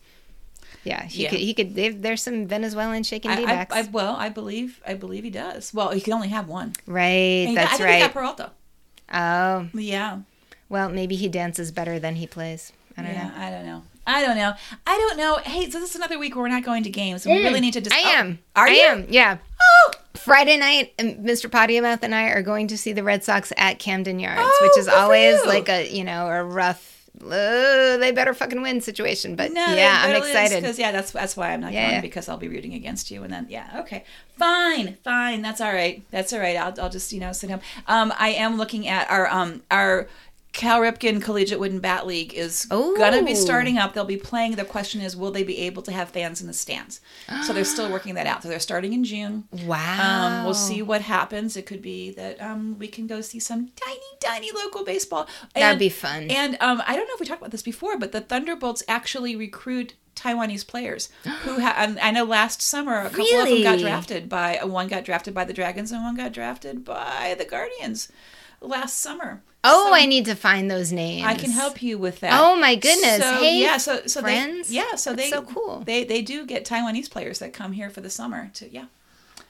yeah, 0.84 1.04
he 1.04 1.22
Yeah. 1.24 1.30
could. 1.30 1.38
He 1.38 1.54
could. 1.54 1.74
they've- 1.74 2.00
There's 2.02 2.22
some 2.22 2.46
Venezuelan 2.46 3.02
shaken 3.04 3.30
I, 3.30 3.36
D 3.36 3.42
I, 3.44 3.46
backs. 3.46 3.74
I, 3.76 3.82
well, 3.82 4.16
I 4.16 4.28
believe, 4.28 4.80
I 4.86 4.94
believe 4.94 5.24
he 5.24 5.30
does. 5.30 5.72
Well, 5.74 5.90
he 5.90 6.00
can 6.00 6.12
only 6.12 6.28
have 6.28 6.48
one. 6.48 6.72
right. 6.86 7.46
He 7.48 7.54
That's 7.54 7.74
I 7.74 7.76
think 7.76 7.90
he 7.90 7.98
got. 8.00 8.12
Peralta. 8.12 8.50
Oh, 9.12 9.68
Yeah. 9.74 10.18
well, 10.68 10.88
maybe 10.88 11.16
he 11.16 11.28
dances 11.28 11.70
better 11.70 11.98
than 11.98 12.16
he 12.16 12.26
plays. 12.26 12.72
I 12.96 13.02
don't 13.02 13.12
yeah, 13.12 13.28
know. 13.28 13.32
I 13.36 13.50
don't 13.50 13.66
know. 13.66 13.82
I 14.06 14.20
don't 14.20 14.36
know. 14.36 14.52
I 14.86 14.98
don't 14.98 15.16
know. 15.16 15.36
Hey, 15.44 15.70
so 15.70 15.78
this 15.78 15.90
is 15.90 15.96
another 15.96 16.18
week 16.18 16.34
where 16.34 16.42
we're 16.42 16.48
not 16.48 16.64
going 16.64 16.82
to 16.82 16.90
games. 16.90 17.24
We 17.24 17.34
really 17.44 17.60
need 17.60 17.72
to. 17.74 17.80
Dis- 17.80 17.92
Mm. 17.92 17.96
I 17.96 18.02
oh, 18.04 18.18
am. 18.18 18.38
Are 18.56 18.66
I 18.66 18.70
you? 18.70 18.82
am. 18.82 19.06
Yeah. 19.08 19.38
Oh, 19.62 19.92
Friday 20.14 20.56
night, 20.56 20.92
um, 20.98 21.14
Mr. 21.24 21.48
Pottymouth 21.48 22.00
and 22.02 22.12
I 22.14 22.24
are 22.30 22.42
going 22.42 22.66
to 22.68 22.76
see 22.76 22.92
the 22.92 23.02
Red 23.04 23.22
Sox 23.22 23.52
at 23.56 23.78
Camden 23.78 24.18
Yards, 24.18 24.40
Oh, 24.42 24.58
which 24.68 24.76
is 24.78 24.88
always 24.88 25.44
like 25.46 25.68
a 25.68 25.88
you 25.88 26.02
know 26.04 26.26
a 26.26 26.42
rough. 26.42 27.01
Uh, 27.24 27.96
they 27.98 28.10
better 28.12 28.34
fucking 28.34 28.60
win 28.62 28.80
situation, 28.80 29.36
but 29.36 29.52
No, 29.52 29.64
yeah, 29.74 30.02
I'm 30.04 30.16
excited. 30.16 30.62
because 30.62 30.78
yeah, 30.78 30.92
that's 30.92 31.12
that's 31.12 31.36
why 31.36 31.52
I'm 31.52 31.60
not 31.60 31.72
Yeah. 31.72 31.90
going 31.90 32.00
because 32.02 32.28
I'll 32.28 32.36
be 32.36 32.48
rooting 32.48 32.74
against 32.74 33.10
you, 33.10 33.22
and 33.22 33.32
then 33.32 33.46
yeah, 33.48 33.80
okay, 33.80 34.04
fine, 34.36 34.96
fine, 35.04 35.42
that's 35.42 35.60
all 35.60 35.72
right, 35.72 36.02
that's 36.10 36.32
all 36.32 36.40
right. 36.40 36.56
I'll 36.56 36.74
I'll 36.80 36.90
just 36.90 37.12
you 37.12 37.20
know 37.20 37.32
sit 37.32 37.50
home. 37.50 37.60
Um, 37.86 38.12
I 38.18 38.30
am 38.30 38.56
looking 38.58 38.88
at 38.88 39.10
our 39.10 39.28
um 39.28 39.62
our. 39.70 40.08
Cal 40.52 40.80
Ripken 40.80 41.22
Collegiate 41.22 41.58
Wooden 41.58 41.80
Bat 41.80 42.06
League 42.06 42.34
is 42.34 42.66
gonna 42.96 43.22
be 43.22 43.34
starting 43.34 43.78
up. 43.78 43.94
They'll 43.94 44.04
be 44.04 44.16
playing. 44.18 44.56
The 44.56 44.64
question 44.64 45.00
is, 45.00 45.16
will 45.16 45.30
they 45.30 45.42
be 45.44 45.58
able 45.58 45.82
to 45.82 45.92
have 45.92 46.10
fans 46.10 46.40
in 46.40 46.46
the 46.46 46.52
stands? 46.52 47.00
So 47.46 47.52
they're 47.52 47.64
still 47.64 47.90
working 47.96 48.14
that 48.14 48.26
out. 48.26 48.42
So 48.42 48.48
they're 48.48 48.60
starting 48.60 48.92
in 48.92 49.02
June. 49.02 49.44
Wow. 49.64 50.26
Um, 50.40 50.44
we'll 50.44 50.54
see 50.54 50.82
what 50.82 51.00
happens. 51.00 51.56
It 51.56 51.64
could 51.66 51.80
be 51.80 52.10
that 52.12 52.40
um, 52.40 52.78
we 52.78 52.86
can 52.86 53.06
go 53.06 53.20
see 53.22 53.40
some 53.40 53.70
tiny, 53.76 54.00
tiny 54.20 54.52
local 54.52 54.84
baseball. 54.84 55.26
That'd 55.54 55.78
be 55.78 55.88
fun. 55.88 56.24
And 56.30 56.56
um, 56.60 56.82
I 56.86 56.96
don't 56.96 57.06
know 57.08 57.14
if 57.14 57.20
we 57.20 57.26
talked 57.26 57.40
about 57.40 57.50
this 57.50 57.62
before, 57.62 57.98
but 57.98 58.12
the 58.12 58.20
Thunderbolts 58.20 58.82
actually 58.86 59.34
recruit 59.34 59.94
Taiwanese 60.14 60.66
players 60.66 61.08
who 61.44 61.60
ha- 61.60 61.74
and 61.78 61.98
I 61.98 62.10
know 62.10 62.24
last 62.24 62.60
summer 62.60 62.98
a 63.00 63.08
couple 63.08 63.24
of 63.24 63.48
them 63.48 63.62
got 63.62 63.78
drafted 63.78 64.28
by 64.28 64.60
one 64.62 64.86
got 64.86 65.04
drafted 65.04 65.32
by 65.32 65.44
the 65.44 65.54
Dragons 65.54 65.90
and 65.90 66.02
one 66.04 66.14
got 66.16 66.32
drafted 66.32 66.84
by 66.84 67.34
the 67.38 67.46
Guardians 67.46 68.12
last 68.60 68.98
summer. 68.98 69.42
Oh, 69.64 69.86
So 69.88 69.94
I 69.94 70.06
need 70.06 70.24
to 70.26 70.34
find 70.34 70.70
those 70.70 70.90
names. 70.92 71.24
I 71.24 71.34
can 71.34 71.50
help 71.50 71.82
you 71.82 71.96
with 71.96 72.20
that. 72.20 72.32
Oh, 72.40 72.56
my 72.56 72.74
goodness. 72.74 73.22
So, 73.22 73.34
Hey, 73.36 73.60
yeah, 73.60 73.76
so 73.76 74.06
so 74.06 74.20
friends. 74.20 74.68
they 74.68 74.74
yeah, 74.76 74.96
so 74.96 75.10
That's 75.14 75.30
they 75.30 75.30
so 75.30 75.42
cool. 75.42 75.80
They 75.86 76.04
they 76.04 76.20
do 76.22 76.44
get 76.46 76.64
Taiwanese 76.64 77.10
players 77.10 77.38
that 77.38 77.52
come 77.52 77.72
here 77.72 77.88
for 77.90 78.00
the 78.00 78.10
summer 78.10 78.50
to 78.54 78.68
yeah. 78.72 78.86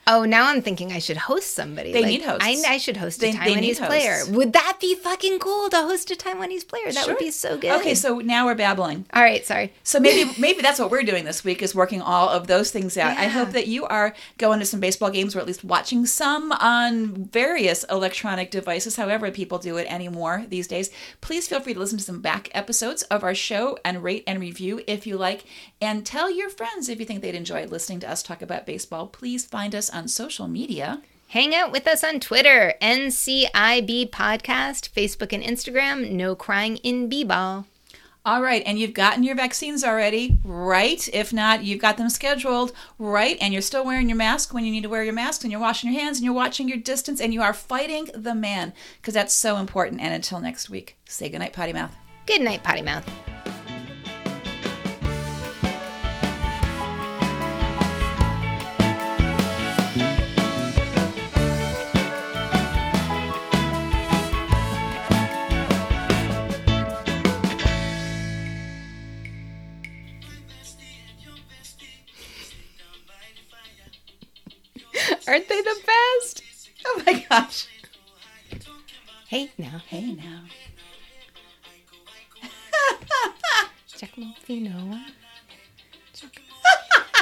Oh, 0.05 0.25
now 0.25 0.47
I'm 0.49 0.61
thinking 0.61 0.91
I 0.91 0.99
should 0.99 1.15
host 1.17 1.53
somebody. 1.53 1.93
They 1.93 2.01
Like, 2.01 2.09
need 2.09 2.21
hosts. 2.23 2.45
I, 2.45 2.73
I 2.73 2.77
should 2.77 2.97
host 2.97 3.19
a 3.23 3.31
they 3.31 3.33
Taiwanese 3.33 3.85
player. 3.85 4.19
Would 4.29 4.51
that 4.53 4.77
be 4.81 4.95
fucking 4.95 5.39
cool 5.39 5.69
to 5.69 5.77
host 5.77 6.11
a 6.11 6.15
Taiwanese 6.15 6.67
player? 6.67 6.91
That 6.91 7.07
would 7.07 7.17
be 7.17 7.31
so 7.31 7.57
good. 7.57 7.71
Okay, 7.79 7.95
so 7.95 8.19
now 8.19 8.45
we're 8.45 8.55
babbling. 8.55 9.05
all 9.13 9.23
right, 9.23 9.45
sorry. 9.45 9.71
So 9.83 9.99
maybe 9.99 10.29
maybe 10.39 10.61
that's 10.61 10.79
what 10.79 10.91
we're 10.91 11.03
doing 11.03 11.23
this 11.23 11.43
week 11.43 11.61
is 11.61 11.73
working 11.73 12.01
all 12.01 12.27
of 12.29 12.47
those 12.47 12.69
things 12.71 12.97
out. 12.97 13.15
I 13.17 13.27
hope 13.27 13.51
that 13.51 13.67
you 13.67 13.85
are 13.85 14.13
going 14.37 14.59
to 14.59 14.65
some 14.65 14.79
baseball 14.81 15.09
games 15.09 15.35
or 15.35 15.39
at 15.39 15.47
least 15.47 15.63
watching 15.63 16.05
some 16.05 16.51
on 16.51 17.13
various 17.25 17.85
electronic 17.85 18.51
devices, 18.51 18.97
however 18.97 19.31
people 19.31 19.57
do 19.57 19.77
it 19.77 19.87
anymore 19.91 20.45
these 20.49 20.67
days. 20.67 20.89
Please 21.21 21.47
feel 21.47 21.61
free 21.61 21.73
to 21.75 21.79
listen 21.79 21.97
to 21.97 22.03
some 22.03 22.19
back 22.21 22.49
episodes 22.53 23.03
of 23.03 23.23
our 23.23 23.35
show 23.35 23.77
and 23.85 24.03
rate 24.03 24.23
and 24.27 24.39
review 24.41 24.81
if 24.85 25.07
you 25.07 25.17
like 25.17 25.45
and 25.81 26.05
tell 26.05 26.29
your 26.29 26.49
friends 26.49 26.89
if 26.89 26.99
you 26.99 27.05
think 27.05 27.21
they'd 27.21 27.35
enjoy 27.35 27.65
listening 27.65 27.99
to 28.01 28.09
us 28.11 28.21
talk 28.21 28.41
about 28.41 28.65
baseball. 28.65 29.07
Please 29.07 29.45
find 29.45 29.73
us 29.73 29.89
on 29.93 30.07
social 30.07 30.47
media. 30.47 31.01
Hang 31.29 31.55
out 31.55 31.71
with 31.71 31.87
us 31.87 32.03
on 32.03 32.19
Twitter, 32.19 32.73
NCIB 32.81 34.09
Podcast, 34.09 34.89
Facebook 34.91 35.33
and 35.33 35.43
Instagram, 35.43 36.11
No 36.11 36.35
Crying 36.35 36.77
in 36.77 37.09
B-Ball. 37.09 37.65
All 38.25 38.41
right, 38.41 38.63
and 38.65 38.79
you've 38.79 38.93
gotten 38.93 39.23
your 39.23 39.35
vaccines 39.35 39.83
already, 39.83 40.39
right? 40.45 41.09
If 41.11 41.33
not, 41.33 41.63
you've 41.63 41.81
got 41.81 41.97
them 41.97 42.09
scheduled, 42.09 42.71
right? 42.97 43.37
And 43.41 43.51
you're 43.51 43.61
still 43.61 43.85
wearing 43.85 44.07
your 44.07 44.17
mask 44.17 44.53
when 44.53 44.63
you 44.63 44.71
need 44.71 44.83
to 44.83 44.89
wear 44.89 45.03
your 45.03 45.13
mask, 45.13 45.43
and 45.43 45.51
you're 45.51 45.59
washing 45.59 45.91
your 45.91 46.01
hands, 46.01 46.19
and 46.19 46.25
you're 46.25 46.33
watching 46.33 46.69
your 46.69 46.77
distance, 46.77 47.19
and 47.19 47.33
you 47.33 47.41
are 47.41 47.53
fighting 47.53 48.07
the 48.13 48.33
man 48.33 48.71
because 49.01 49.13
that's 49.13 49.33
so 49.33 49.57
important. 49.57 50.01
And 50.01 50.13
until 50.13 50.39
next 50.39 50.69
week, 50.69 50.97
say 51.05 51.29
goodnight, 51.29 51.51
potty 51.51 51.73
mouth. 51.73 51.93
Good 52.25 52.41
night, 52.41 52.63
Potty 52.63 52.81
Mouth. 52.81 53.05
Aren't 75.27 75.47
they 75.47 75.61
the 75.61 75.75
best? 75.85 76.43
Oh 76.85 77.01
my 77.05 77.25
gosh. 77.29 77.67
Hey 79.27 79.51
now, 79.57 79.81
hey 79.87 80.13
now. 80.13 80.43
Jack 83.97 84.11